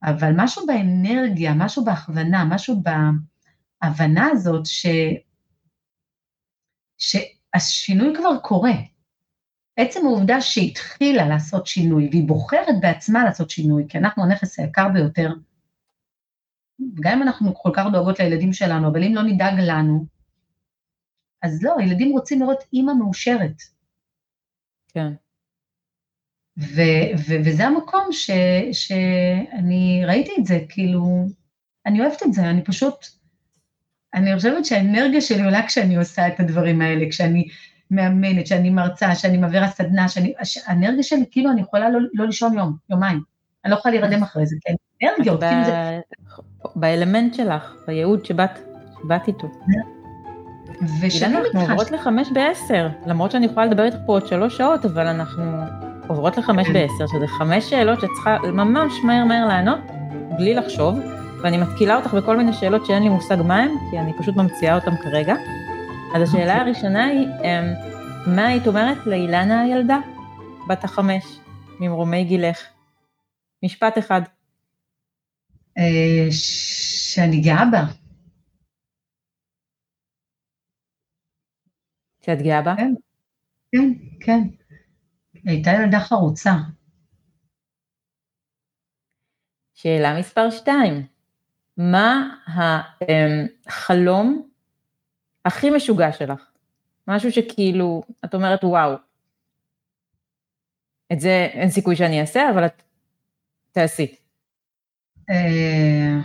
אבל 0.02 0.32
משהו 0.36 0.66
באנרגיה, 0.66 1.54
משהו 1.54 1.84
בהכוונה, 1.84 2.44
משהו 2.44 2.82
בהבנה 3.82 4.28
הזאת, 4.32 4.66
ש, 4.66 4.86
שהשינוי 6.98 8.14
כבר 8.16 8.38
קורה. 8.42 8.72
עצם 9.76 10.00
העובדה 10.06 10.40
שהיא 10.40 10.70
התחילה 10.70 11.28
לעשות 11.28 11.66
שינוי, 11.66 12.08
והיא 12.10 12.28
בוחרת 12.28 12.74
בעצמה 12.80 13.24
לעשות 13.24 13.50
שינוי, 13.50 13.86
כי 13.88 13.98
אנחנו 13.98 14.24
הנכס 14.24 14.58
היקר 14.58 14.88
ביותר, 14.88 15.32
גם 17.00 17.16
אם 17.16 17.22
אנחנו 17.22 17.54
כל 17.54 17.70
כך 17.74 17.86
דואגות 17.92 18.18
לילדים 18.18 18.52
שלנו, 18.52 18.88
אבל 18.88 19.04
אם 19.04 19.14
לא 19.14 19.22
נדאג 19.22 19.54
לנו, 19.58 20.06
אז 21.42 21.62
לא, 21.62 21.76
ילדים 21.82 22.12
רוצים 22.12 22.40
לראות 22.40 22.64
אימא 22.72 22.92
מאושרת. 22.92 23.62
כן. 24.88 25.12
ו- 26.58 27.10
ו- 27.28 27.40
וזה 27.44 27.66
המקום 27.66 28.08
ש- 28.12 28.30
שאני 28.72 30.02
ראיתי 30.06 30.30
את 30.38 30.46
זה, 30.46 30.58
כאילו, 30.68 31.26
אני 31.86 32.00
אוהבת 32.00 32.22
את 32.22 32.32
זה, 32.32 32.50
אני 32.50 32.64
פשוט, 32.64 33.06
אני 34.14 34.36
חושבת 34.36 34.64
שהאנרגיה 34.64 35.20
שלי 35.20 35.44
עולה 35.44 35.66
כשאני 35.66 35.96
עושה 35.96 36.28
את 36.28 36.40
הדברים 36.40 36.80
האלה, 36.80 37.06
כשאני 37.10 37.48
מאמנת, 37.90 38.44
כשאני 38.44 38.70
מרצה, 38.70 39.14
כשאני 39.14 39.38
מעבירה 39.38 39.68
סדנה, 39.68 40.08
שאני, 40.08 40.34
האנרגיה 40.66 41.02
שלי, 41.02 41.24
כאילו 41.30 41.50
אני 41.50 41.60
יכולה 41.60 41.90
לא, 41.90 41.98
לא 42.14 42.26
לישון 42.26 42.58
יום, 42.58 42.76
יומיים, 42.90 43.20
אני 43.64 43.72
לא 43.72 43.76
יכולה 43.78 43.94
להירדם 43.94 44.22
אחרי 44.22 44.46
זה, 44.46 44.56
כן, 44.60 44.74
אנרגיות, 45.02 45.40
כאילו 45.40 45.64
זה... 45.64 46.00
באלמנט 46.76 47.34
שלך, 47.34 47.74
בייעוד 47.86 48.24
שבאת, 48.24 48.58
שבאת 49.02 49.28
איתו. 49.28 49.46
ושנים 51.00 51.36
אנחנו 51.36 51.60
עוברות 51.60 51.90
לחמש 51.90 52.28
בעשר, 52.32 52.88
למרות 53.06 53.30
שאני 53.30 53.46
יכולה 53.46 53.66
לדבר 53.66 53.84
איתך 53.84 53.96
פה 54.06 54.12
עוד 54.12 54.26
שלוש 54.26 54.56
שעות, 54.56 54.84
אבל 54.84 55.06
אנחנו 55.06 55.44
עוברות 56.06 56.36
לחמש 56.36 56.66
כן. 56.66 56.72
בעשר, 56.72 57.06
שזה 57.06 57.26
חמש 57.26 57.70
שאלות 57.70 58.00
שאת 58.00 58.10
צריכה 58.14 58.36
ממש 58.52 58.92
מהר 59.04 59.24
מהר 59.24 59.46
לענות, 59.46 59.80
בלי 60.36 60.54
לחשוב, 60.54 60.98
ואני 61.42 61.56
מתקילה 61.56 61.96
אותך 61.96 62.14
בכל 62.14 62.36
מיני 62.36 62.52
שאלות 62.52 62.86
שאין 62.86 63.02
לי 63.02 63.08
מושג 63.08 63.36
מה 63.42 63.56
הן, 63.56 63.70
כי 63.90 63.98
אני 63.98 64.12
פשוט 64.18 64.36
ממציאה 64.36 64.74
אותן 64.74 64.96
כרגע. 64.96 65.34
אז 66.14 66.22
השאלה 66.22 66.58
אוקיי. 66.58 66.60
הראשונה 66.60 67.04
היא, 67.04 67.26
אמ, 67.44 67.74
מה 68.34 68.46
היית 68.46 68.66
אומרת 68.66 69.06
לאילנה 69.06 69.60
הילדה, 69.60 69.98
בת 70.68 70.84
החמש, 70.84 71.24
ממרומי 71.80 72.24
גילך? 72.24 72.58
משפט 73.62 73.98
אחד. 73.98 74.20
אה, 75.78 76.26
שאני 76.30 77.40
גאה 77.40 77.64
בה. 77.64 77.84
שאת 82.26 82.42
גאה 82.42 82.62
בה? 82.62 82.74
כן, 82.76 82.94
כן, 83.72 83.92
כן. 84.20 84.42
הייתה 85.44 85.70
ילדה 85.70 86.00
חרוצה. 86.00 86.52
שאלה 89.74 90.18
מספר 90.18 90.50
שתיים, 90.50 91.06
מה 91.76 92.36
החלום 93.66 94.48
הכי 95.44 95.70
משוגע 95.70 96.12
שלך? 96.12 96.50
משהו 97.08 97.32
שכאילו, 97.32 98.02
את 98.24 98.34
אומרת 98.34 98.64
וואו, 98.64 98.94
את 101.12 101.20
זה 101.20 101.48
אין 101.52 101.70
סיכוי 101.70 101.96
שאני 101.96 102.20
אעשה, 102.20 102.50
אבל 102.50 102.66
את 102.66 102.82
תעשי. 103.72 104.16
אה, 105.30 106.20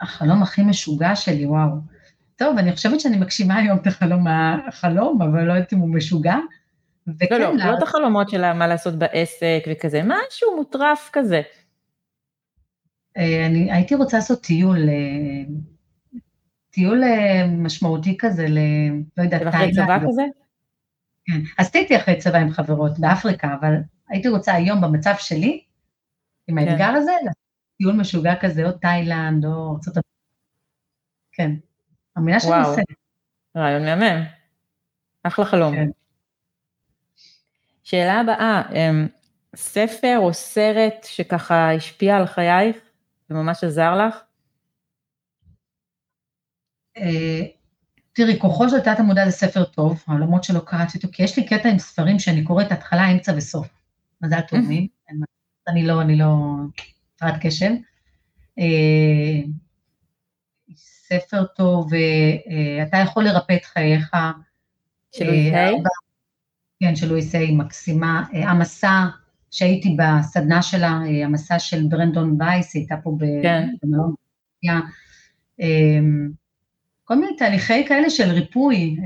החלום 0.00 0.42
הכי 0.42 0.62
משוגע 0.62 1.16
שלי, 1.16 1.46
וואו. 1.46 1.91
טוב, 2.36 2.58
אני 2.58 2.72
חושבת 2.72 3.00
שאני 3.00 3.16
מגשימה 3.16 3.56
היום 3.56 3.78
את 3.78 3.86
החלום, 3.86 4.26
החלום, 4.68 5.22
אבל 5.22 5.44
לא 5.44 5.52
יודעת 5.52 5.72
אם 5.72 5.78
הוא 5.78 5.94
משוגע. 5.94 6.36
וכן, 7.06 7.40
לא, 7.40 7.56
לא, 7.56 7.64
לא 7.64 7.78
את 7.78 7.82
החלומות 7.82 8.30
של 8.30 8.52
מה 8.52 8.66
לעשות 8.66 8.94
בעסק 8.94 9.64
וכזה, 9.70 10.00
משהו 10.04 10.56
מוטרף 10.56 11.10
כזה. 11.12 11.42
אה, 13.16 13.46
אני 13.46 13.72
הייתי 13.72 13.94
רוצה 13.94 14.16
לעשות 14.16 14.42
טיול, 14.42 14.88
אה, 14.88 15.54
טיול 16.70 17.02
משמעותי 17.46 18.16
כזה 18.18 18.46
ל... 18.48 18.58
לא 19.16 19.22
יודעת, 19.22 19.42
תאילנד. 19.42 19.54
אחרי 19.54 19.72
צבא 19.72 19.98
כזה? 20.08 20.22
כן, 21.24 21.40
עשיתי 21.58 21.96
אחרי 21.96 22.18
צבא 22.18 22.38
עם 22.38 22.50
חברות 22.50 22.98
באפריקה, 22.98 23.56
אבל 23.60 23.74
הייתי 24.08 24.28
רוצה 24.28 24.54
היום 24.54 24.80
במצב 24.80 25.14
שלי, 25.18 25.64
עם 26.48 26.60
כן. 26.60 26.68
האתגר 26.68 26.90
הזה, 26.96 27.12
טיול 27.78 27.96
משוגע 27.96 28.34
כזה, 28.40 28.66
או 28.66 28.72
תאילנד, 28.72 29.44
או 29.44 29.74
ארצות 29.74 29.96
הברית. 29.96 30.12
כן, 31.32 31.50
המילה 32.16 32.40
שאני 32.40 32.68
עושה. 32.68 32.82
רעיון 33.56 33.84
מהמם. 33.84 34.24
אחלה 35.22 35.44
חלום. 35.44 35.74
כן. 35.74 35.88
שאלה 37.82 38.20
הבאה, 38.20 38.62
אמ, 38.72 39.08
ספר 39.56 40.18
או 40.18 40.34
סרט 40.34 41.04
שככה 41.04 41.72
השפיע 41.72 42.16
על 42.16 42.26
חייך 42.26 42.76
וממש 43.30 43.64
עזר 43.64 43.94
לך? 43.94 44.22
אה, 46.96 47.46
תראי, 48.12 48.38
כוחו 48.40 48.68
של 48.68 48.80
תת 48.80 48.98
המודע 48.98 49.24
זה 49.24 49.30
ספר 49.30 49.64
טוב, 49.64 50.04
למרות 50.08 50.44
שלא 50.44 50.60
קראתי 50.66 50.98
אותו, 50.98 51.08
כי 51.12 51.22
יש 51.22 51.38
לי 51.38 51.46
קטע 51.46 51.68
עם 51.68 51.78
ספרים 51.78 52.18
שאני 52.18 52.44
קוראת 52.44 52.72
התחלה, 52.72 53.10
אמצע 53.12 53.32
וסוף. 53.36 53.68
מזל 54.20 54.40
טוב 54.40 54.60
מי, 54.60 54.88
אני 55.68 55.86
לא, 55.86 56.02
אני 56.02 56.18
לא, 56.18 56.34
הפרעת 57.14 57.34
קשב. 57.40 57.70
אה, 60.72 60.76
ספר 60.76 61.44
טוב, 61.44 61.90
ואתה 61.92 62.96
יכול 62.96 63.24
לרפא 63.24 63.52
את 63.52 63.64
חייך. 63.64 64.16
של 65.16 65.24
לואיס 65.24 65.82
כן, 66.80 66.96
של 66.96 67.08
לואיס 67.08 67.34
היי, 67.34 67.56
מקסימה. 67.56 68.24
אה, 68.34 68.50
המסע 68.50 69.06
שהייתי 69.50 69.96
בסדנה 69.98 70.62
שלה, 70.62 71.00
אה, 71.06 71.24
המסע 71.24 71.58
של 71.58 71.82
ברנדון 71.88 72.40
וייס, 72.42 72.74
הייתה 72.74 72.94
פה 73.02 73.16
כן. 73.42 73.68
במלון. 73.82 74.14
כל 77.04 77.14
מיני 77.14 77.36
תהליכי 77.36 77.86
כאלה 77.88 78.10
של 78.10 78.30
ריפוי, 78.30 78.96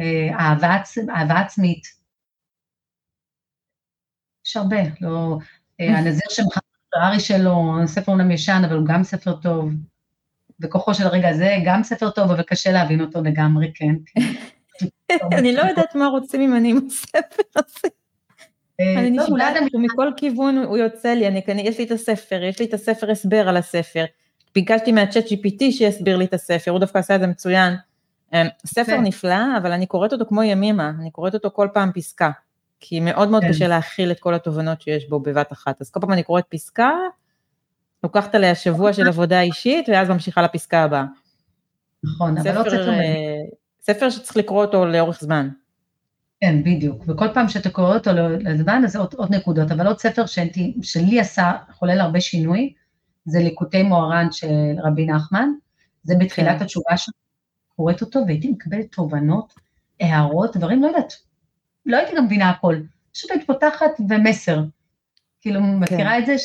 אהבה 1.11 1.41
עצמית. 1.41 1.83
יש 4.47 4.57
הרבה, 4.57 4.77
לא... 5.01 5.39
הנזיר 5.97 6.29
שמחר 6.31 6.61
הארי 6.95 7.21
שלו, 7.21 7.75
ספר 7.87 8.13
אומנם 8.13 8.31
ישן, 8.31 8.63
אבל 8.67 8.77
הוא 8.77 8.87
גם 8.87 9.05
ספר 9.05 9.37
טוב. 9.37 9.71
בכוחו 10.61 10.95
של 10.95 11.07
הרגע 11.07 11.29
הזה, 11.29 11.57
גם 11.65 11.83
ספר 11.83 12.11
טוב, 12.11 12.31
אבל 12.31 12.43
קשה 12.43 12.73
להבין 12.73 13.01
אותו 13.01 13.23
לגמרי, 13.23 13.73
כן. 13.75 13.95
אני 15.39 15.53
לא 15.53 15.63
יודעת 15.63 15.95
מה 15.95 16.07
רוצים 16.07 16.41
ממני 16.41 16.71
עם 16.71 16.81
הספר 16.87 17.43
הזה. 17.57 17.89
אה, 18.81 19.01
אני 19.01 19.11
נשמעת 19.11 19.57
מכל 19.75 20.11
כיוון 20.17 20.59
הוא 20.59 20.77
יוצא 20.77 21.09
לי, 21.09 21.29
אני, 21.29 21.43
יש 21.65 21.79
לי 21.79 21.85
את 21.85 21.91
הספר, 21.91 22.43
יש 22.43 22.59
לי 22.59 22.67
את 22.67 22.75
הספר 22.75 23.11
הסבר 23.11 23.49
על 23.49 23.57
הספר. 23.57 24.05
ביקשתי 24.55 24.93
מהצ'אט 24.93 25.25
GPT 25.25 25.71
שיסביר 25.71 26.17
לי 26.17 26.25
את 26.25 26.35
הספר, 26.35 26.71
הוא 26.71 26.81
דווקא 26.81 26.99
עשה 26.99 27.15
את 27.15 27.21
זה 27.21 27.27
מצוין. 27.27 27.75
אה, 28.35 28.43
ספר 28.67 29.01
נפלא, 29.01 29.57
אבל 29.59 29.73
אני 29.73 29.87
קוראת 29.87 30.13
אותו 30.13 30.27
כמו 30.27 30.43
ימימה, 30.43 30.93
אני 31.01 31.11
קוראת 31.11 31.35
אותו 31.35 31.51
כל 31.51 31.69
פעם 31.73 31.93
פסקה. 31.95 32.31
כי 32.81 33.01
מאוד 33.01 33.29
מאוד 33.29 33.43
כן. 33.43 33.49
קשה 33.49 33.69
להכיל 33.69 34.11
את 34.11 34.21
כל 34.21 34.35
התובנות 34.35 34.81
שיש 34.81 35.09
בו 35.09 35.21
בבת 35.21 35.53
אחת. 35.53 35.81
אז 35.81 35.91
כל 35.91 36.01
פעם 36.01 36.13
אני 36.13 36.23
קוראת 36.23 36.45
פסקה, 36.49 36.91
לוקחת 38.07 38.35
עליה 38.35 38.55
שבוע 38.55 38.93
של 38.93 39.09
עבודה 39.09 39.41
אישית, 39.41 39.89
ואז 39.89 40.09
ממשיכה 40.09 40.43
לפסקה 40.43 40.83
הבאה. 40.83 41.05
נכון, 42.05 42.39
אבל 42.39 42.55
לא 42.55 42.61
ספר, 42.61 42.71
ספר 42.71 42.83
מדהים. 42.83 43.01
אה, 43.01 43.43
ספר 43.81 44.11
שצריך 44.11 44.37
לקרוא 44.37 44.65
אותו 44.65 44.87
לאורך 44.87 45.21
זמן. 45.21 45.49
כן, 46.41 46.63
בדיוק. 46.65 47.05
וכל 47.09 47.27
פעם 47.35 47.49
שאתה 47.49 47.71
קורא 47.71 47.95
אותו 47.95 48.11
לזמן, 48.41 48.83
אז 48.85 48.97
עוד, 48.97 49.15
עוד 49.15 49.35
נקודות. 49.35 49.71
אבל 49.71 49.87
עוד 49.87 49.99
ספר 49.99 50.27
שלי, 50.27 50.75
שלי 50.83 51.21
עשה, 51.21 51.53
חולל 51.73 52.01
הרבה 52.01 52.21
שינוי, 52.21 52.73
זה 53.25 53.39
ליקוטי 53.39 53.83
מוהר"ן 53.83 54.27
של 54.33 54.75
רבי 54.85 55.07
נחמן. 55.07 55.49
זה 56.03 56.15
בתחילת 56.19 56.59
כן. 56.59 56.65
התשובה 56.65 56.97
שלי, 56.97 57.15
קוראת 57.77 58.01
אותו, 58.01 58.21
והייתי 58.27 58.51
מקבלת 58.51 58.93
תובנות, 58.93 59.55
הערות, 60.01 60.57
דברים, 60.57 60.83
לא 60.83 60.87
יודעת. 60.87 61.13
לא 61.87 61.97
הייתי 61.97 62.17
גם 62.17 62.25
מבינה 62.25 62.51
הכל. 62.51 62.77
פשוט 63.13 63.31
היית 63.31 63.47
פותחת 63.47 63.91
ומסר. 64.09 64.63
כאילו, 65.41 65.61
מכירה 65.61 66.19
את 66.19 66.27
זה 66.27 66.39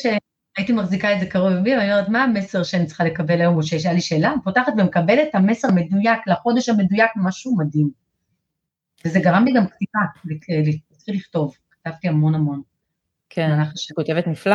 שהייתי 0.56 0.72
מחזיקה 0.72 1.12
את 1.12 1.20
זה 1.20 1.26
קרוב 1.26 1.50
לבי, 1.50 1.76
ואני 1.76 1.92
אומרת, 1.92 2.08
מה 2.08 2.22
המסר 2.22 2.62
שאני 2.62 2.86
צריכה 2.86 3.04
לקבל 3.04 3.40
היום, 3.40 3.56
או 3.56 3.62
שיש 3.62 3.86
לי 3.86 4.00
שאלה? 4.00 4.32
פותחת 4.44 4.72
ומקבלת 4.78 5.28
את 5.30 5.34
המסר 5.34 5.68
המדויק, 5.68 6.20
לחודש 6.26 6.68
המדויק, 6.68 7.10
משהו 7.16 7.56
מדהים. 7.56 7.90
וזה 9.04 9.20
גרם 9.20 9.44
לי 9.44 9.52
גם 9.52 9.66
כתיבה, 9.66 10.00
להתחיל 10.24 11.14
לכתוב, 11.14 11.56
כתבתי 11.70 12.08
המון 12.08 12.34
המון. 12.34 12.62
כן. 13.30 13.58
כותבת 13.94 14.26
נפלא. 14.26 14.54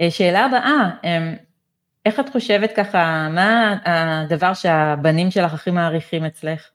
אה, 0.00 0.10
שאלה 0.10 0.44
הבאה, 0.44 0.90
אמ, 1.04 1.34
איך 2.06 2.20
את 2.20 2.28
חושבת 2.28 2.72
ככה, 2.76 3.28
מה 3.34 3.78
הדבר 3.84 4.54
שהבנים 4.54 5.30
שלך 5.30 5.54
הכי 5.54 5.70
מעריכים 5.70 6.24
אצלך? 6.24 6.70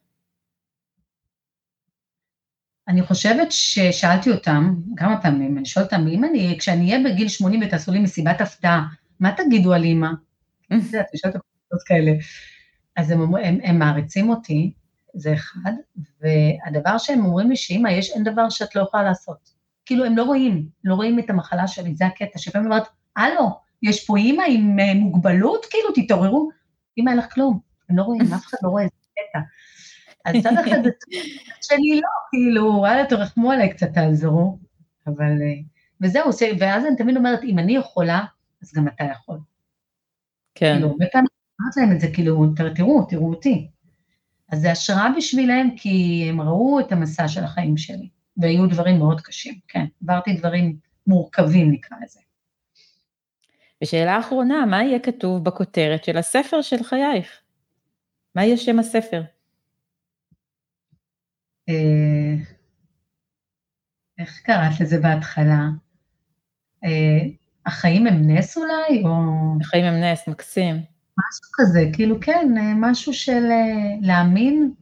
אני 2.87 3.01
חושבת 3.01 3.51
ששאלתי 3.51 4.31
אותם 4.31 4.75
כמה 4.97 5.21
פעמים, 5.21 5.57
אני 5.57 5.65
שואלת 5.65 5.93
אותם, 5.93 6.07
אם 6.07 6.23
אני, 6.23 6.55
כשאני 6.59 6.93
אהיה 6.93 7.03
בגיל 7.05 7.27
80 7.27 7.61
ותעשו 7.65 7.91
לי 7.91 7.99
מסיבת 7.99 8.41
הפתעה, 8.41 8.87
מה 9.19 9.31
תגידו 9.37 9.73
על 9.73 9.83
אימא? 9.83 10.09
את 10.65 10.71
יודעת, 10.71 11.05
אני 11.11 11.19
שואלת 11.19 11.35
אותם 11.35 11.85
כאלה. 11.87 12.11
אז 12.95 13.11
הם, 13.11 13.35
הם, 13.35 13.57
הם 13.63 13.79
מעריצים 13.79 14.29
אותי, 14.29 14.73
זה 15.13 15.33
אחד, 15.33 15.71
והדבר 16.21 16.97
שהם 16.97 17.25
אומרים 17.25 17.49
לי 17.49 17.55
שאימא, 17.55 17.89
יש, 17.89 18.09
אין 18.09 18.23
דבר 18.23 18.49
שאת 18.49 18.75
לא 18.75 18.81
יכולה 18.81 19.03
לעשות. 19.03 19.49
כאילו, 19.85 20.05
הם 20.05 20.17
לא 20.17 20.23
רואים, 20.23 20.67
לא 20.83 20.95
רואים 20.95 21.19
את 21.19 21.29
המחלה 21.29 21.67
שלי, 21.67 21.95
זה 21.95 22.05
הקטע, 22.05 22.39
שלפעמים 22.39 22.67
אני 22.67 22.75
אומרת, 22.75 22.89
הלו, 23.15 23.49
יש 23.83 24.05
פה 24.05 24.17
אימא 24.17 24.43
עם 24.49 24.79
אה, 24.79 24.93
מוגבלות, 24.93 25.65
כאילו, 25.69 25.89
תתעוררו. 25.95 26.49
אימא, 26.97 27.09
אין 27.09 27.17
לך 27.17 27.33
כלום, 27.33 27.59
הם 27.89 27.97
לא 27.97 28.03
רואים, 28.03 28.21
אף 28.33 28.45
אחד 28.45 28.57
לא 28.63 28.69
רואה, 28.69 28.83
זה 28.83 28.89
קטע. 29.13 29.39
אז 30.25 30.35
צד 30.43 30.53
אחד 30.67 30.83
זה 30.83 30.89
שלי 31.61 31.95
לא, 32.01 32.07
כאילו, 32.31 32.65
וואלה, 32.65 33.05
תרחמו 33.05 33.51
עליי 33.51 33.69
קצת, 33.73 33.87
תעזרו. 33.93 34.57
אבל, 35.07 35.23
אה, 35.41 35.61
וזהו, 36.01 36.31
זה- 36.31 36.51
ואז 36.59 36.85
אני 36.85 36.95
תמיד 36.95 37.17
אומרת, 37.17 37.43
אם 37.43 37.59
אני 37.59 37.75
יכולה, 37.75 38.21
אז 38.61 38.73
גם 38.73 38.87
אתה 38.87 39.03
יכול. 39.03 39.39
כן, 40.55 40.73
כאילו, 40.73 40.87
הרבה 40.89 41.05
פעמים 41.11 41.27
אמרת 41.61 41.77
להם 41.77 41.91
את 41.95 41.99
זה, 41.99 42.07
כאילו, 42.13 42.45
"ת- 42.55 42.75
תראו, 42.75 43.05
תראו 43.09 43.29
אותי. 43.29 43.67
אז 44.51 44.59
זה 44.61 44.71
השראה 44.71 45.07
בשבילם, 45.17 45.69
כי 45.77 46.25
הם 46.29 46.41
ראו 46.41 46.79
את 46.79 46.91
המסע 46.91 47.27
של 47.27 47.43
החיים 47.43 47.77
שלי, 47.77 48.09
והיו 48.37 48.67
דברים 48.67 48.97
מאוד 48.99 49.21
קשים, 49.21 49.53
כן, 49.67 49.85
עברתי 50.03 50.33
דברים 50.33 50.77
מורכבים, 51.07 51.71
נקרא 51.71 51.97
לזה. 52.05 52.19
ושאלה 53.83 54.19
אחרונה, 54.19 54.65
מה 54.65 54.83
יהיה 54.83 54.99
כתוב 54.99 55.43
בכותרת 55.43 56.03
של 56.03 56.17
הספר 56.17 56.61
של 56.61 56.83
חייך? 56.83 57.41
מה 58.35 58.45
יהיה 58.45 58.57
שם 58.57 58.79
הספר? 58.79 59.21
אה, 61.69 62.35
איך 64.19 64.41
קראת 64.43 64.79
לזה 64.79 64.99
בהתחלה? 64.99 65.61
אה, 66.83 67.25
החיים 67.65 68.07
הם 68.07 68.29
נס 68.29 68.57
אולי, 68.57 69.03
או 69.03 69.09
החיים 69.61 69.85
הם 69.85 70.03
נס, 70.03 70.27
מקסים. 70.27 70.75
משהו 70.75 71.51
כזה, 71.53 71.89
כאילו 71.93 72.15
כן, 72.21 72.53
אה, 72.57 72.73
משהו 72.75 73.13
של 73.13 73.43
אה, 73.51 73.95
להאמין, 74.01 74.73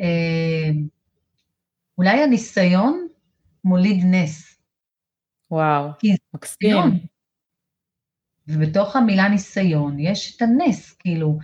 אה, 0.00 0.70
אולי 1.98 2.22
הניסיון 2.22 3.08
מוליד 3.64 4.04
נס. 4.04 4.58
וואו, 5.50 5.88
מקסים. 6.34 6.76
ובתוך 8.48 8.96
המילה 8.96 9.28
ניסיון 9.28 9.98
יש 9.98 10.36
את 10.36 10.42
הנס, 10.42 10.92
כאילו, 10.92 11.38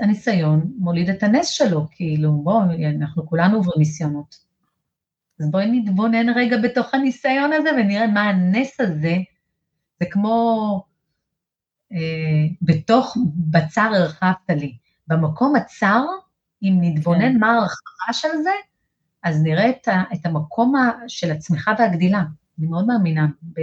הניסיון 0.00 0.72
מוליד 0.78 1.10
את 1.10 1.22
הנס 1.22 1.48
שלו, 1.48 1.86
כאילו, 1.90 2.32
בואו, 2.32 2.60
אנחנו 2.96 3.26
כולנו 3.26 3.56
עוברים 3.56 3.78
ניסיונות. 3.78 4.50
אז 5.40 5.50
בואי 5.50 5.66
נתבונן 5.70 6.28
רגע 6.28 6.56
בתוך 6.62 6.94
הניסיון 6.94 7.52
הזה 7.52 7.70
ונראה 7.70 8.06
מה 8.06 8.22
הנס 8.22 8.80
הזה, 8.80 9.16
זה 10.00 10.06
כמו 10.10 10.84
אה, 11.92 11.98
בתוך 12.62 13.16
בצר 13.50 13.90
הרחבת 13.94 14.50
לי. 14.50 14.76
במקום 15.06 15.56
הצר, 15.56 16.04
אם 16.62 16.78
נתבונן 16.80 17.32
כן. 17.32 17.38
מה 17.38 17.52
ההרחבה 17.52 18.12
של 18.12 18.28
זה, 18.42 18.50
אז 19.22 19.42
נראה 19.42 19.70
את, 19.70 19.88
ה, 19.88 20.02
את 20.14 20.26
המקום 20.26 20.76
ה, 20.76 20.92
של 21.08 21.30
הצמיחה 21.30 21.72
והגדילה. 21.78 22.22
אני 22.58 22.66
מאוד 22.66 22.86
מאמינה 22.86 23.26
ב, 23.42 23.60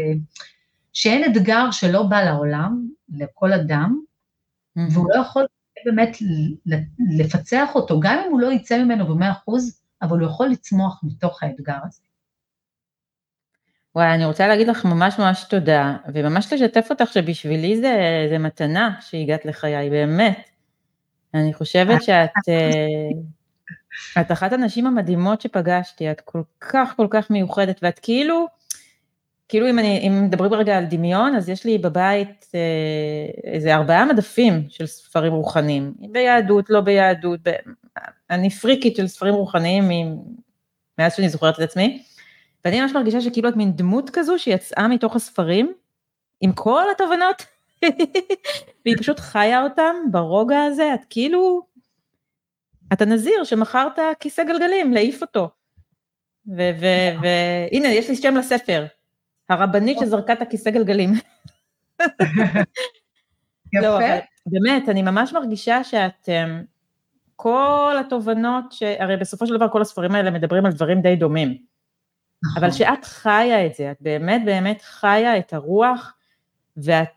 שאין 0.93 1.31
אתגר 1.31 1.71
שלא 1.71 2.03
בא 2.03 2.21
לעולם, 2.21 2.87
לכל 3.09 3.53
אדם, 3.53 4.01
מהמם. 4.75 4.89
והוא 4.91 5.09
לא 5.09 5.21
יכול 5.21 5.45
באמת 5.88 6.17
לפצח 7.19 7.69
אותו, 7.75 7.99
גם 7.99 8.21
אם 8.25 8.31
הוא 8.31 8.39
לא 8.39 8.51
יצא 8.51 8.83
ממנו 8.83 9.07
במאה 9.07 9.31
אחוז, 9.31 9.81
אבל 10.01 10.19
הוא 10.19 10.27
יכול 10.27 10.47
לצמוח 10.47 11.01
מתוך 11.03 11.43
האתגר 11.43 11.77
הזה. 11.83 12.01
וואי, 13.95 14.13
אני 14.13 14.25
רוצה 14.25 14.47
להגיד 14.47 14.67
לך 14.67 14.85
ממש 14.85 15.19
ממש 15.19 15.43
תודה, 15.43 15.97
וממש 16.13 16.53
לשתף 16.53 16.88
אותך 16.89 17.13
שבשבילי 17.13 17.81
זה, 17.81 18.25
זה 18.29 18.38
מתנה 18.38 18.95
שהגעת 19.01 19.45
לחיי, 19.45 19.89
באמת. 19.89 20.49
אני 21.33 21.53
חושבת 21.53 22.03
שאת 22.03 22.31
אה, 22.49 24.21
את 24.21 24.31
אחת 24.31 24.53
הנשים 24.53 24.88
המדהימות 24.88 25.41
שפגשתי, 25.41 26.11
את 26.11 26.21
כל 26.21 26.41
כך 26.59 26.93
כל 26.97 27.07
כך 27.09 27.29
מיוחדת, 27.29 27.79
ואת 27.83 27.99
כאילו, 27.99 28.47
כאילו 29.49 29.69
אם, 29.69 29.79
אני, 29.79 30.07
אם 30.07 30.25
מדברים 30.25 30.53
רגע 30.53 30.77
על 30.77 30.85
דמיון, 30.85 31.35
אז 31.35 31.49
יש 31.49 31.65
לי 31.65 31.77
בבית 31.77 32.47
אה, 32.55 33.51
איזה 33.51 33.75
ארבעה 33.75 34.05
מדפים 34.05 34.65
של 34.69 34.85
ספרים 34.85 35.33
רוחניים, 35.33 35.93
ביהדות, 36.11 36.69
לא 36.69 36.81
ביהדות, 36.81 37.39
ב... 37.43 37.51
אני 38.29 38.49
פריקית 38.49 38.95
של 38.95 39.07
ספרים 39.07 39.33
רוחניים 39.33 39.83
מ- 39.89 40.17
מאז 40.97 41.15
שאני 41.15 41.29
זוכרת 41.29 41.55
את 41.55 41.59
עצמי, 41.59 42.03
ואני 42.65 42.81
ממש 42.81 42.91
מרגישה 42.91 43.21
שכאילו 43.21 43.49
את 43.49 43.55
מין 43.55 43.71
דמות 43.75 44.09
כזו 44.09 44.39
שיצאה 44.39 44.87
מתוך 44.87 45.15
הספרים, 45.15 45.73
עם 46.41 46.51
כל 46.53 46.83
התובנות, 46.95 47.45
והיא 48.85 48.97
פשוט 48.97 49.19
חיה 49.19 49.63
אותם 49.63 49.95
ברוגע 50.11 50.63
הזה, 50.63 50.93
את 50.93 50.99
כאילו, 51.09 51.61
אתה 52.93 53.05
נזיר 53.05 53.43
שמכרת 53.43 53.99
כיסא 54.19 54.43
גלגלים, 54.43 54.93
להעיף 54.93 55.21
אותו. 55.21 55.49
והנה, 56.45 57.87
יש 57.87 58.09
לי 58.09 58.15
שם 58.15 58.35
לספר, 58.35 58.85
הרבנית 59.49 59.97
שזרקה 60.01 60.33
את 60.33 60.41
הכיסא 60.41 60.69
גלגלים. 60.69 61.13
לא, 63.73 63.97
אבל 63.97 64.03
יפה. 64.03 64.25
באמת, 64.45 64.89
אני 64.89 65.01
ממש 65.01 65.33
מרגישה 65.33 65.83
שאת, 65.83 66.29
אמ, 66.29 66.63
כל 67.35 67.95
התובנות, 67.99 68.71
ש... 68.71 68.83
הרי 68.83 69.17
בסופו 69.17 69.47
של 69.47 69.55
דבר 69.55 69.69
כל 69.69 69.81
הספרים 69.81 70.15
האלה 70.15 70.31
מדברים 70.31 70.65
על 70.65 70.71
דברים 70.71 71.01
די 71.01 71.15
דומים, 71.15 71.57
נכון. 72.43 72.63
אבל 72.63 72.71
שאת 72.71 73.05
חיה 73.05 73.65
את 73.65 73.73
זה, 73.73 73.91
את 73.91 73.97
באמת 74.01 74.41
באמת 74.45 74.81
חיה 74.81 75.37
את 75.37 75.53
הרוח, 75.53 76.13
ואת 76.77 77.07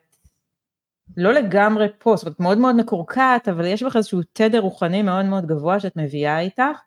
לא 1.17 1.33
לגמרי 1.33 1.89
פה, 1.99 2.17
זאת 2.17 2.27
אומרת 2.27 2.41
מאוד 2.41 2.59
מאוד 2.59 2.77
מקורקעת, 2.77 3.49
אבל 3.49 3.65
יש 3.65 3.83
בך 3.83 3.97
איזשהו 3.97 4.21
תדר 4.33 4.59
רוחני 4.59 5.03
מאוד 5.03 5.25
מאוד 5.25 5.47
גבוה 5.47 5.81
שאת 5.81 5.97
מביאה 5.97 6.41
איתך, 6.41 6.81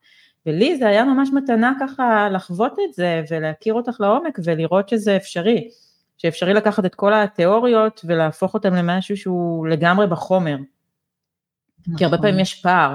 ולי 0.45 0.77
זה 0.77 0.87
היה 0.87 1.03
ממש 1.03 1.29
מתנה 1.33 1.73
ככה 1.79 2.29
לחוות 2.29 2.73
את 2.89 2.93
זה, 2.93 3.23
ולהכיר 3.31 3.73
אותך 3.73 3.97
לעומק, 3.99 4.39
ולראות 4.43 4.89
שזה 4.89 5.17
אפשרי, 5.17 5.69
שאפשרי 6.17 6.53
לקחת 6.53 6.85
את 6.85 6.95
כל 6.95 7.13
התיאוריות 7.13 8.01
ולהפוך 8.05 8.53
אותן 8.53 8.73
למשהו 8.73 9.17
שהוא 9.17 9.67
לגמרי 9.67 10.07
בחומר, 10.07 10.57
כי 11.97 12.03
הרבה 12.03 12.17
נכון. 12.17 12.27
פעמים 12.27 12.39
יש 12.39 12.61
פער 12.61 12.93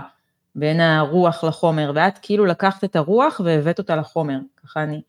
בין 0.55 0.81
הרוח 0.81 1.45
לחומר, 1.45 1.93
ואת 1.95 2.19
כאילו 2.23 2.47
לקחת 2.47 2.85
את 2.85 2.97
הרוח 2.97 3.41
והבאת 3.45 3.79
אותה 3.79 3.97
לחומר, 3.97 4.39
ככה 4.57 4.83
אני 4.83 5.01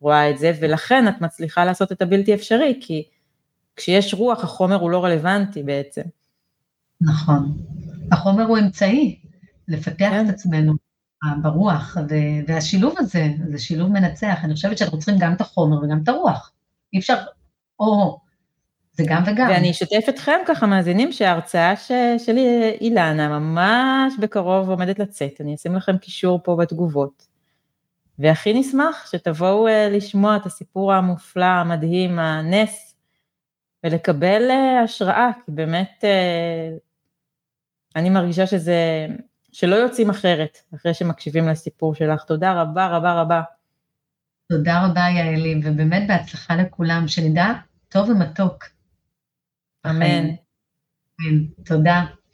רואה 0.00 0.30
את 0.30 0.38
זה, 0.38 0.52
ולכן 0.60 1.08
את 1.08 1.20
מצליחה 1.20 1.64
לעשות 1.64 1.92
את 1.92 2.02
הבלתי 2.02 2.34
אפשרי, 2.34 2.78
כי 2.80 3.04
כשיש 3.76 4.14
רוח 4.14 4.44
החומר 4.44 4.76
הוא 4.76 4.90
לא 4.90 5.04
רלוונטי 5.04 5.62
בעצם. 5.62 6.02
נכון. 7.00 7.56
החומר 8.12 8.44
הוא 8.44 8.58
אמצעי 8.58 9.18
לפתח 9.68 9.94
כן. 9.98 10.28
את 10.28 10.34
עצמנו 10.34 10.87
ברוח, 11.42 11.96
והשילוב 12.46 12.94
הזה, 12.98 13.28
זה 13.48 13.58
שילוב 13.58 13.90
מנצח. 13.92 14.38
אני 14.44 14.54
חושבת 14.54 14.78
שאנחנו 14.78 14.98
צריכים 14.98 15.16
גם 15.18 15.32
את 15.32 15.40
החומר 15.40 15.78
וגם 15.82 16.00
את 16.02 16.08
הרוח. 16.08 16.52
אי 16.92 16.98
אפשר, 16.98 17.16
או, 17.80 18.20
זה 18.92 19.04
גם 19.06 19.22
וגם. 19.26 19.48
ואני 19.50 19.70
אשתף 19.70 20.08
אתכם 20.08 20.40
ככה 20.46 20.66
מאזינים 20.66 21.12
שההרצאה 21.12 21.76
ש... 21.76 21.92
שלי 22.18 22.76
אילנה 22.80 23.38
ממש 23.38 24.14
בקרוב 24.20 24.70
עומדת 24.70 24.98
לצאת, 24.98 25.40
אני 25.40 25.54
אשים 25.54 25.74
לכם 25.74 25.98
קישור 25.98 26.40
פה 26.44 26.56
בתגובות. 26.56 27.26
והכי 28.18 28.60
נשמח 28.60 29.08
שתבואו 29.12 29.66
לשמוע 29.90 30.36
את 30.36 30.46
הסיפור 30.46 30.92
המופלא, 30.92 31.44
המדהים, 31.44 32.18
הנס, 32.18 32.96
ולקבל 33.84 34.50
השראה, 34.84 35.30
כי 35.44 35.52
באמת 35.52 36.04
אני 37.96 38.10
מרגישה 38.10 38.46
שזה, 38.46 39.06
שלא 39.52 39.76
יוצאים 39.76 40.10
אחרת, 40.10 40.58
אחרי 40.74 40.94
שמקשיבים 40.94 41.48
לסיפור 41.48 41.94
שלך. 41.94 42.24
תודה 42.24 42.62
רבה 42.62 42.86
רבה 42.86 43.20
רבה. 43.20 43.42
תודה 44.52 44.86
רבה, 44.86 45.00
יעלי, 45.00 45.60
ובאמת 45.64 46.02
בהצלחה 46.08 46.56
לכולם, 46.56 47.08
שנדע 47.08 47.52
טוב 47.88 48.08
ומתוק. 48.08 48.64
אמן. 49.86 50.28
תודה. 51.64 52.04